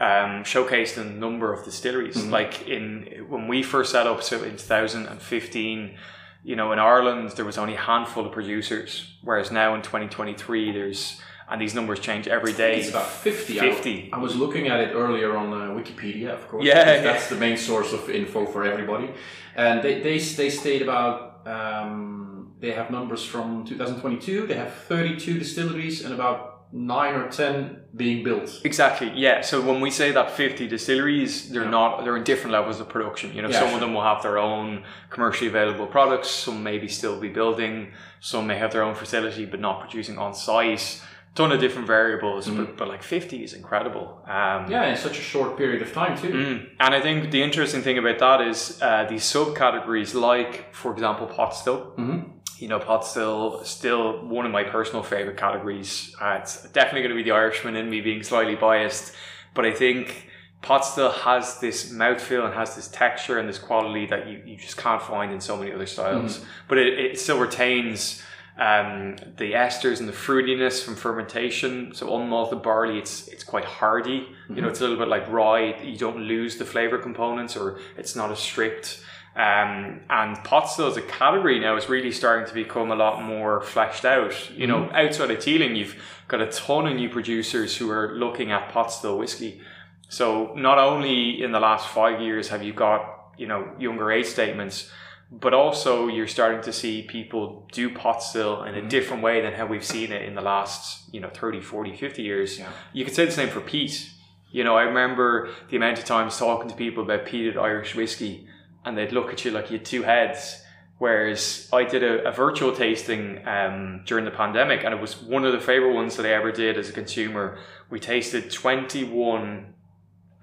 um, 0.01 0.45
showcased 0.45 0.97
a 0.97 1.05
number 1.05 1.53
of 1.53 1.65
distilleries. 1.65 2.25
Like 2.25 2.67
in 2.67 3.27
when 3.29 3.49
we 3.49 3.63
first 3.63 3.93
set 3.93 4.07
up, 4.07 4.23
so 4.23 4.43
in 4.43 4.57
2015, 4.57 5.97
you 6.43 6.57
know, 6.57 6.73
in 6.73 6.79
Ireland 6.79 7.31
there 7.37 7.45
was 7.45 7.59
only 7.59 7.75
a 7.75 7.81
handful 7.81 8.27
of 8.27 8.33
producers, 8.33 9.17
whereas 9.23 9.51
now 9.51 9.75
in 9.75 9.83
2023 9.83 10.73
there's 10.73 11.21
and 11.51 11.61
these 11.61 11.75
numbers 11.75 11.99
change 11.99 12.29
every 12.29 12.53
day. 12.53 12.79
It's 12.79 12.91
about 12.91 13.09
50. 13.09 13.59
50. 13.59 14.11
I, 14.13 14.17
I 14.17 14.21
was 14.21 14.37
looking 14.37 14.69
at 14.69 14.81
it 14.81 14.95
earlier 14.95 15.37
on 15.37 15.53
uh, 15.53 15.75
Wikipedia, 15.75 16.29
of 16.29 16.47
course. 16.49 16.65
Yeah. 16.65 17.03
That's 17.03 17.29
the 17.29 17.35
main 17.35 17.57
source 17.57 17.93
of 17.93 18.09
info 18.09 18.47
for 18.47 18.65
everybody. 18.65 19.11
And 19.57 19.83
they, 19.83 20.01
they, 20.01 20.19
they 20.19 20.49
state 20.49 20.81
about, 20.81 21.45
um, 21.49 22.53
they 22.61 22.71
have 22.71 22.93
numbers 22.93 23.25
from 23.25 23.65
2022. 23.67 24.47
They 24.47 24.55
have 24.55 24.73
32 24.73 25.41
distilleries 25.41 26.05
and 26.05 26.15
about 26.15 26.50
9 26.73 27.15
or 27.15 27.29
10 27.29 27.81
being 27.97 28.23
built. 28.23 28.61
Exactly. 28.65 29.11
Yeah. 29.17 29.41
So 29.41 29.61
when 29.61 29.81
we 29.81 29.91
say 29.91 30.13
that 30.13 30.31
fifty 30.31 30.69
distilleries, 30.69 31.51
they're 31.51 31.65
Yeah. 31.65 31.71
not. 31.71 32.05
They're 32.05 32.17
in 32.17 32.23
different 32.25 32.53
levels 32.53 32.79
of 32.81 32.89
production. 32.89 33.35
You 33.35 33.43
know, 33.43 33.49
Yeah, 33.49 33.59
some 33.59 33.69
sure. 33.69 33.75
of 33.75 33.81
them 33.81 33.95
will 33.95 34.05
have 34.05 34.23
their 34.23 34.39
own 34.39 34.85
commercially 35.11 35.49
available 35.49 35.87
products. 35.87 36.29
Some 36.31 36.63
maybe 36.63 36.87
still 36.87 37.19
be 37.21 37.29
building. 37.29 37.93
Some 38.21 38.47
may 38.47 38.57
have 38.57 38.71
their 38.73 38.83
own 38.85 38.95
facility 38.95 39.45
but 39.47 39.59
not 39.61 39.81
producing 39.81 40.19
on 40.19 40.33
site. 40.35 41.03
Ton 41.37 41.53
of 41.53 41.61
different 41.61 41.87
variables, 41.87 42.49
but, 42.49 42.77
but 42.77 42.89
like 42.89 43.03
fifty 43.05 43.45
is 43.45 43.53
incredible. 43.55 44.21
Um, 44.27 44.35
Mm-hmm. 44.35 44.73
Yeah, 44.73 44.91
in 44.91 44.97
such 44.97 45.17
a 45.19 45.23
short 45.23 45.57
period 45.57 45.81
of 45.83 45.93
time, 45.93 46.17
too. 46.19 46.29
Mm. 46.33 46.67
And 46.81 46.95
I 46.95 47.01
think 47.01 47.31
the 47.31 47.41
interesting 47.43 47.83
thing 47.83 47.99
about 47.99 48.19
that 48.19 48.41
is 48.49 48.81
uh, 48.83 49.07
these 49.09 49.23
subcategories, 49.23 50.15
like 50.15 50.75
for 50.75 50.93
example, 50.93 51.27
pot 51.29 51.55
still. 51.55 51.93
Mhm. 51.97 52.25
You 52.61 52.69
know, 52.69 52.79
pot 52.79 53.07
still 53.07 53.65
still 53.65 54.25
one 54.27 54.47
of 54.47 54.53
my 54.53 54.65
personal 54.65 55.03
favorite 55.03 55.37
categories. 55.37 56.15
Uh, 56.21 56.39
it's 56.41 56.63
definitely 56.71 57.03
going 57.03 57.17
to 57.17 57.17
be 57.17 57.23
the 57.23 57.33
Irishman 57.33 57.75
in 57.75 57.89
me 57.89 58.01
being 58.01 58.23
slightly 58.23 58.55
biased, 58.55 59.15
but 59.55 59.65
I 59.65 59.73
think 59.73 60.29
pot 60.63 60.85
still 60.85 61.11
has 61.11 61.59
this 61.61 61.91
mouthfeel 61.91 62.45
and 62.45 62.53
has 62.55 62.77
this 62.77 62.89
texture 62.89 63.39
and 63.39 63.49
this 63.49 63.59
quality 63.59 64.07
that 64.07 64.29
you, 64.29 64.43
you 64.45 64.57
just 64.57 64.77
can't 64.77 65.01
find 65.03 65.33
in 65.33 65.41
so 65.41 65.57
many 65.57 65.73
other 65.73 65.87
styles. 65.87 66.39
But 66.69 66.79
it, 66.79 66.99
it 66.99 67.19
still 67.19 67.39
retains 67.39 68.23
um, 68.59 69.17
the 69.39 69.53
esters 69.53 70.01
and 70.01 70.09
the 70.09 70.13
fruitiness 70.13 70.85
from 70.85 70.95
fermentation. 70.97 71.95
So 71.95 72.09
unmalted 72.09 72.63
barley, 72.63 72.99
it's 72.99 73.27
it's 73.29 73.43
quite 73.43 73.65
hardy. 73.65 74.29
You 74.51 74.61
know, 74.61 74.69
it's 74.69 74.81
a 74.81 74.83
little 74.83 74.99
bit 74.99 75.09
like 75.09 75.27
rye. 75.31 75.81
You 75.83 75.97
don't 75.97 76.19
lose 76.19 76.59
the 76.59 76.67
flavor 76.67 76.99
components, 76.99 77.57
or 77.57 77.79
it's 77.97 78.15
not 78.15 78.31
as 78.31 78.39
strict. 78.39 79.03
Um, 79.37 80.01
and 80.11 80.37
pot 80.43 80.69
still 80.69 80.89
as 80.89 80.97
a 80.97 81.03
category 81.03 81.61
now 81.61 81.77
is 81.77 81.89
really 81.89 82.11
starting 82.11 82.47
to 82.49 82.55
become 82.55 82.91
a 82.91 82.97
lot 82.97 83.23
more 83.23 83.61
fleshed 83.63 84.05
out. 84.05 84.51
You 84.51 84.67
know, 84.67 84.91
outside 84.93 85.31
of 85.31 85.39
Teeling, 85.41 85.77
you've 85.77 85.95
got 86.27 86.41
a 86.41 86.47
ton 86.49 86.87
of 86.89 86.97
new 86.97 87.09
producers 87.09 87.77
who 87.77 87.91
are 87.91 88.13
looking 88.17 88.51
at 88.51 88.71
pot 88.71 88.93
still 88.93 89.17
whiskey. 89.19 89.61
So 90.09 90.53
not 90.57 90.79
only 90.79 91.43
in 91.43 91.53
the 91.53 91.61
last 91.61 91.89
five 91.89 92.21
years 92.21 92.49
have 92.49 92.63
you 92.65 92.73
got 92.73 93.33
you 93.39 93.47
know 93.47 93.69
younger 93.79 94.11
age 94.11 94.27
statements, 94.27 94.91
but 95.31 95.55
also 95.55 96.09
you're 96.09 96.27
starting 96.27 96.61
to 96.63 96.73
see 96.73 97.03
people 97.03 97.69
do 97.73 97.95
pot 97.95 98.23
still 98.23 98.65
in 98.65 98.75
a 98.75 98.89
different 98.89 99.23
way 99.23 99.41
than 99.41 99.53
how 99.53 99.65
we've 99.67 99.85
seen 99.85 100.11
it 100.11 100.23
in 100.23 100.35
the 100.35 100.41
last 100.43 101.09
you 101.15 101.21
know 101.21 101.29
30 101.31 101.61
40 101.61 101.95
50 101.97 102.23
years 102.23 102.59
Yeah. 102.59 102.69
you 102.93 103.05
could 103.05 103.15
say 103.15 103.27
the 103.27 103.31
same 103.31 103.49
for 103.49 103.61
peat 103.61 104.11
you 104.51 104.65
know 104.65 104.77
i 104.77 104.83
remember 104.83 105.49
the 105.69 105.77
amount 105.77 105.99
of 106.01 106.05
times 106.05 106.37
talking 106.37 106.69
to 106.69 106.75
people 106.75 107.05
about 107.05 107.27
peated 107.27 107.57
irish 107.57 107.95
whiskey 107.95 108.49
and 108.85 108.97
they'd 108.97 109.13
look 109.13 109.33
at 109.33 109.45
you 109.45 109.51
like 109.51 109.71
you 109.71 109.79
had 109.79 109.85
two 109.87 110.03
heads 110.03 110.63
whereas 110.99 111.69
i 111.73 111.83
did 111.85 112.03
a, 112.03 112.27
a 112.29 112.33
virtual 112.33 112.73
tasting 112.75 113.47
um, 113.47 114.03
during 114.07 114.25
the 114.25 114.31
pandemic 114.31 114.85
and 114.85 114.93
it 114.95 115.01
was 115.01 115.21
one 115.23 115.45
of 115.45 115.53
the 115.53 115.61
favorite 115.61 115.95
ones 115.95 116.17
that 116.17 116.27
i 116.27 116.31
ever 116.31 116.53
did 116.53 116.77
as 116.79 116.89
a 116.89 116.93
consumer 116.93 117.59
we 117.91 117.99
tasted 118.01 118.51
21 118.51 119.75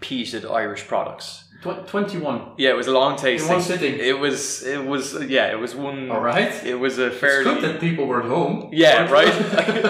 peated 0.01 0.49
irish 0.51 0.85
products 0.87 1.43
Tw- 1.63 1.87
21. 1.87 2.51
yeah, 2.59 2.69
it 2.69 2.75
was 2.77 2.85
a 2.85 2.91
long 2.91 3.15
tasting. 3.17 3.49
In 3.49 3.55
one 3.55 3.63
sitting. 3.63 3.95
It 3.99 4.19
was. 4.19 4.61
It 4.63 4.85
was. 4.85 5.15
Yeah, 5.25 5.47
it 5.51 5.59
was 5.59 5.73
one. 5.73 6.11
All 6.11 6.21
right. 6.21 6.53
It 6.63 6.75
was 6.75 6.99
a 6.99 7.07
It's 7.07 7.17
fairly. 7.17 7.45
good 7.45 7.63
that 7.63 7.79
people 7.79 8.05
were 8.05 8.21
at 8.21 8.29
home. 8.29 8.69
yeah, 8.71 9.09
right. 9.19 9.27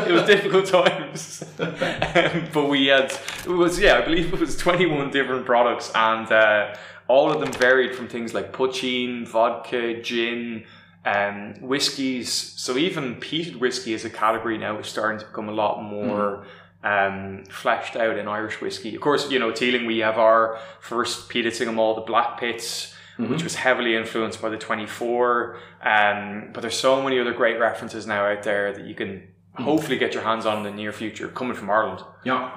it 0.07 0.13
was 0.13 0.23
difficult 0.23 0.65
times, 0.67 1.43
Um, 1.59 2.47
but 2.53 2.69
we 2.69 2.87
had. 2.87 3.11
It 3.45 3.49
was 3.49 3.77
yeah, 3.81 3.97
I 3.97 4.01
believe 4.01 4.33
it 4.33 4.39
was 4.39 4.55
twenty 4.55 4.85
one 4.85 5.11
different 5.11 5.45
products, 5.45 5.91
and 5.93 6.31
uh, 6.31 6.73
all 7.07 7.31
of 7.31 7.39
them 7.39 7.51
varied 7.53 7.95
from 7.95 8.07
things 8.07 8.33
like 8.33 8.51
poitín, 8.53 9.27
vodka, 9.27 10.01
gin. 10.01 10.65
Um, 11.05 11.53
whiskies, 11.61 12.29
so 12.29 12.75
even 12.75 13.15
peated 13.15 13.59
whiskey 13.59 13.93
as 13.93 14.03
a 14.03 14.09
category 14.09 14.57
now 14.57 14.77
is 14.79 14.87
starting 14.87 15.19
to 15.19 15.25
become 15.25 15.47
a 15.47 15.53
lot 15.53 15.81
more 15.81 16.45
um, 16.83 17.43
fleshed 17.49 17.95
out 17.95 18.17
in 18.17 18.27
Irish 18.27 18.59
whiskey. 18.59 18.93
Of 18.93 19.01
course, 19.01 19.31
you 19.31 19.39
know, 19.39 19.51
Teeling, 19.51 19.85
we 19.85 19.99
have 19.99 20.17
our 20.17 20.59
first 20.81 21.29
peated 21.29 21.53
single 21.53 21.75
malt, 21.75 22.05
the 22.05 22.11
Blackpitts, 22.11 22.93
which 23.29 23.43
was 23.43 23.55
heavily 23.55 23.95
influenced 23.95 24.41
by 24.41 24.49
the 24.49 24.57
24. 24.57 25.57
Um, 25.81 26.49
but 26.53 26.61
there's 26.61 26.77
so 26.77 27.01
many 27.01 27.19
other 27.19 27.33
great 27.33 27.57
references 27.59 28.05
now 28.05 28.25
out 28.25 28.43
there 28.43 28.73
that 28.73 28.85
you 28.85 28.93
can 28.93 29.27
hopefully 29.55 29.97
get 29.97 30.13
your 30.13 30.23
hands 30.23 30.45
on 30.45 30.57
in 30.57 30.63
the 30.63 30.71
near 30.71 30.91
future 30.91 31.27
coming 31.29 31.55
from 31.55 31.69
Ireland. 31.69 32.03
Yeah. 32.23 32.51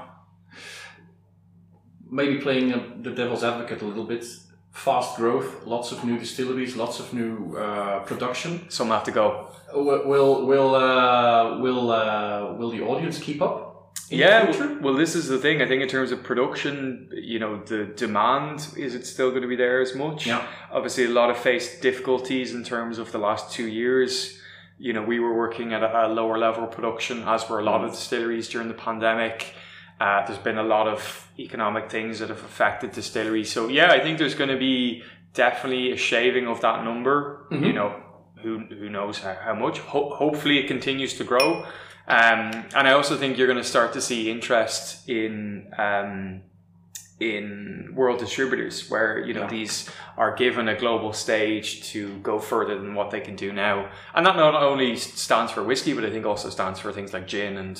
Maybe 2.11 2.39
playing 2.39 2.73
uh, 2.73 2.83
the 3.01 3.11
devil's 3.11 3.45
advocate 3.45 3.83
a 3.83 3.87
little 3.87 4.05
bit. 4.05 4.25
Fast 4.73 5.17
growth, 5.17 5.67
lots 5.67 5.91
of 5.93 6.05
new 6.05 6.19
distilleries, 6.19 6.77
lots 6.77 7.01
of 7.01 7.13
new 7.13 7.57
uh, 7.57 8.01
production. 8.01 8.71
Some 8.71 8.89
have 8.89 9.05
to 9.05 9.13
go. 9.13 9.49
Will 9.75 10.07
will 10.07 10.47
will 10.47 10.75
uh, 10.75 11.59
will, 11.59 11.91
uh, 11.91 12.55
will 12.55 12.71
the 12.71 12.83
audience 12.83 13.19
keep 13.19 13.43
up? 13.43 13.71
Yeah, 14.09 14.51
well, 14.51 14.79
well, 14.81 14.95
this 14.95 15.15
is 15.15 15.29
the 15.29 15.39
thing. 15.39 15.63
I 15.63 15.69
think 15.69 15.83
in 15.83 15.89
terms 15.89 16.11
of 16.11 16.25
production, 16.25 17.11
you 17.13 17.39
know, 17.39 17.63
the 17.65 17.85
demand 17.85 18.67
is 18.77 18.95
it 18.97 19.07
still 19.07 19.31
going 19.31 19.43
to 19.43 19.49
be 19.49 19.57
there 19.57 19.81
as 19.81 19.95
much? 19.95 20.27
Yeah. 20.27 20.45
Obviously, 20.73 21.05
a 21.05 21.11
lot 21.11 21.31
of 21.31 21.39
faced 21.39 21.81
difficulties 21.81 22.53
in 22.55 22.65
terms 22.65 22.99
of 22.99 23.13
the 23.13 23.19
last 23.19 23.53
two 23.53 23.69
years. 23.69 24.39
You 24.79 24.93
know, 24.95 25.03
we 25.03 25.21
were 25.21 25.35
working 25.37 25.73
at 25.73 25.83
a, 25.83 26.07
a 26.07 26.09
lower 26.09 26.39
level 26.39 26.65
of 26.65 26.73
production, 26.73 27.23
as 27.25 27.49
were 27.49 27.61
a 27.61 27.65
lot 27.65 27.85
of 27.85 27.91
distilleries 27.93 28.49
during 28.49 28.69
the 28.69 28.75
pandemic. 28.75 29.55
Uh, 30.01 30.27
there's 30.27 30.39
been 30.39 30.59
a 30.59 30.63
lot 30.63 30.89
of 30.89 31.29
economic 31.39 31.91
things 31.91 32.19
that 32.21 32.31
have 32.31 32.43
affected 32.43 32.91
distilleries. 32.93 33.53
So 33.53 33.69
yeah, 33.69 33.93
I 33.93 34.01
think 34.01 34.19
there's 34.19 34.35
going 34.35 34.51
to 34.51 34.59
be 34.59 35.03
definitely 35.35 35.93
a 35.93 35.97
shaving 35.97 36.47
of 36.49 36.61
that 36.63 36.85
number. 36.85 37.47
You 37.67 37.73
know, 37.75 38.03
who 38.43 38.61
who 38.61 38.89
knows 38.89 39.19
how, 39.19 39.35
how 39.35 39.55
much? 39.55 39.79
Ho- 39.81 40.15
hopefully, 40.15 40.59
it 40.59 40.67
continues 40.69 41.15
to 41.19 41.25
grow. 41.25 41.65
Um, 42.09 42.65
and 42.75 42.89
I 42.89 42.93
also 42.93 43.17
think 43.17 43.37
you're 43.37 43.47
going 43.47 43.63
to 43.63 43.71
start 43.77 43.93
to 43.93 44.01
see 44.01 44.31
interest 44.31 45.09
in 45.09 45.71
um, 45.79 46.43
in 47.21 47.93
world 47.95 48.19
distributors, 48.19 48.89
where 48.91 49.19
you 49.27 49.35
know 49.35 49.43
Yeah. 49.43 49.49
these 49.49 49.91
are 50.17 50.35
given 50.35 50.69
a 50.69 50.75
global 50.75 51.13
stage 51.13 51.83
to 51.93 52.19
go 52.23 52.39
further 52.39 52.77
than 52.79 52.95
what 52.95 53.11
they 53.11 53.21
can 53.21 53.37
do 53.37 53.53
now. 53.53 53.89
And 54.15 54.25
that 54.27 54.37
not 54.37 54.55
only 54.55 54.97
stands 54.97 55.53
for 55.53 55.63
whiskey, 55.63 55.93
but 55.93 56.05
I 56.05 56.11
think 56.11 56.27
also 56.27 56.49
stands 56.51 56.81
for 56.81 56.93
things 56.93 57.13
like 57.13 57.27
gin 57.27 57.57
and 57.59 57.79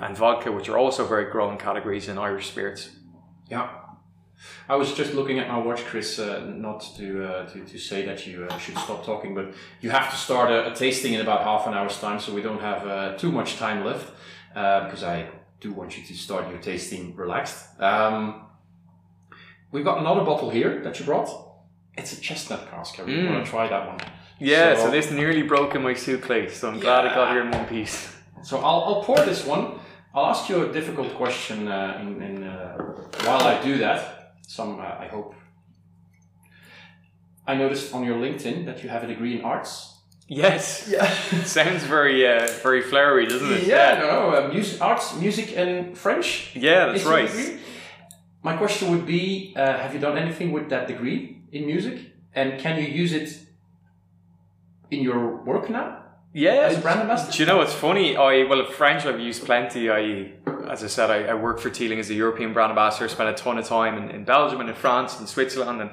and 0.00 0.16
vodka, 0.16 0.50
which 0.52 0.68
are 0.68 0.78
also 0.78 1.04
very 1.06 1.30
growing 1.30 1.58
categories 1.58 2.08
in 2.08 2.18
Irish 2.18 2.48
spirits. 2.48 2.90
Yeah. 3.50 3.68
I 4.68 4.76
was 4.76 4.92
just 4.94 5.14
looking 5.14 5.38
at 5.40 5.48
my 5.48 5.58
watch, 5.58 5.84
Chris. 5.84 6.18
Uh, 6.18 6.44
not 6.46 6.80
to, 6.96 7.06
uh, 7.24 7.46
to 7.50 7.64
to 7.64 7.78
say 7.78 8.06
that 8.06 8.26
you 8.26 8.46
uh, 8.48 8.58
should 8.58 8.78
stop 8.78 9.04
talking, 9.04 9.34
but 9.34 9.46
you 9.80 9.90
have 9.90 10.10
to 10.10 10.16
start 10.16 10.50
a, 10.50 10.70
a 10.70 10.74
tasting 10.74 11.14
in 11.14 11.20
about 11.20 11.42
half 11.42 11.66
an 11.66 11.74
hour's 11.74 11.98
time, 12.00 12.20
so 12.20 12.32
we 12.32 12.42
don't 12.42 12.60
have 12.60 12.86
uh, 12.86 13.16
too 13.18 13.32
much 13.32 13.56
time 13.56 13.84
left. 13.84 14.12
Uh, 14.54 14.84
because 14.84 15.02
I 15.02 15.28
do 15.60 15.72
want 15.72 15.96
you 15.98 16.04
to 16.06 16.14
start 16.14 16.48
your 16.48 16.58
tasting 16.58 17.14
relaxed. 17.16 17.80
Um, 17.80 18.47
we've 19.72 19.84
got 19.84 19.98
another 19.98 20.24
bottle 20.24 20.50
here 20.50 20.80
that 20.84 20.98
you 20.98 21.04
brought. 21.04 21.28
It's 21.96 22.12
a 22.12 22.20
chestnut 22.20 22.70
cask. 22.70 22.98
I 22.98 23.02
really 23.02 23.22
Mm. 23.22 23.30
want 23.32 23.44
to 23.44 23.50
try 23.50 23.68
that 23.68 23.86
one. 23.86 23.98
Yeah, 24.38 24.74
so, 24.76 24.82
So- 24.84 24.90
this 24.90 25.10
nearly 25.10 25.42
broke 25.42 25.74
in 25.74 25.82
my 25.82 25.94
suitcase, 25.94 26.56
so 26.60 26.68
I'm 26.68 26.78
glad 26.80 27.06
it 27.06 27.14
got 27.14 27.32
here 27.32 27.42
in 27.42 27.50
one 27.50 27.66
piece. 27.66 28.14
So 28.42 28.58
I'll, 28.58 28.82
I'll 28.88 29.02
pour 29.02 29.18
this 29.24 29.44
one. 29.44 29.80
I'll 30.14 30.26
ask 30.26 30.48
you 30.48 30.68
a 30.68 30.72
difficult 30.72 31.14
question 31.16 31.68
uh, 31.68 31.98
in, 32.00 32.22
in, 32.22 32.44
uh, 32.44 32.76
while 33.24 33.42
I 33.42 33.60
do 33.62 33.78
that. 33.78 34.34
Some, 34.46 34.78
uh, 34.80 34.84
I 35.04 35.08
hope. 35.08 35.34
I 37.46 37.54
noticed 37.54 37.94
on 37.94 38.04
your 38.04 38.16
LinkedIn 38.16 38.66
that 38.66 38.82
you 38.82 38.88
have 38.90 39.02
a 39.04 39.06
degree 39.06 39.38
in 39.38 39.44
arts. 39.44 39.94
Yes, 40.30 40.86
Yeah. 40.90 41.08
sounds 41.44 41.82
very 41.84 42.26
uh, 42.26 42.46
very 42.62 42.82
flowery, 42.82 43.26
doesn't 43.26 43.50
it? 43.50 43.62
Yeah, 43.64 43.98
no, 44.00 44.30
uh, 44.30 44.52
music, 44.52 44.80
arts, 44.82 45.16
music, 45.16 45.56
and 45.56 45.96
French. 45.96 46.52
Yeah, 46.54 46.86
that's 46.86 47.00
is 47.00 47.06
right. 47.06 47.30
My 48.42 48.56
question 48.56 48.90
would 48.90 49.06
be: 49.06 49.54
uh, 49.56 49.78
Have 49.78 49.94
you 49.94 50.00
done 50.00 50.16
anything 50.16 50.52
with 50.52 50.68
that 50.70 50.86
degree 50.86 51.42
in 51.52 51.66
music, 51.66 52.12
and 52.34 52.60
can 52.60 52.80
you 52.80 52.88
use 52.88 53.12
it 53.12 53.36
in 54.90 55.02
your 55.02 55.42
work 55.44 55.68
now 55.70 56.02
Yeah, 56.32 56.68
as 56.70 56.78
a 56.78 56.80
brand 56.80 57.00
ambassador? 57.00 57.32
Do 57.32 57.38
you 57.38 57.46
know 57.46 57.58
what's 57.58 57.74
funny? 57.74 58.16
I 58.16 58.44
well, 58.44 58.64
French 58.66 59.06
I've 59.06 59.20
used 59.20 59.44
plenty. 59.44 59.90
I, 59.90 60.32
as 60.70 60.84
I 60.84 60.86
said, 60.86 61.10
I, 61.10 61.24
I 61.24 61.34
work 61.34 61.58
for 61.58 61.70
Teeling 61.70 61.98
as 61.98 62.10
a 62.10 62.14
European 62.14 62.52
brand 62.52 62.70
ambassador. 62.70 63.08
Spent 63.08 63.28
a 63.28 63.34
ton 63.34 63.58
of 63.58 63.66
time 63.66 63.98
in, 63.98 64.10
in 64.10 64.24
Belgium 64.24 64.60
and 64.60 64.68
in 64.68 64.76
France 64.76 65.18
and 65.18 65.28
Switzerland 65.28 65.80
and 65.80 65.90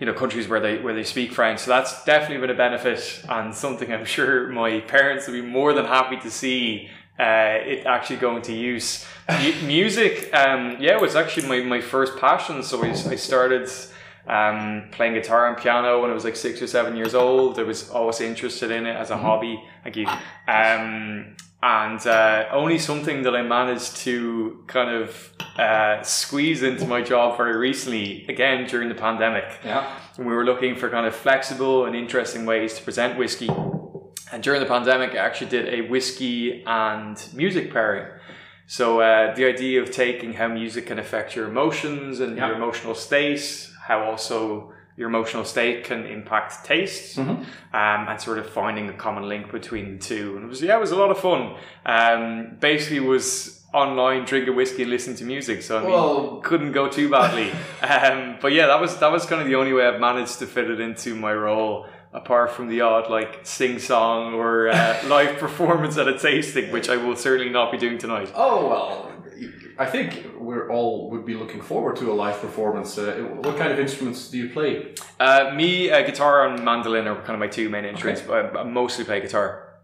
you 0.00 0.06
know 0.06 0.14
countries 0.14 0.48
where 0.48 0.60
they 0.60 0.78
where 0.78 0.94
they 0.94 1.04
speak 1.04 1.32
French. 1.32 1.60
So 1.60 1.70
that's 1.70 2.04
definitely 2.04 2.38
been 2.38 2.50
a 2.50 2.58
benefit 2.58 3.24
and 3.28 3.54
something 3.54 3.92
I'm 3.92 4.04
sure 4.16 4.48
my 4.48 4.80
parents 4.80 5.26
would 5.26 5.34
be 5.34 5.42
more 5.42 5.72
than 5.74 5.84
happy 5.84 6.16
to 6.20 6.30
see. 6.30 6.88
Uh, 7.22 7.72
it 7.72 7.86
actually 7.86 8.20
going 8.28 8.42
to 8.42 8.52
use 8.52 8.88
Mu- 9.30 9.66
music. 9.66 10.12
Um, 10.34 10.76
yeah, 10.80 10.96
was 10.98 11.14
actually 11.14 11.46
my, 11.52 11.60
my 11.76 11.80
first 11.80 12.12
passion. 12.18 12.62
So 12.62 12.82
I, 12.84 12.90
I 13.14 13.16
started 13.16 13.70
um, 14.26 14.88
playing 14.90 15.14
guitar 15.14 15.48
and 15.48 15.56
piano 15.56 16.00
when 16.00 16.10
I 16.10 16.14
was 16.14 16.24
like 16.24 16.36
six 16.36 16.60
or 16.60 16.66
seven 16.66 16.96
years 16.96 17.14
old. 17.14 17.58
I 17.58 17.62
was 17.62 17.90
always 17.90 18.20
interested 18.20 18.70
in 18.70 18.86
it 18.86 18.96
as 18.96 19.10
a 19.10 19.16
hobby. 19.16 19.62
Thank 19.84 19.96
you. 19.96 20.06
Um, 20.48 21.36
and 21.62 22.04
uh, 22.06 22.46
only 22.50 22.78
something 22.78 23.22
that 23.22 23.36
I 23.36 23.42
managed 23.42 23.98
to 23.98 24.64
kind 24.66 24.90
of 24.90 25.32
uh, 25.56 26.02
squeeze 26.02 26.64
into 26.64 26.86
my 26.86 27.02
job 27.02 27.36
very 27.36 27.56
recently, 27.56 28.26
again 28.28 28.66
during 28.66 28.88
the 28.88 28.96
pandemic. 28.96 29.60
Yeah. 29.64 29.88
We 30.18 30.24
were 30.24 30.44
looking 30.44 30.74
for 30.74 30.90
kind 30.90 31.06
of 31.06 31.14
flexible 31.14 31.86
and 31.86 31.94
interesting 31.94 32.46
ways 32.46 32.74
to 32.74 32.82
present 32.82 33.16
whiskey. 33.16 33.48
And 34.32 34.42
during 34.42 34.60
the 34.60 34.66
pandemic, 34.66 35.10
I 35.12 35.18
actually 35.18 35.50
did 35.50 35.68
a 35.74 35.82
whiskey 35.82 36.62
and 36.66 37.22
music 37.34 37.72
pairing. 37.72 38.06
So 38.66 39.00
uh, 39.00 39.34
the 39.34 39.44
idea 39.44 39.82
of 39.82 39.90
taking 39.90 40.32
how 40.32 40.48
music 40.48 40.86
can 40.86 40.98
affect 40.98 41.36
your 41.36 41.46
emotions 41.48 42.20
and 42.20 42.36
Yeah. 42.36 42.46
your 42.46 42.56
emotional 42.56 42.94
state, 42.94 43.68
how 43.86 44.02
also 44.04 44.72
your 44.96 45.08
emotional 45.08 45.44
state 45.44 45.84
can 45.84 46.06
impact 46.06 46.64
taste, 46.64 47.18
Mhm. 47.18 47.28
um, 47.74 48.08
and 48.08 48.20
sort 48.20 48.38
of 48.38 48.48
finding 48.48 48.88
a 48.88 48.92
common 48.92 49.28
link 49.28 49.50
between 49.52 49.98
the 49.98 49.98
two. 49.98 50.34
And 50.36 50.44
it 50.44 50.48
was 50.48 50.62
yeah, 50.62 50.76
it 50.76 50.80
was 50.80 50.92
a 50.92 50.96
lot 50.96 51.10
of 51.10 51.18
fun. 51.18 51.54
Um, 51.84 52.56
basically, 52.60 53.00
was 53.00 53.58
online 53.74 54.24
drinking 54.26 54.54
whiskey 54.54 54.82
and 54.82 54.90
listening 54.90 55.16
to 55.16 55.24
music. 55.24 55.62
So 55.62 55.78
I 55.78 55.82
mean, 55.82 56.42
couldn't 56.42 56.72
go 56.72 56.88
too 56.88 57.08
badly. 57.10 57.50
um, 57.82 58.36
but 58.40 58.52
yeah, 58.52 58.66
that 58.66 58.80
was 58.80 58.96
that 58.98 59.10
was 59.12 59.24
kind 59.26 59.40
of 59.42 59.48
the 59.48 59.56
only 59.56 59.72
way 59.72 59.86
I've 59.86 60.00
managed 60.00 60.38
to 60.40 60.46
fit 60.46 60.70
it 60.70 60.78
into 60.80 61.14
my 61.14 61.32
role. 61.34 61.86
Apart 62.14 62.50
from 62.50 62.68
the 62.68 62.82
odd 62.82 63.10
like 63.10 63.40
sing 63.44 63.78
song 63.78 64.34
or 64.34 64.68
uh, 64.68 65.00
live 65.06 65.38
performance 65.38 65.96
at 65.96 66.08
a 66.08 66.18
tasting, 66.18 66.70
which 66.70 66.90
I 66.90 66.96
will 66.96 67.16
certainly 67.16 67.50
not 67.50 67.72
be 67.72 67.78
doing 67.78 67.96
tonight. 67.96 68.30
Oh 68.34 68.68
well, 68.68 69.12
I 69.78 69.86
think 69.86 70.26
we're 70.38 70.70
all 70.70 71.10
would 71.10 71.24
be 71.24 71.34
looking 71.34 71.62
forward 71.62 71.96
to 71.96 72.12
a 72.12 72.14
live 72.14 72.38
performance. 72.40 72.98
Uh, 72.98 73.14
what 73.40 73.56
kind 73.56 73.72
of 73.72 73.78
instruments 73.78 74.30
do 74.30 74.38
you 74.38 74.50
play? 74.50 74.94
Uh, 75.18 75.52
me, 75.54 75.90
uh, 75.90 76.02
guitar 76.02 76.46
and 76.46 76.62
mandolin 76.62 77.06
are 77.06 77.16
kind 77.16 77.30
of 77.30 77.38
my 77.38 77.48
two 77.48 77.70
main 77.70 77.84
instruments, 77.84 78.22
but 78.22 78.56
I, 78.56 78.62
mostly 78.64 79.04
play 79.04 79.20
guitar. 79.20 79.80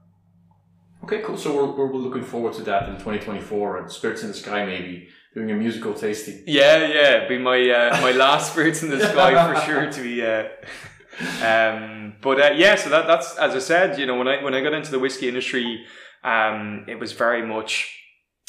Okay, 1.04 1.22
cool. 1.22 1.38
So 1.38 1.56
we're, 1.56 1.86
we're 1.86 1.92
looking 1.94 2.24
forward 2.24 2.52
to 2.54 2.62
that 2.64 2.88
in 2.90 2.94
2024 2.96 3.78
and 3.78 3.90
Spirits 3.90 4.22
in 4.22 4.28
the 4.28 4.34
Sky 4.34 4.66
maybe 4.66 5.08
doing 5.32 5.50
a 5.50 5.54
musical 5.54 5.94
tasting. 5.94 6.42
Yeah, 6.46 6.86
yeah, 6.86 7.28
be 7.28 7.38
my 7.38 7.58
uh, 7.70 8.00
my 8.02 8.12
last 8.12 8.52
spirits 8.52 8.82
in 8.82 8.90
the 8.90 9.00
sky 9.10 9.54
for 9.54 9.60
sure 9.62 9.90
to 9.90 10.02
be. 10.02 10.22
Um, 11.42 12.14
but 12.20 12.40
uh, 12.40 12.50
yeah, 12.54 12.74
so 12.76 12.90
that 12.90 13.06
that's 13.06 13.36
as 13.36 13.54
I 13.54 13.58
said, 13.58 13.98
you 13.98 14.06
know, 14.06 14.16
when 14.16 14.28
I 14.28 14.42
when 14.42 14.54
I 14.54 14.60
got 14.60 14.72
into 14.72 14.90
the 14.90 14.98
whiskey 14.98 15.28
industry, 15.28 15.84
um, 16.24 16.84
it 16.88 16.98
was 16.98 17.12
very 17.12 17.46
much 17.46 17.94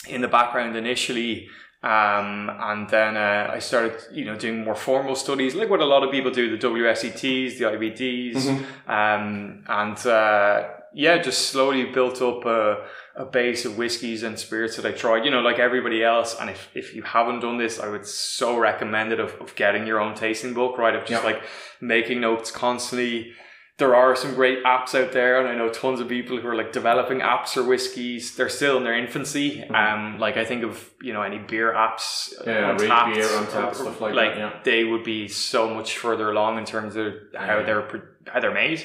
in 0.07 0.21
the 0.21 0.27
background 0.27 0.75
initially. 0.75 1.47
Um, 1.81 2.51
and 2.59 2.89
then 2.89 3.15
uh, 3.15 3.51
I 3.53 3.59
started, 3.59 3.93
you 4.11 4.25
know, 4.25 4.35
doing 4.35 4.65
more 4.65 4.75
formal 4.75 5.15
studies, 5.15 5.55
like 5.55 5.69
what 5.69 5.79
a 5.79 5.85
lot 5.85 6.03
of 6.03 6.11
people 6.11 6.29
do, 6.29 6.57
the 6.57 6.67
WSETs, 6.67 7.57
the 7.57 7.63
IBDs, 7.63 8.47
um, 8.85 9.63
and 9.65 9.97
uh, 10.05 10.67
yeah, 10.93 11.17
just 11.21 11.47
slowly 11.49 11.85
built 11.85 12.21
up 12.21 12.45
a, 12.45 12.85
a 13.15 13.25
base 13.25 13.65
of 13.65 13.77
whiskies 13.77 14.23
and 14.23 14.37
spirits 14.39 14.75
that 14.77 14.85
I 14.85 14.91
tried, 14.91 15.25
you 15.25 15.31
know, 15.31 15.41
like 15.41 15.59
everybody 15.59 16.03
else. 16.03 16.35
And 16.39 16.49
if, 16.49 16.69
if 16.73 16.95
you 16.95 17.03
haven't 17.03 17.41
done 17.41 17.57
this, 17.57 17.79
I 17.79 17.87
would 17.89 18.05
so 18.05 18.57
recommend 18.57 19.11
it 19.13 19.19
of, 19.19 19.33
of 19.41 19.55
getting 19.55 19.85
your 19.85 19.99
own 19.99 20.15
tasting 20.15 20.53
book, 20.53 20.77
right? 20.77 20.95
Of 20.95 21.05
just 21.05 21.23
Yeah. 21.23 21.31
like 21.31 21.43
making 21.81 22.21
notes 22.21 22.51
constantly. 22.51 23.33
There 23.77 23.95
are 23.95 24.13
some 24.13 24.35
great 24.35 24.61
apps 24.65 24.93
out 24.93 25.13
there, 25.13 25.39
and 25.39 25.47
I 25.47 25.55
know 25.55 25.69
tons 25.69 26.01
of 26.01 26.09
people 26.09 26.37
who 26.37 26.45
are 26.49 26.55
like 26.55 26.73
developing 26.73 27.19
apps 27.19 27.51
for 27.53 27.63
whiskies. 27.63 28.35
They're 28.35 28.49
still 28.49 28.75
in 28.75 28.83
their 28.83 28.97
infancy. 28.99 29.63
Um, 29.63 30.19
like 30.19 30.35
I 30.35 30.43
think 30.43 30.63
of 30.65 30.89
you 31.01 31.13
know 31.13 31.21
any 31.21 31.37
beer 31.37 31.71
apps, 31.73 32.33
Yeah, 32.45 32.71
Rate 32.71 32.81
Untappd, 32.89 33.13
Beer, 33.13 33.23
Untappd, 33.23 33.75
stuff 33.75 34.01
like 34.01 34.15
that, 34.15 34.37
yeah. 34.37 34.59
they 34.65 34.83
would 34.83 35.05
be 35.05 35.29
so 35.29 35.73
much 35.73 35.97
further 35.97 36.29
along 36.29 36.57
in 36.57 36.65
terms 36.65 36.97
of 36.97 37.13
how 37.33 37.59
Yeah. 37.59 37.63
they're 37.63 37.81
pro- 37.83 38.01
they're 38.39 38.53
made. 38.53 38.83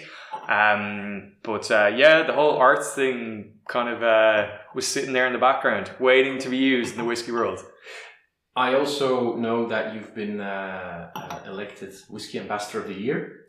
Um, 0.48 1.32
but 1.42 1.70
uh, 1.70 1.90
yeah, 1.94 2.22
the 2.24 2.32
whole 2.32 2.56
arts 2.56 2.94
thing 2.94 3.54
kind 3.68 3.88
of 3.88 4.02
uh, 4.02 4.48
was 4.74 4.86
sitting 4.86 5.12
there 5.12 5.26
in 5.26 5.32
the 5.32 5.38
background, 5.38 5.90
waiting 6.00 6.38
to 6.38 6.48
be 6.48 6.56
used 6.58 6.92
in 6.92 6.98
the 6.98 7.04
whiskey 7.04 7.32
world. 7.32 7.60
I 8.56 8.74
also 8.74 9.36
know 9.36 9.68
that 9.68 9.94
you've 9.94 10.14
been 10.14 10.40
uh, 10.40 11.10
uh, 11.14 11.40
elected 11.46 11.92
Whiskey 12.08 12.38
Ambassador 12.38 12.80
of 12.80 12.86
the 12.86 12.94
Year 12.94 13.46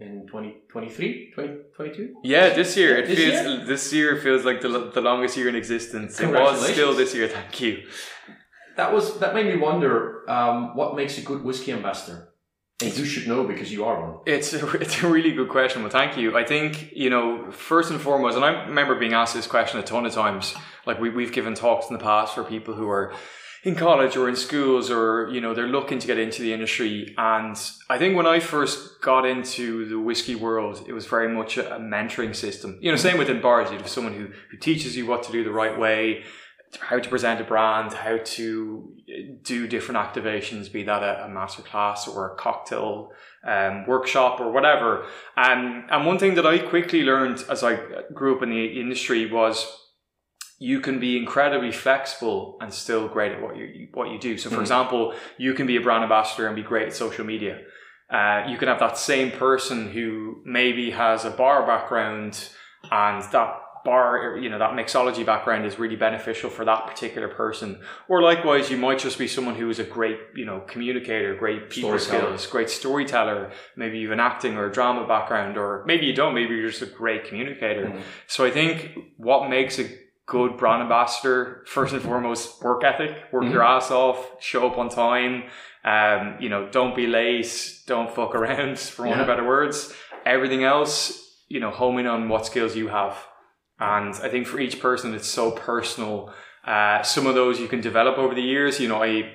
in 0.00 0.26
2023, 0.26 1.32
2022. 1.34 2.14
Yeah, 2.24 2.50
this 2.54 2.76
year 2.76 2.98
it 2.98 3.06
This 3.06 3.18
feels 3.18 3.46
year? 3.46 3.64
this 3.66 3.92
year 3.92 4.16
feels 4.16 4.44
like 4.44 4.60
the, 4.60 4.90
the 4.92 5.00
longest 5.00 5.36
year 5.36 5.48
in 5.48 5.54
existence. 5.54 6.20
It 6.20 6.30
was 6.30 6.66
still 6.72 6.94
this 6.94 7.14
year. 7.14 7.28
Thank 7.28 7.60
you. 7.60 7.86
That 8.76 8.92
was 8.92 9.18
that 9.18 9.34
made 9.34 9.46
me 9.46 9.56
wonder 9.56 10.28
um, 10.30 10.76
what 10.76 10.94
makes 10.94 11.18
a 11.18 11.22
good 11.22 11.42
whiskey 11.42 11.72
ambassador. 11.72 12.27
And 12.80 12.96
you 12.96 13.04
should 13.04 13.26
know 13.26 13.42
because 13.42 13.72
you 13.72 13.84
are 13.84 14.00
one. 14.00 14.20
It's 14.24 14.52
a, 14.54 14.70
it's 14.80 15.02
a 15.02 15.08
really 15.08 15.32
good 15.32 15.48
question. 15.48 15.82
Well, 15.82 15.90
thank 15.90 16.16
you. 16.16 16.36
I 16.36 16.44
think, 16.44 16.92
you 16.92 17.10
know, 17.10 17.50
first 17.50 17.90
and 17.90 18.00
foremost, 18.00 18.36
and 18.36 18.44
I 18.44 18.66
remember 18.66 18.94
being 18.94 19.14
asked 19.14 19.34
this 19.34 19.48
question 19.48 19.80
a 19.80 19.82
ton 19.82 20.06
of 20.06 20.12
times. 20.12 20.54
Like 20.86 21.00
we, 21.00 21.10
we've 21.10 21.32
given 21.32 21.54
talks 21.54 21.88
in 21.88 21.92
the 21.94 22.02
past 22.02 22.34
for 22.34 22.44
people 22.44 22.74
who 22.74 22.88
are 22.88 23.12
in 23.64 23.74
college 23.74 24.16
or 24.16 24.28
in 24.28 24.36
schools 24.36 24.90
or, 24.92 25.28
you 25.32 25.40
know, 25.40 25.54
they're 25.54 25.66
looking 25.66 25.98
to 25.98 26.06
get 26.06 26.18
into 26.18 26.40
the 26.40 26.52
industry. 26.52 27.14
And 27.18 27.60
I 27.90 27.98
think 27.98 28.16
when 28.16 28.26
I 28.26 28.38
first 28.38 29.00
got 29.00 29.26
into 29.26 29.88
the 29.88 29.98
whiskey 29.98 30.36
world, 30.36 30.84
it 30.86 30.92
was 30.92 31.06
very 31.06 31.28
much 31.28 31.58
a, 31.58 31.76
a 31.76 31.80
mentoring 31.80 32.34
system. 32.34 32.78
You 32.80 32.92
know, 32.92 32.96
same 32.96 33.18
within 33.18 33.40
bars, 33.40 33.72
you 33.72 33.78
have 33.78 33.88
someone 33.88 34.14
who, 34.14 34.28
who 34.50 34.56
teaches 34.56 34.96
you 34.96 35.06
what 35.06 35.24
to 35.24 35.32
do 35.32 35.42
the 35.42 35.50
right 35.50 35.76
way, 35.76 36.22
how 36.80 36.98
to 36.98 37.08
present 37.08 37.40
a 37.40 37.44
brand, 37.44 37.92
how 37.92 38.18
to 38.22 38.92
do 39.42 39.66
different 39.66 39.98
activations, 39.98 40.70
be 40.70 40.82
that 40.84 41.02
a, 41.02 41.24
a 41.24 41.28
master 41.28 41.62
class 41.62 42.06
or 42.06 42.32
a 42.32 42.36
cocktail 42.36 43.12
um, 43.46 43.86
workshop 43.86 44.40
or 44.40 44.50
whatever. 44.52 45.04
Um, 45.36 45.86
and 45.90 46.06
one 46.06 46.18
thing 46.18 46.34
that 46.34 46.46
I 46.46 46.58
quickly 46.58 47.02
learned 47.02 47.44
as 47.50 47.62
I 47.64 47.78
grew 48.12 48.36
up 48.36 48.42
in 48.42 48.50
the 48.50 48.80
industry 48.80 49.30
was 49.30 49.66
you 50.58 50.80
can 50.80 50.98
be 50.98 51.16
incredibly 51.16 51.70
flexible 51.72 52.58
and 52.60 52.74
still 52.74 53.08
great 53.08 53.32
at 53.32 53.40
what 53.40 53.56
you 53.56 53.88
what 53.94 54.10
you 54.10 54.18
do. 54.18 54.36
So, 54.36 54.50
for 54.50 54.56
Mhm. 54.56 54.62
example, 54.62 55.14
you 55.38 55.54
can 55.54 55.66
be 55.66 55.76
a 55.76 55.80
brand 55.80 56.02
ambassador 56.02 56.46
and 56.46 56.56
be 56.56 56.62
great 56.62 56.88
at 56.88 56.92
social 56.92 57.24
media. 57.24 57.60
Uh, 58.10 58.44
you 58.48 58.56
can 58.56 58.68
have 58.68 58.80
that 58.80 58.96
same 58.98 59.30
person 59.30 59.90
who 59.90 60.42
maybe 60.44 60.90
has 60.90 61.24
a 61.24 61.30
bar 61.30 61.66
background 61.66 62.48
and 62.90 63.22
that 63.32 63.60
bar, 63.88 64.36
you 64.42 64.48
know, 64.50 64.58
that 64.58 64.72
mixology 64.72 65.24
background 65.24 65.64
is 65.64 65.78
really 65.78 65.96
beneficial 65.96 66.50
for 66.50 66.64
that 66.64 66.86
particular 66.86 67.28
person. 67.42 67.80
Or 68.08 68.22
likewise, 68.22 68.70
you 68.70 68.76
might 68.76 68.98
just 68.98 69.18
be 69.18 69.26
someone 69.26 69.54
who 69.54 69.68
is 69.70 69.78
a 69.78 69.84
great, 69.96 70.18
you 70.34 70.44
know, 70.44 70.58
communicator, 70.72 71.34
great 71.44 71.70
people 71.70 71.98
skills, 71.98 72.46
great 72.46 72.68
storyteller. 72.70 73.50
Maybe 73.76 73.98
you 73.98 74.08
have 74.10 74.18
an 74.18 74.20
acting 74.32 74.56
or 74.58 74.66
a 74.66 74.72
drama 74.78 75.06
background, 75.06 75.56
or 75.56 75.84
maybe 75.86 76.04
you 76.06 76.12
don't. 76.20 76.34
Maybe 76.34 76.54
you're 76.54 76.68
just 76.70 76.82
a 76.82 76.86
great 77.02 77.24
communicator. 77.28 77.86
Mhm. 77.86 78.00
So 78.26 78.44
I 78.44 78.50
think 78.50 78.72
what 79.16 79.48
makes 79.48 79.78
a 79.78 79.86
good 80.26 80.52
brand 80.58 80.82
ambassador, 80.82 81.62
first 81.66 81.92
and 81.94 82.02
foremost, 82.02 82.62
work 82.62 82.84
ethic, 82.84 83.12
work 83.32 83.44
Mhm. 83.44 83.52
your 83.54 83.64
ass 83.74 83.90
off, 83.90 84.18
show 84.50 84.66
up 84.68 84.76
on 84.82 84.88
time. 84.90 85.34
Um, 85.94 86.22
you 86.42 86.50
know, 86.52 86.68
don't 86.78 86.94
be 86.94 87.06
late, 87.06 87.50
don't 87.86 88.10
fuck 88.18 88.34
around, 88.34 88.78
for 88.94 89.06
want 89.06 89.20
of 89.22 89.26
better 89.26 89.46
words. 89.56 89.78
Everything 90.26 90.62
else, 90.74 90.96
you 91.48 91.60
know, 91.60 91.70
home 91.70 91.96
in 92.00 92.06
on 92.06 92.28
what 92.28 92.44
skills 92.44 92.76
you 92.76 92.88
have. 92.88 93.14
And 93.80 94.14
I 94.14 94.28
think 94.28 94.46
for 94.46 94.58
each 94.58 94.80
person, 94.80 95.14
it's 95.14 95.28
so 95.28 95.52
personal. 95.52 96.32
Uh, 96.64 97.02
some 97.02 97.26
of 97.26 97.34
those 97.34 97.60
you 97.60 97.68
can 97.68 97.80
develop 97.80 98.18
over 98.18 98.34
the 98.34 98.42
years. 98.42 98.80
You 98.80 98.88
know, 98.88 99.02
I 99.02 99.32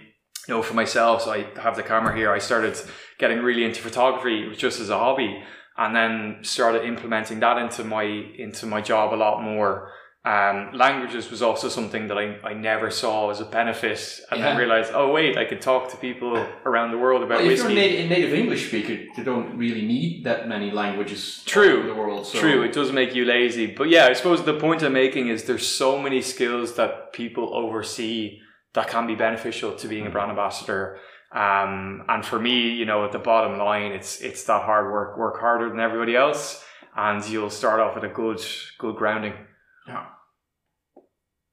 know 0.48 0.62
for 0.62 0.74
myself, 0.74 1.24
so 1.24 1.32
I 1.32 1.48
have 1.60 1.76
the 1.76 1.84
camera 1.84 2.16
here. 2.16 2.32
I 2.32 2.40
started 2.40 2.78
getting 3.18 3.40
really 3.40 3.64
into 3.64 3.82
photography 3.82 4.54
just 4.56 4.80
as 4.80 4.90
a 4.90 4.98
hobby, 4.98 5.42
and 5.78 5.96
then 5.96 6.40
started 6.42 6.86
implementing 6.86 7.40
that 7.40 7.58
into 7.58 7.84
my 7.84 8.04
into 8.04 8.66
my 8.66 8.82
job 8.82 9.14
a 9.14 9.16
lot 9.16 9.42
more. 9.42 9.92
Um, 10.26 10.72
languages 10.74 11.30
was 11.30 11.42
also 11.42 11.68
something 11.68 12.08
that 12.08 12.18
I, 12.18 12.38
I 12.46 12.54
never 12.54 12.90
saw 12.90 13.30
as 13.30 13.42
a 13.42 13.46
benefit, 13.46 14.22
and 14.32 14.42
then 14.42 14.56
realized, 14.56 14.94
oh 14.96 15.12
wait, 15.12 15.38
I 15.38 15.44
could 15.44 15.60
talk 15.60 15.92
to 15.92 15.98
people 15.98 16.38
around 16.66 16.92
the 16.92 16.98
world 16.98 17.24
about 17.24 17.42
Well, 17.42 17.52
if 17.52 17.60
you're 17.60 17.70
a 17.70 17.74
native, 17.74 18.34
English 18.34 18.68
speaker, 18.68 18.94
you 18.94 19.24
don't 19.26 19.58
really 19.58 19.82
need 19.82 20.24
that 20.24 20.48
many 20.48 20.72
languages 20.72 21.44
True. 21.46 21.84
the 21.86 21.94
world. 21.94 22.26
So 22.26 22.40
True, 22.40 22.64
it 22.64 22.72
does 22.72 22.94
make 22.94 23.14
you 23.14 23.26
lazy. 23.26 23.68
But 23.68 23.90
yeah, 23.90 24.06
I 24.06 24.14
suppose 24.14 24.42
the 24.44 24.58
point 24.58 24.82
I'm 24.82 24.94
making 24.94 25.28
is 25.28 25.44
there's 25.44 25.68
so 25.68 26.00
many 26.02 26.22
skills 26.22 26.76
that 26.76 27.12
people 27.12 27.54
oversee 27.54 28.40
that 28.76 28.88
can 28.88 29.06
be 29.06 29.16
beneficial 29.16 29.76
to 29.76 29.88
being 29.90 30.08
a 30.08 30.10
brand 30.10 30.30
ambassador. 30.30 31.00
Um, 31.34 32.06
and 32.08 32.26
for 32.26 32.40
me, 32.40 32.70
you 32.70 32.86
know, 32.86 33.04
at 33.04 33.12
the 33.12 33.20
bottom 33.20 33.58
line, 33.58 33.92
it's 33.92 34.22
it's 34.22 34.46
that 34.46 34.62
hard 34.62 34.90
work. 34.90 35.18
Work 35.18 35.42
harder 35.42 35.68
than 35.70 35.82
everybody 35.82 36.16
else, 36.16 36.64
and 36.96 37.28
you'll 37.28 37.50
start 37.50 37.82
off 37.82 37.96
with 37.96 38.06
a 38.06 38.14
good 38.14 38.40
good 38.78 38.96
grounding. 38.96 39.34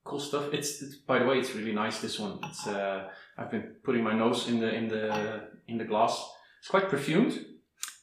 Cool 0.04 0.20
stuff. 0.20 0.52
It's, 0.52 0.82
it's 0.82 0.96
by 0.96 1.18
the 1.18 1.26
way, 1.26 1.38
it's 1.38 1.54
really 1.54 1.72
nice. 1.72 2.00
This 2.00 2.18
one. 2.18 2.38
It's 2.44 2.66
uh, 2.66 3.08
I've 3.38 3.50
been 3.50 3.76
putting 3.84 4.02
my 4.04 4.14
nose 4.14 4.48
in 4.48 4.60
the 4.60 4.74
in 4.74 4.88
the 4.88 5.48
in 5.68 5.78
the 5.78 5.84
glass. 5.84 6.14
It's 6.60 6.68
quite 6.68 6.88
perfumed. 6.88 7.38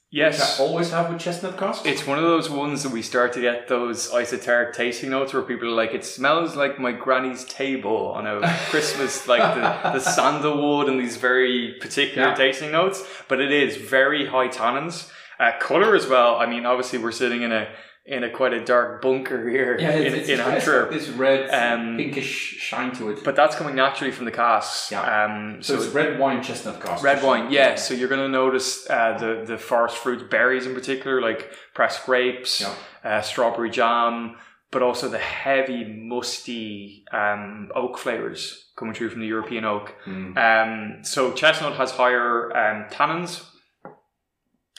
Yes. 0.10 0.58
I 0.58 0.64
always 0.64 0.92
have 0.92 1.10
with 1.12 1.20
chestnut 1.20 1.58
cask. 1.58 1.86
It's 1.86 2.08
one 2.08 2.18
of 2.18 2.24
those 2.24 2.50
ones 2.50 2.82
that 2.84 2.94
we 2.94 3.02
start 3.02 3.34
to 3.34 3.42
get 3.42 3.68
those 3.68 4.14
esoteric 4.14 4.74
tasting 4.74 5.10
notes 5.10 5.34
where 5.34 5.44
people 5.44 5.68
are 5.68 5.72
like, 5.76 5.94
it 5.94 6.06
smells 6.06 6.56
like 6.56 6.80
my 6.80 6.94
granny's 6.94 7.44
table 7.44 8.14
on 8.16 8.26
a 8.26 8.40
Christmas, 8.70 9.28
like 9.28 9.42
the, 9.56 9.92
the 9.92 10.00
sandalwood 10.00 10.88
and 10.88 10.98
these 10.98 11.18
very 11.18 11.76
particular 11.82 12.30
Yeah. 12.30 12.36
tasting 12.36 12.72
notes. 12.72 13.04
But 13.28 13.42
it 13.42 13.52
is 13.52 13.76
very 13.76 14.28
high 14.28 14.48
tannins. 14.48 15.12
Uh, 15.42 15.52
color 15.60 15.94
as 15.94 16.08
well. 16.08 16.38
I 16.38 16.46
mean, 16.46 16.66
obviously 16.66 17.00
we're 17.00 17.12
sitting 17.12 17.42
in 17.42 17.52
a 17.52 17.68
in 18.08 18.24
a 18.24 18.30
quite 18.30 18.54
a 18.54 18.64
dark 18.64 19.02
bunker 19.02 19.50
here 19.50 19.78
yeah, 19.78 19.92
in, 19.92 20.14
it's, 20.16 20.30
in 20.30 20.40
it's 20.40 20.48
Antwerp. 20.50 20.92
This 20.92 21.10
red, 21.10 21.50
Um, 21.50 21.98
pinkish 21.98 22.56
shine 22.58 22.94
to 22.96 23.10
it. 23.10 23.22
But 23.22 23.36
that's 23.36 23.56
coming 23.58 23.76
naturally 23.76 24.14
from 24.14 24.24
the 24.24 24.32
casks. 24.32 24.90
Yeah. 24.92 25.02
Um, 25.26 25.62
so, 25.62 25.76
so 25.76 25.84
it's 25.84 25.94
red 25.94 26.18
wine 26.18 26.42
chestnut 26.42 26.82
cask. 26.82 27.04
Red 27.04 27.22
wine, 27.22 27.52
yeah. 27.52 27.76
So 27.76 27.94
you're 27.94 28.08
going 28.08 28.22
to 28.22 28.30
notice 28.30 28.90
uh, 28.90 29.18
the 29.20 29.44
the 29.46 29.58
forest 29.58 29.98
fruits, 29.98 30.24
berries 30.24 30.66
in 30.66 30.74
particular, 30.74 31.22
like 31.22 31.52
pressed 31.74 32.06
grapes, 32.06 32.62
Yeah. 32.62 32.74
uh, 33.04 33.22
strawberry 33.22 33.70
jam, 33.70 34.38
but 34.72 34.82
also 34.82 35.10
the 35.10 35.18
heavy, 35.18 35.84
musty 35.84 37.04
um, 37.12 37.70
oak 37.76 37.98
flavors 37.98 38.72
coming 38.78 38.94
through 38.94 39.10
from 39.10 39.20
the 39.20 39.28
European 39.28 39.66
oak. 39.66 39.94
Mm. 40.06 40.38
Um, 40.38 41.04
so 41.04 41.34
chestnut 41.34 41.74
has 41.76 41.92
higher 41.92 42.56
um, 42.56 42.86
tannins, 42.90 43.44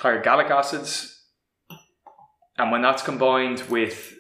higher 0.01 0.23
gallic 0.23 0.51
acids, 0.51 1.18
and 2.59 2.71
when 2.71 2.83
that's 2.83 3.03
combined 3.03 3.63
with 3.71 4.15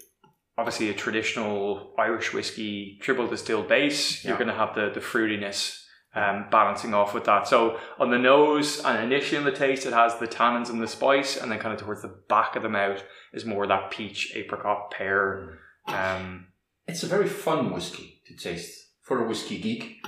obviously 0.56 0.88
a 0.90 0.94
traditional 0.94 1.94
Irish 1.98 2.32
whiskey 2.32 2.98
triple 3.00 3.26
distilled 3.26 3.68
base, 3.68 4.24
you're 4.24 4.36
going 4.36 4.48
to 4.48 4.54
have 4.54 4.74
the 4.74 4.90
the 4.94 5.00
fruitiness 5.00 5.84
um, 6.14 6.46
balancing 6.50 6.94
off 6.94 7.14
with 7.14 7.24
that. 7.24 7.46
So 7.46 7.78
on 7.98 8.10
the 8.10 8.18
nose 8.18 8.82
and 8.84 9.12
initially 9.12 9.38
in 9.38 9.44
the 9.44 9.52
taste, 9.52 9.86
it 9.86 9.92
has 9.92 10.18
the 10.18 10.26
tannins 10.26 10.70
and 10.70 10.80
the 10.82 10.88
spice, 10.88 11.36
and 11.36 11.50
then 11.50 11.58
kind 11.58 11.74
of 11.74 11.80
towards 11.80 12.02
the 12.02 12.14
back 12.28 12.56
of 12.56 12.62
the 12.62 12.68
mouth 12.68 13.02
is 13.32 13.44
more 13.44 13.66
that 13.66 13.90
peach, 13.90 14.32
apricot, 14.34 14.90
pear. 14.90 15.58
Um, 15.86 16.46
It's 16.86 17.02
a 17.02 17.06
very 17.06 17.28
fun 17.28 17.72
whiskey 17.72 18.22
to 18.26 18.34
taste 18.34 18.74
for 19.02 19.24
a 19.24 19.28
whiskey 19.28 19.58
geek, 19.58 20.04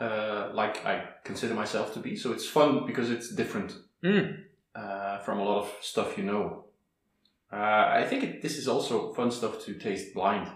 uh, 0.00 0.50
like 0.54 0.84
I 0.86 1.04
consider 1.24 1.54
myself 1.54 1.92
to 1.94 2.00
be. 2.00 2.16
So 2.16 2.32
it's 2.32 2.48
fun 2.48 2.86
because 2.86 3.10
it's 3.10 3.34
different 3.34 3.74
mm, 4.02 4.36
uh, 4.74 5.18
from 5.18 5.38
a 5.38 5.44
lot 5.44 5.58
of 5.62 5.72
stuff 5.80 6.16
you 6.16 6.24
know. 6.24 6.66
Uh, 7.52 8.00
I 8.00 8.06
think 8.08 8.24
it, 8.24 8.42
this 8.42 8.56
is 8.56 8.66
also 8.66 9.12
fun 9.12 9.30
stuff 9.30 9.62
to 9.64 9.74
taste 9.74 10.14
blind 10.14 10.48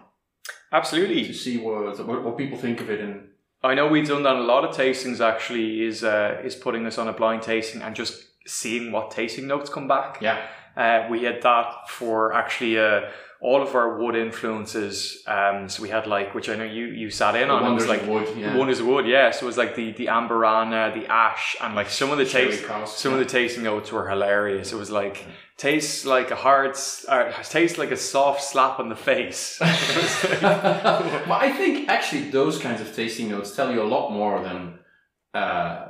Absolutely. 0.72 1.24
to 1.26 1.34
see 1.34 1.58
what, 1.58 1.98
what 2.06 2.24
what 2.24 2.38
people 2.38 2.58
think 2.58 2.80
of 2.80 2.90
it 2.90 3.00
and 3.00 3.28
I 3.62 3.74
know 3.74 3.88
we've 3.88 4.06
done 4.06 4.22
that. 4.22 4.36
A 4.36 4.40
lot 4.40 4.64
of 4.64 4.76
tastings 4.76 5.20
actually 5.20 5.82
is 5.82 6.04
uh, 6.04 6.40
is 6.44 6.54
putting 6.54 6.86
us 6.86 6.98
on 6.98 7.08
a 7.08 7.12
blind 7.12 7.42
tasting 7.42 7.82
and 7.82 7.96
just 7.96 8.24
seeing 8.46 8.92
what 8.92 9.10
tasting 9.10 9.46
notes 9.46 9.70
come 9.70 9.88
back. 9.88 10.18
yeah 10.20 10.38
Uh, 10.76 11.08
we 11.10 11.24
had 11.24 11.40
that 11.42 11.88
for 11.88 12.32
actually 12.34 12.78
uh, 12.78 13.00
all 13.40 13.62
of 13.62 13.74
our 13.74 13.98
wood 13.98 14.16
influences. 14.16 15.22
Um, 15.26 15.68
so 15.68 15.82
we 15.82 15.88
had 15.88 16.06
like, 16.06 16.34
which 16.34 16.48
I 16.48 16.56
know 16.56 16.64
you 16.64 16.86
you 16.86 17.10
sat 17.10 17.36
in 17.36 17.48
the 17.48 17.54
on. 17.54 17.72
It 17.72 17.74
was 17.74 17.86
like 17.86 18.06
wood. 18.06 18.28
Yeah. 18.36 18.56
wonders 18.56 18.80
of 18.80 18.86
wood, 18.86 19.06
yeah. 19.06 19.30
So 19.30 19.44
it 19.44 19.46
was 19.46 19.58
like 19.58 19.74
the 19.74 19.92
the 19.92 20.06
amburana, 20.06 20.94
the 20.94 21.06
ash, 21.10 21.56
and 21.60 21.74
like 21.74 21.90
some 21.90 22.10
of 22.10 22.18
the 22.18 22.24
taste. 22.24 22.64
Some 22.86 23.12
of 23.12 23.18
the 23.18 23.24
tasting 23.24 23.64
notes 23.64 23.92
were 23.92 24.08
hilarious. 24.08 24.72
It 24.72 24.76
was 24.76 24.90
like 24.90 25.24
tastes 25.56 26.04
like 26.04 26.30
a 26.30 26.36
hard, 26.36 26.76
uh, 27.08 27.32
tastes 27.42 27.78
like 27.78 27.90
a 27.90 27.96
soft 27.96 28.42
slap 28.42 28.78
on 28.78 28.88
the 28.88 28.96
face. 28.96 29.58
but 29.60 30.42
I 30.42 31.52
think 31.56 31.88
actually 31.88 32.30
those 32.30 32.58
kinds 32.58 32.80
of 32.80 32.94
tasting 32.94 33.28
notes 33.28 33.54
tell 33.54 33.72
you 33.72 33.82
a 33.82 33.84
lot 33.84 34.10
more 34.10 34.42
than 34.42 34.78
uh, 35.34 35.88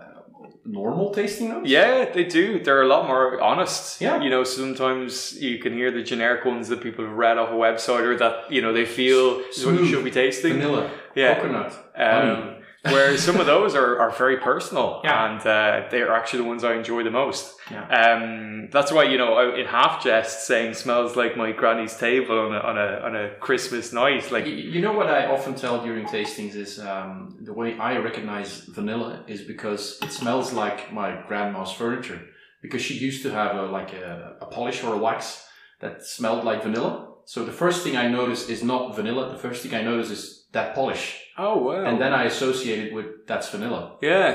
normal 0.67 1.11
tasting 1.13 1.49
notes. 1.49 1.69
Yeah, 1.69 2.11
they 2.13 2.25
do. 2.25 2.63
They're 2.63 2.83
a 2.83 2.87
lot 2.89 3.07
more 3.07 3.41
honest. 3.41 4.01
Yeah. 4.01 4.21
You 4.23 4.31
know, 4.31 4.45
sometimes 4.45 5.41
you 5.41 5.59
can 5.59 5.73
hear 5.73 5.91
the 5.91 6.03
generic 6.03 6.45
ones 6.45 6.69
that 6.69 6.81
people 6.83 7.05
have 7.05 7.15
read 7.15 7.39
off 7.39 7.51
a 7.51 7.53
website 7.53 8.01
or 8.01 8.17
that, 8.19 8.51
you 8.51 8.61
know, 8.63 8.73
they 8.73 8.85
feel 8.87 9.41
is 9.41 9.65
what 9.65 9.75
you 9.77 9.87
should 9.87 10.05
be 10.05 10.11
tasting. 10.11 10.55
Vanilla, 10.55 10.91
Yeah. 11.15 11.35
coconut, 11.37 11.73
um, 11.97 12.37
honey. 12.37 12.56
Whereas 12.93 13.23
some 13.23 13.39
of 13.41 13.47
those 13.47 13.75
are, 13.75 13.99
are 13.99 14.11
very 14.11 14.37
personal 14.39 15.01
Yeah. 15.05 15.25
and 15.27 15.41
uh, 15.41 15.89
they 15.91 16.01
are 16.03 16.13
actually 16.15 16.43
the 16.43 16.49
ones 16.49 16.63
I 16.65 16.75
enjoy 16.75 17.03
the 17.05 17.11
most. 17.11 17.55
Yeah. 17.71 17.87
Um, 18.01 18.69
that's 18.71 18.93
why, 18.93 19.05
you 19.05 19.19
know, 19.19 19.35
I- 19.35 19.57
in 19.61 19.67
half 19.67 20.03
jest 20.05 20.47
saying 20.47 20.75
smells 20.75 21.17
like 21.17 21.37
my 21.37 21.53
granny's 21.53 21.97
table 21.97 22.39
on 22.39 22.55
a, 22.55 22.59
on 22.59 22.77
a, 22.79 23.01
on 23.07 23.17
a 23.17 23.31
Christmas 23.41 23.93
night. 23.93 24.31
Like, 24.31 24.45
Y- 24.45 24.51
You 24.75 24.81
know 24.81 24.93
what 24.93 25.09
I 25.09 25.27
often 25.27 25.55
tell 25.55 25.83
during 25.85 26.07
tastings 26.07 26.55
is 26.55 26.79
um, 26.79 27.37
the 27.41 27.53
way 27.53 27.79
I 27.79 27.99
recognize 27.99 28.61
vanilla 28.79 29.25
is 29.27 29.43
because 29.43 29.99
it 30.03 30.13
smells 30.13 30.53
like 30.53 30.93
my 30.93 31.23
grandma's 31.29 31.73
furniture 31.73 32.21
because 32.63 32.83
she 32.83 32.95
used 32.95 33.23
to 33.23 33.31
have 33.31 33.57
a, 33.57 33.63
like 33.79 33.93
a, 33.93 34.37
a 34.41 34.47
polish 34.47 34.83
or 34.85 34.95
a 34.95 34.99
wax 34.99 35.47
that 35.81 36.03
smelled 36.05 36.45
like 36.45 36.63
vanilla. 36.63 37.13
So 37.25 37.45
the 37.45 37.53
first 37.53 37.83
thing 37.83 37.97
I 37.97 38.07
notice 38.09 38.49
is 38.49 38.63
not 38.63 38.95
vanilla. 38.95 39.31
The 39.31 39.39
first 39.39 39.63
thing 39.63 39.75
I 39.75 39.83
notice 39.83 40.11
is 40.11 40.46
that 40.57 40.75
polish, 40.75 41.05
oh, 41.39 41.57
wow. 41.67 41.85
and 41.89 42.01
then 42.03 42.13
I 42.21 42.25
associate 42.33 42.81
it 42.85 42.91
with 42.97 43.07
that's 43.29 43.49
vanilla. 43.51 43.83
yeah. 44.03 44.31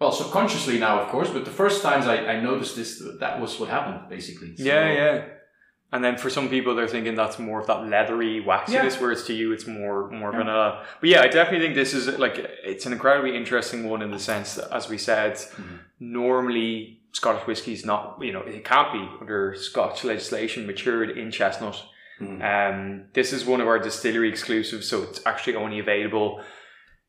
Well, 0.00 0.12
subconsciously 0.12 0.78
now, 0.78 1.00
of 1.00 1.08
course, 1.08 1.30
but 1.30 1.42
the 1.46 1.56
first 1.62 1.78
times 1.82 2.04
I, 2.06 2.16
I 2.34 2.36
noticed 2.48 2.76
this, 2.76 3.02
that 3.20 3.40
was 3.40 3.58
what 3.58 3.68
happened 3.76 4.00
basically. 4.10 4.54
So- 4.56 4.62
Yeah, 4.70 4.86
yeah. 5.00 5.24
And 5.92 6.04
then 6.04 6.16
for 6.18 6.28
some 6.36 6.48
people, 6.54 6.74
they're 6.74 6.92
thinking 6.96 7.14
that's 7.14 7.38
more 7.38 7.58
of 7.62 7.66
that 7.68 7.80
leathery 7.92 8.34
waxiness, 8.50 8.94
Yeah. 8.96 9.00
whereas 9.02 9.22
to 9.28 9.32
you, 9.40 9.46
it's 9.54 9.66
more 9.66 10.10
more 10.10 10.32
Yeah. 10.32 10.38
vanilla. 10.40 10.68
But 11.00 11.08
yeah, 11.12 11.20
I 11.26 11.28
definitely 11.38 11.62
think 11.64 11.74
this 11.82 11.94
is 11.94 12.04
like 12.24 12.36
it's 12.72 12.84
an 12.88 12.92
incredibly 12.92 13.32
interesting 13.40 13.80
one 13.92 14.02
in 14.06 14.10
the 14.16 14.18
sense 14.18 14.48
that, 14.56 14.68
as 14.78 14.84
we 14.92 14.98
said, 14.98 15.32
Mhm. 15.36 15.78
normally 16.00 17.00
Scottish 17.12 17.46
whiskey 17.46 17.72
is 17.78 17.84
not 17.92 18.02
you 18.26 18.32
know 18.34 18.42
it 18.56 18.64
can't 18.72 18.90
be 18.98 19.02
under 19.22 19.54
Scotch 19.54 19.98
legislation 20.12 20.66
matured 20.66 21.10
in 21.20 21.30
chestnut. 21.30 21.76
Mhm. 22.20 22.40
Um, 22.42 23.04
this 23.14 23.32
is 23.32 23.44
one 23.44 23.60
of 23.60 23.66
our 23.68 23.78
distillery 23.78 24.28
exclusives, 24.28 24.88
so 24.88 25.02
it's 25.02 25.20
actually 25.26 25.56
only 25.56 25.78
available 25.78 26.40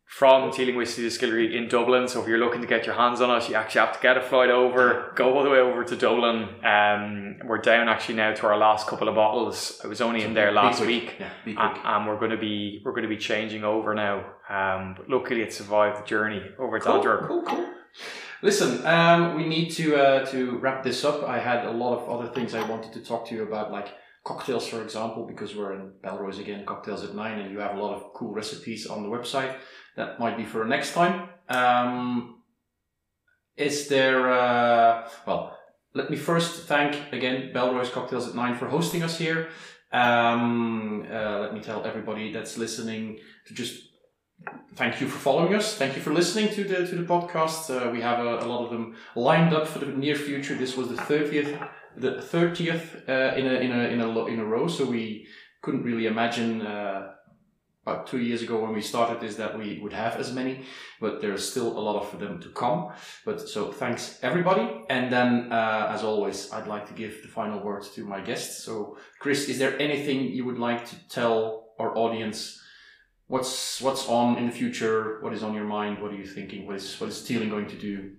from 0.09 0.51
Teeling 0.51 0.77
Whiskey 0.77 1.01
Distillery 1.01 1.55
in 1.57 1.67
Dublin. 1.67 2.07
So 2.07 2.21
if 2.21 2.27
you're 2.29 2.37
looking 2.37 2.61
to 2.61 2.67
get 2.67 2.85
your 2.85 2.95
hands 2.95 3.19
on 3.19 3.29
it, 3.37 3.49
you 3.49 3.55
actually 3.55 3.81
have 3.81 3.93
to 3.93 3.99
get 4.01 4.15
a 4.17 4.21
flight 4.21 4.49
over, 4.49 5.11
go 5.15 5.33
all 5.35 5.43
the 5.43 5.49
way 5.49 5.59
over 5.59 5.83
to 5.83 5.95
Dublin. 5.97 6.47
Um, 6.63 7.39
we're 7.45 7.57
down 7.57 7.89
actually 7.89 8.15
now 8.15 8.33
to 8.33 8.47
our 8.47 8.57
last 8.57 8.87
couple 8.87 9.09
of 9.09 9.15
bottles. 9.15 9.81
I 9.83 9.87
was 9.87 9.99
only 9.99 10.23
in 10.23 10.33
there 10.33 10.51
last 10.53 10.77
quick. 10.77 10.87
week. 10.87 11.15
Yeah, 11.19 11.29
be 11.43 11.57
And, 11.59 12.07
we're 12.07 12.17
going 12.19 12.31
to 12.31 12.37
be 12.37 12.81
we're 12.85 12.91
going 12.93 13.03
to 13.03 13.09
be 13.09 13.17
changing 13.17 13.63
over 13.65 13.93
now. 13.93 14.25
Um, 14.49 14.95
but 14.97 15.09
luckily, 15.09 15.41
it 15.41 15.51
survived 15.53 16.01
the 16.01 16.05
journey 16.07 16.41
over 16.57 16.79
to 16.79 16.85
Cool, 16.85 16.93
Antwerp. 16.95 17.27
cool, 17.27 17.43
cool. 17.43 17.69
Listen, 18.41 18.85
um, 18.85 19.35
we 19.35 19.45
need 19.45 19.71
to 19.71 19.95
uh, 19.97 20.25
to 20.27 20.57
wrap 20.59 20.83
this 20.83 21.03
up. 21.03 21.23
I 21.27 21.39
had 21.39 21.65
a 21.65 21.71
lot 21.71 21.97
of 21.97 22.09
other 22.09 22.31
things 22.33 22.55
I 22.55 22.63
wanted 22.67 22.93
to 22.93 23.01
talk 23.03 23.27
to 23.27 23.35
you 23.35 23.43
about, 23.43 23.71
like 23.73 23.89
cocktails, 24.29 24.65
for 24.67 24.81
example, 24.87 25.21
because 25.31 25.51
we're 25.57 25.73
in 25.77 25.83
Belrose 26.03 26.39
again, 26.45 26.65
cocktails 26.65 27.03
at 27.07 27.13
nine, 27.21 27.37
and 27.39 27.49
you 27.53 27.59
have 27.65 27.75
a 27.77 27.81
lot 27.85 27.93
of 27.95 28.01
cool 28.17 28.33
recipes 28.41 28.81
on 28.93 28.99
the 29.03 29.11
website. 29.17 29.53
That 29.95 30.09
might 30.19 30.37
be 30.41 30.45
for 30.51 30.65
next 30.65 30.93
time. 30.99 31.15
Um, 31.59 32.43
is 33.55 33.87
there? 33.87 34.19
Uh, 34.31 35.09
well, 35.25 35.41
let 35.99 36.07
me 36.11 36.17
first 36.17 36.51
thank 36.73 36.93
again 37.17 37.37
Belrose 37.53 37.91
Cocktails 37.91 38.27
at 38.29 38.35
Nine 38.35 38.55
for 38.55 38.67
hosting 38.77 39.01
us 39.03 39.17
here. 39.17 39.39
Um, 40.03 41.05
uh, 41.09 41.39
let 41.43 41.51
me 41.55 41.61
tell 41.61 41.85
everybody 41.85 42.25
that's 42.35 42.57
listening 42.57 43.05
to 43.47 43.53
just 43.61 43.75
thank 44.75 45.01
you 45.01 45.07
for 45.07 45.19
following 45.27 45.53
us. 45.59 45.67
Thank 45.81 45.95
you 45.95 46.01
for 46.01 46.13
listening 46.13 46.49
to 46.55 46.61
the 46.71 46.79
to 46.89 46.95
the 47.01 47.07
podcast. 47.15 47.61
Uh, 47.69 47.89
we 47.95 48.01
have 48.01 48.19
a, 48.19 48.31
a 48.45 48.47
lot 48.53 48.61
of 48.65 48.69
them 48.73 48.85
lined 49.15 49.53
up 49.57 49.65
for 49.71 49.79
the 49.79 49.87
near 50.05 50.15
future. 50.15 50.55
This 50.55 50.75
was 50.77 50.87
the 50.89 50.97
thirtieth, 51.09 51.49
the 51.97 52.21
thirtieth 52.21 53.03
uh, 53.07 53.33
in 53.35 53.47
a 53.47 53.55
in 53.65 53.71
a 53.71 53.83
in 53.93 54.01
a 54.01 54.25
in 54.25 54.39
a 54.39 54.45
row. 54.45 54.67
So 54.67 54.85
we 54.85 55.27
couldn't 55.61 55.83
really 55.83 56.05
imagine 56.05 56.61
uh, 56.61 57.13
about 57.83 58.07
two 58.07 58.19
years 58.19 58.41
ago 58.41 58.61
when 58.61 58.73
we 58.73 58.81
started 58.81 59.19
this 59.19 59.35
that 59.35 59.57
we 59.57 59.79
would 59.81 59.93
have 59.93 60.15
as 60.17 60.33
many. 60.33 60.65
But 60.99 61.21
there's 61.21 61.49
still 61.49 61.77
a 61.77 61.79
lot 61.79 61.95
of 61.95 62.19
them 62.19 62.39
to 62.41 62.49
come. 62.49 62.91
But 63.25 63.47
so 63.47 63.71
thanks 63.71 64.19
everybody. 64.21 64.85
And 64.89 65.11
then 65.11 65.51
uh, 65.51 65.91
as 65.93 66.03
always, 66.03 66.51
I'd 66.51 66.67
like 66.67 66.87
to 66.87 66.93
give 66.93 67.21
the 67.21 67.27
final 67.27 67.63
words 67.63 67.89
to 67.91 68.05
my 68.05 68.21
guests. 68.21 68.63
So 68.63 68.97
Chris, 69.19 69.49
is 69.49 69.57
there 69.59 69.79
anything 69.79 70.21
you 70.21 70.45
would 70.45 70.59
like 70.59 70.85
to 70.89 70.95
tell 71.09 71.73
our 71.79 71.97
audience? 71.97 72.61
What's 73.27 73.81
what's 73.81 74.07
on 74.07 74.37
in 74.37 74.45
the 74.45 74.51
future? 74.51 75.19
What 75.21 75.33
is 75.33 75.43
on 75.43 75.53
your 75.53 75.65
mind? 75.65 76.01
What 76.01 76.11
are 76.11 76.17
you 76.17 76.27
thinking? 76.27 76.65
What 76.65 76.75
is 76.75 76.99
what 76.99 77.09
is 77.09 77.23
Teeling 77.23 77.49
going 77.49 77.67
to 77.67 77.75
do? 77.75 78.11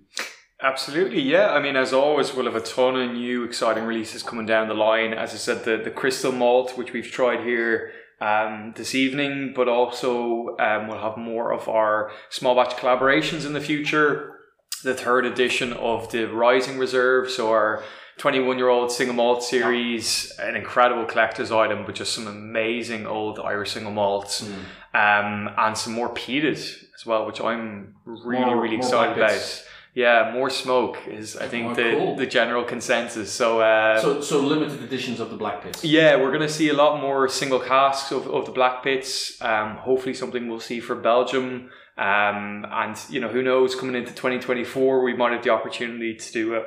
Absolutely, 0.61 1.23
yeah. 1.23 1.53
I 1.53 1.61
mean, 1.61 1.77
as 1.77 1.93
always, 1.93 2.35
we'll 2.35 2.47
have 2.47 2.57
a 2.57 2.61
ton 2.61 2.97
of 2.97 3.13
new 3.13 3.45
exciting 3.45 3.85
releases 3.85 4.25
coming 4.25 4.45
down 4.45 4.67
the 4.67 4.75
line. 4.75 5.13
As 5.13 5.33
I 5.33 5.37
said, 5.37 5.65
the, 5.65 5.77
the 5.77 5.91
Crystal 5.91 6.33
Malt, 6.33 6.77
which 6.77 6.93
we've 6.93 7.09
tried 7.11 7.45
here 7.45 7.93
um, 8.21 8.73
this 8.77 8.93
evening, 8.95 9.53
but 9.55 9.69
also 9.69 10.57
um, 10.59 10.89
we'll 10.89 10.99
have 11.01 11.17
more 11.17 11.53
of 11.53 11.69
our 11.69 12.11
small 12.29 12.57
batch 12.57 12.75
collaborations 12.77 13.47
in 13.47 13.53
the 13.53 13.61
future. 13.61 14.35
The 14.83 14.95
third 14.95 15.27
edition 15.27 15.73
of 15.73 16.11
the 16.11 16.25
Rising 16.25 16.79
Reserve, 16.79 17.31
so 17.31 17.51
our 17.51 17.85
21 18.17 18.59
year 18.59 18.69
old 18.69 18.91
single 18.91 19.15
malt 19.15 19.45
series, 19.45 20.33
an 20.41 20.57
incredible 20.57 21.05
collector's 21.05 21.53
item 21.53 21.85
with 21.85 21.97
just 21.97 22.13
some 22.13 22.27
amazing 22.27 23.07
old 23.07 23.39
Irish 23.39 23.73
single 23.73 23.93
malts, 23.93 24.43
um, 24.43 25.51
and 25.57 25.79
some 25.79 25.93
more 25.93 26.13
peated 26.13 26.55
as 26.55 27.07
well, 27.07 27.27
which 27.27 27.41
I'm 27.41 27.95
really, 28.05 28.45
More- 28.45 28.61
really 28.61 28.77
more 28.77 28.87
excited 28.87 29.17
about. 29.17 29.65
Yeah, 30.05 30.31
more 30.39 30.51
smoke 30.65 30.97
is 31.19 31.37
I 31.45 31.47
think 31.53 31.65
Oh, 31.71 31.75
the 31.81 31.89
cool. 31.97 32.17
the 32.23 32.27
general 32.39 32.65
consensus. 32.75 33.29
So, 33.41 33.49
uh, 33.61 33.99
So, 34.05 34.21
so 34.31 34.37
limited 34.55 34.81
editions 34.89 35.19
of 35.25 35.29
the 35.31 35.39
Blackpitts. 35.45 35.81
yeah, 35.83 36.11
we're 36.21 36.35
going 36.37 36.49
to 36.53 36.55
see 36.61 36.69
a 36.77 36.79
lot 36.85 36.93
more 37.07 37.21
single 37.41 37.59
casks 37.73 38.13
of, 38.13 38.23
of 38.37 38.43
the 38.49 38.53
black 38.61 38.77
pits. 38.87 39.11
Um, 39.51 39.71
hopefully, 39.89 40.15
something 40.23 40.43
we'll 40.49 40.67
see 40.73 40.81
for 40.81 40.95
Belgium. 41.13 41.49
Um, 42.11 42.65
and 42.83 42.97
you 43.11 43.21
know, 43.23 43.31
who 43.37 43.43
knows? 43.43 43.75
Coming 43.81 43.97
into 44.01 44.13
2024, 44.13 45.03
we 45.03 45.15
might 45.21 45.33
have 45.33 45.43
the 45.43 45.51
opportunity 45.59 46.15
to 46.25 46.33
do 46.33 46.45
a 46.59 46.63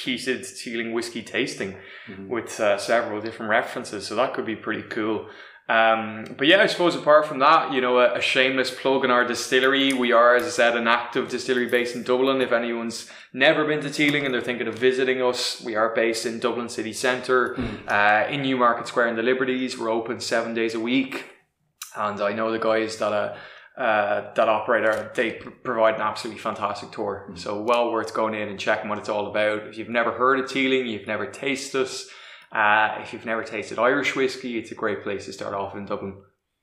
peated 0.00 0.42
Teeling 0.60 0.90
whiskey 0.96 1.22
tasting 1.22 1.76
Mhm. 2.10 2.26
with 2.28 2.58
uh, 2.58 2.76
several 2.78 3.20
different 3.26 3.50
references. 3.50 4.00
So 4.08 4.12
that 4.16 4.34
could 4.34 4.46
be 4.54 4.56
pretty 4.56 4.82
cool. 4.96 5.28
Um, 5.66 6.34
but 6.36 6.46
yeah, 6.46 6.60
I 6.60 6.66
suppose 6.66 6.94
apart 6.94 7.26
from 7.26 7.38
that, 7.38 7.72
you 7.72 7.80
know, 7.80 7.98
a, 7.98 8.18
a 8.18 8.20
shameless 8.20 8.70
plug 8.70 9.02
in 9.02 9.10
our 9.10 9.24
distillery. 9.24 9.94
We 9.94 10.12
are, 10.12 10.36
as 10.36 10.44
I 10.44 10.50
said, 10.50 10.76
an 10.76 10.86
active 10.86 11.30
distillery 11.30 11.68
based 11.68 11.96
in 11.96 12.02
Dublin. 12.02 12.42
If 12.42 12.52
anyone's 12.52 13.10
never 13.32 13.64
been 13.64 13.80
to 13.80 13.90
Teeling 13.90 14.26
and 14.26 14.34
they're 14.34 14.42
thinking 14.42 14.68
of 14.68 14.78
visiting 14.78 15.22
us, 15.22 15.62
we 15.62 15.74
are 15.74 15.94
based 15.94 16.26
in 16.26 16.38
Dublin 16.38 16.68
city 16.68 16.92
centre, 16.92 17.56
uh, 17.88 18.26
in 18.28 18.42
Newmarket 18.42 18.88
Square 18.88 19.08
in 19.08 19.16
the 19.16 19.22
Liberties. 19.22 19.78
We're 19.78 19.90
open 19.90 20.20
seven 20.20 20.52
days 20.52 20.74
a 20.74 20.80
week, 20.80 21.30
and 21.96 22.20
I 22.20 22.34
know 22.34 22.52
the 22.52 22.58
guys 22.58 22.98
that 22.98 23.12
uh, 23.12 23.36
uh, 23.80 24.34
that 24.34 24.48
operator 24.48 25.10
they 25.14 25.32
pr- 25.32 25.50
provide 25.50 25.94
an 25.94 26.02
absolutely 26.02 26.40
fantastic 26.40 26.92
tour. 26.92 27.30
So 27.36 27.62
well 27.62 27.90
worth 27.90 28.12
going 28.12 28.34
in 28.34 28.48
and 28.48 28.60
checking 28.60 28.90
what 28.90 28.98
it's 28.98 29.08
all 29.08 29.28
about. 29.28 29.66
If 29.66 29.78
you've 29.78 29.88
never 29.88 30.12
heard 30.12 30.40
of 30.40 30.50
Teeling, 30.50 30.86
you've 30.86 31.06
never 31.06 31.26
tasted 31.26 31.82
us. 31.82 32.06
Uh, 32.54 32.98
if 33.02 33.12
you've 33.12 33.26
never 33.26 33.42
tasted 33.42 33.78
Irish 33.78 34.14
whiskey, 34.14 34.58
it's 34.58 34.70
a 34.70 34.74
great 34.76 35.02
place 35.02 35.24
to 35.26 35.32
start 35.32 35.54
off 35.54 35.74
in 35.74 35.86
Dublin. 35.86 36.14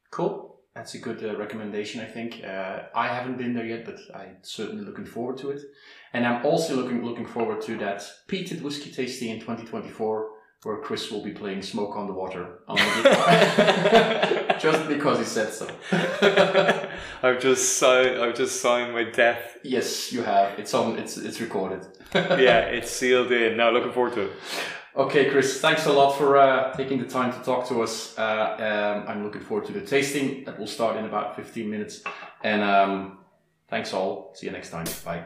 Cool. 0.09 0.59
That's 0.73 0.93
a 0.95 0.99
good 0.99 1.21
uh, 1.21 1.35
recommendation, 1.37 1.99
I 1.99 2.05
think. 2.05 2.41
Uh, 2.45 2.83
I 2.95 3.07
haven't 3.09 3.37
been 3.37 3.53
there 3.53 3.65
yet, 3.65 3.83
but 3.83 3.97
I'm 4.15 4.37
certainly 4.41 4.85
looking 4.85 5.05
forward 5.05 5.37
to 5.39 5.49
it. 5.51 5.61
And 6.13 6.25
I'm 6.25 6.45
also 6.45 6.77
looking 6.77 7.03
looking 7.03 7.25
forward 7.25 7.59
to 7.63 7.77
that 7.79 8.09
peated 8.29 8.61
whiskey 8.61 8.89
tasting 8.89 9.31
in 9.31 9.39
2024, 9.41 10.29
where 10.63 10.77
Chris 10.77 11.11
will 11.11 11.21
be 11.23 11.31
playing 11.31 11.61
"Smoke 11.61 11.97
on 11.97 12.07
the 12.07 12.13
Water" 12.13 12.59
on 12.69 12.77
the 12.77 14.55
just 14.61 14.87
because 14.87 15.19
he 15.19 15.25
said 15.25 15.51
so. 15.51 15.67
I've 17.21 17.41
just 17.41 17.77
signed. 17.77 18.21
I've 18.21 18.35
just 18.35 18.61
signed 18.61 18.93
my 18.93 19.03
death. 19.03 19.57
yes, 19.65 20.13
you 20.13 20.23
have. 20.23 20.57
It's 20.57 20.73
on. 20.73 20.97
It's 20.97 21.17
it's 21.17 21.41
recorded. 21.41 21.85
Yeah, 22.13 22.59
it's 22.77 22.91
sealed 22.91 23.31
in. 23.33 23.57
Now 23.57 23.71
looking 23.71 23.91
forward 23.91 24.13
to 24.13 24.21
it. 24.21 24.31
Okay, 24.93 25.29
Chris, 25.29 25.61
thanks 25.61 25.85
a 25.85 25.93
lot 25.93 26.17
for 26.17 26.37
uh, 26.37 26.73
taking 26.73 26.99
the 26.99 27.05
time 27.05 27.31
to 27.31 27.39
talk 27.39 27.65
to 27.69 27.81
us. 27.81 28.17
Uh, 28.17 29.01
um, 29.01 29.09
I'm 29.09 29.23
looking 29.23 29.41
forward 29.41 29.65
to 29.67 29.71
the 29.71 29.81
tasting 29.81 30.43
that 30.43 30.59
will 30.59 30.67
start 30.67 30.97
in 30.97 31.05
about 31.05 31.37
15 31.37 31.69
minutes. 31.69 32.01
And 32.43 32.61
um, 32.61 33.19
thanks 33.69 33.93
all. 33.93 34.33
See 34.35 34.47
you 34.47 34.51
next 34.51 34.69
time. 34.69 34.85
Bye. 35.05 35.23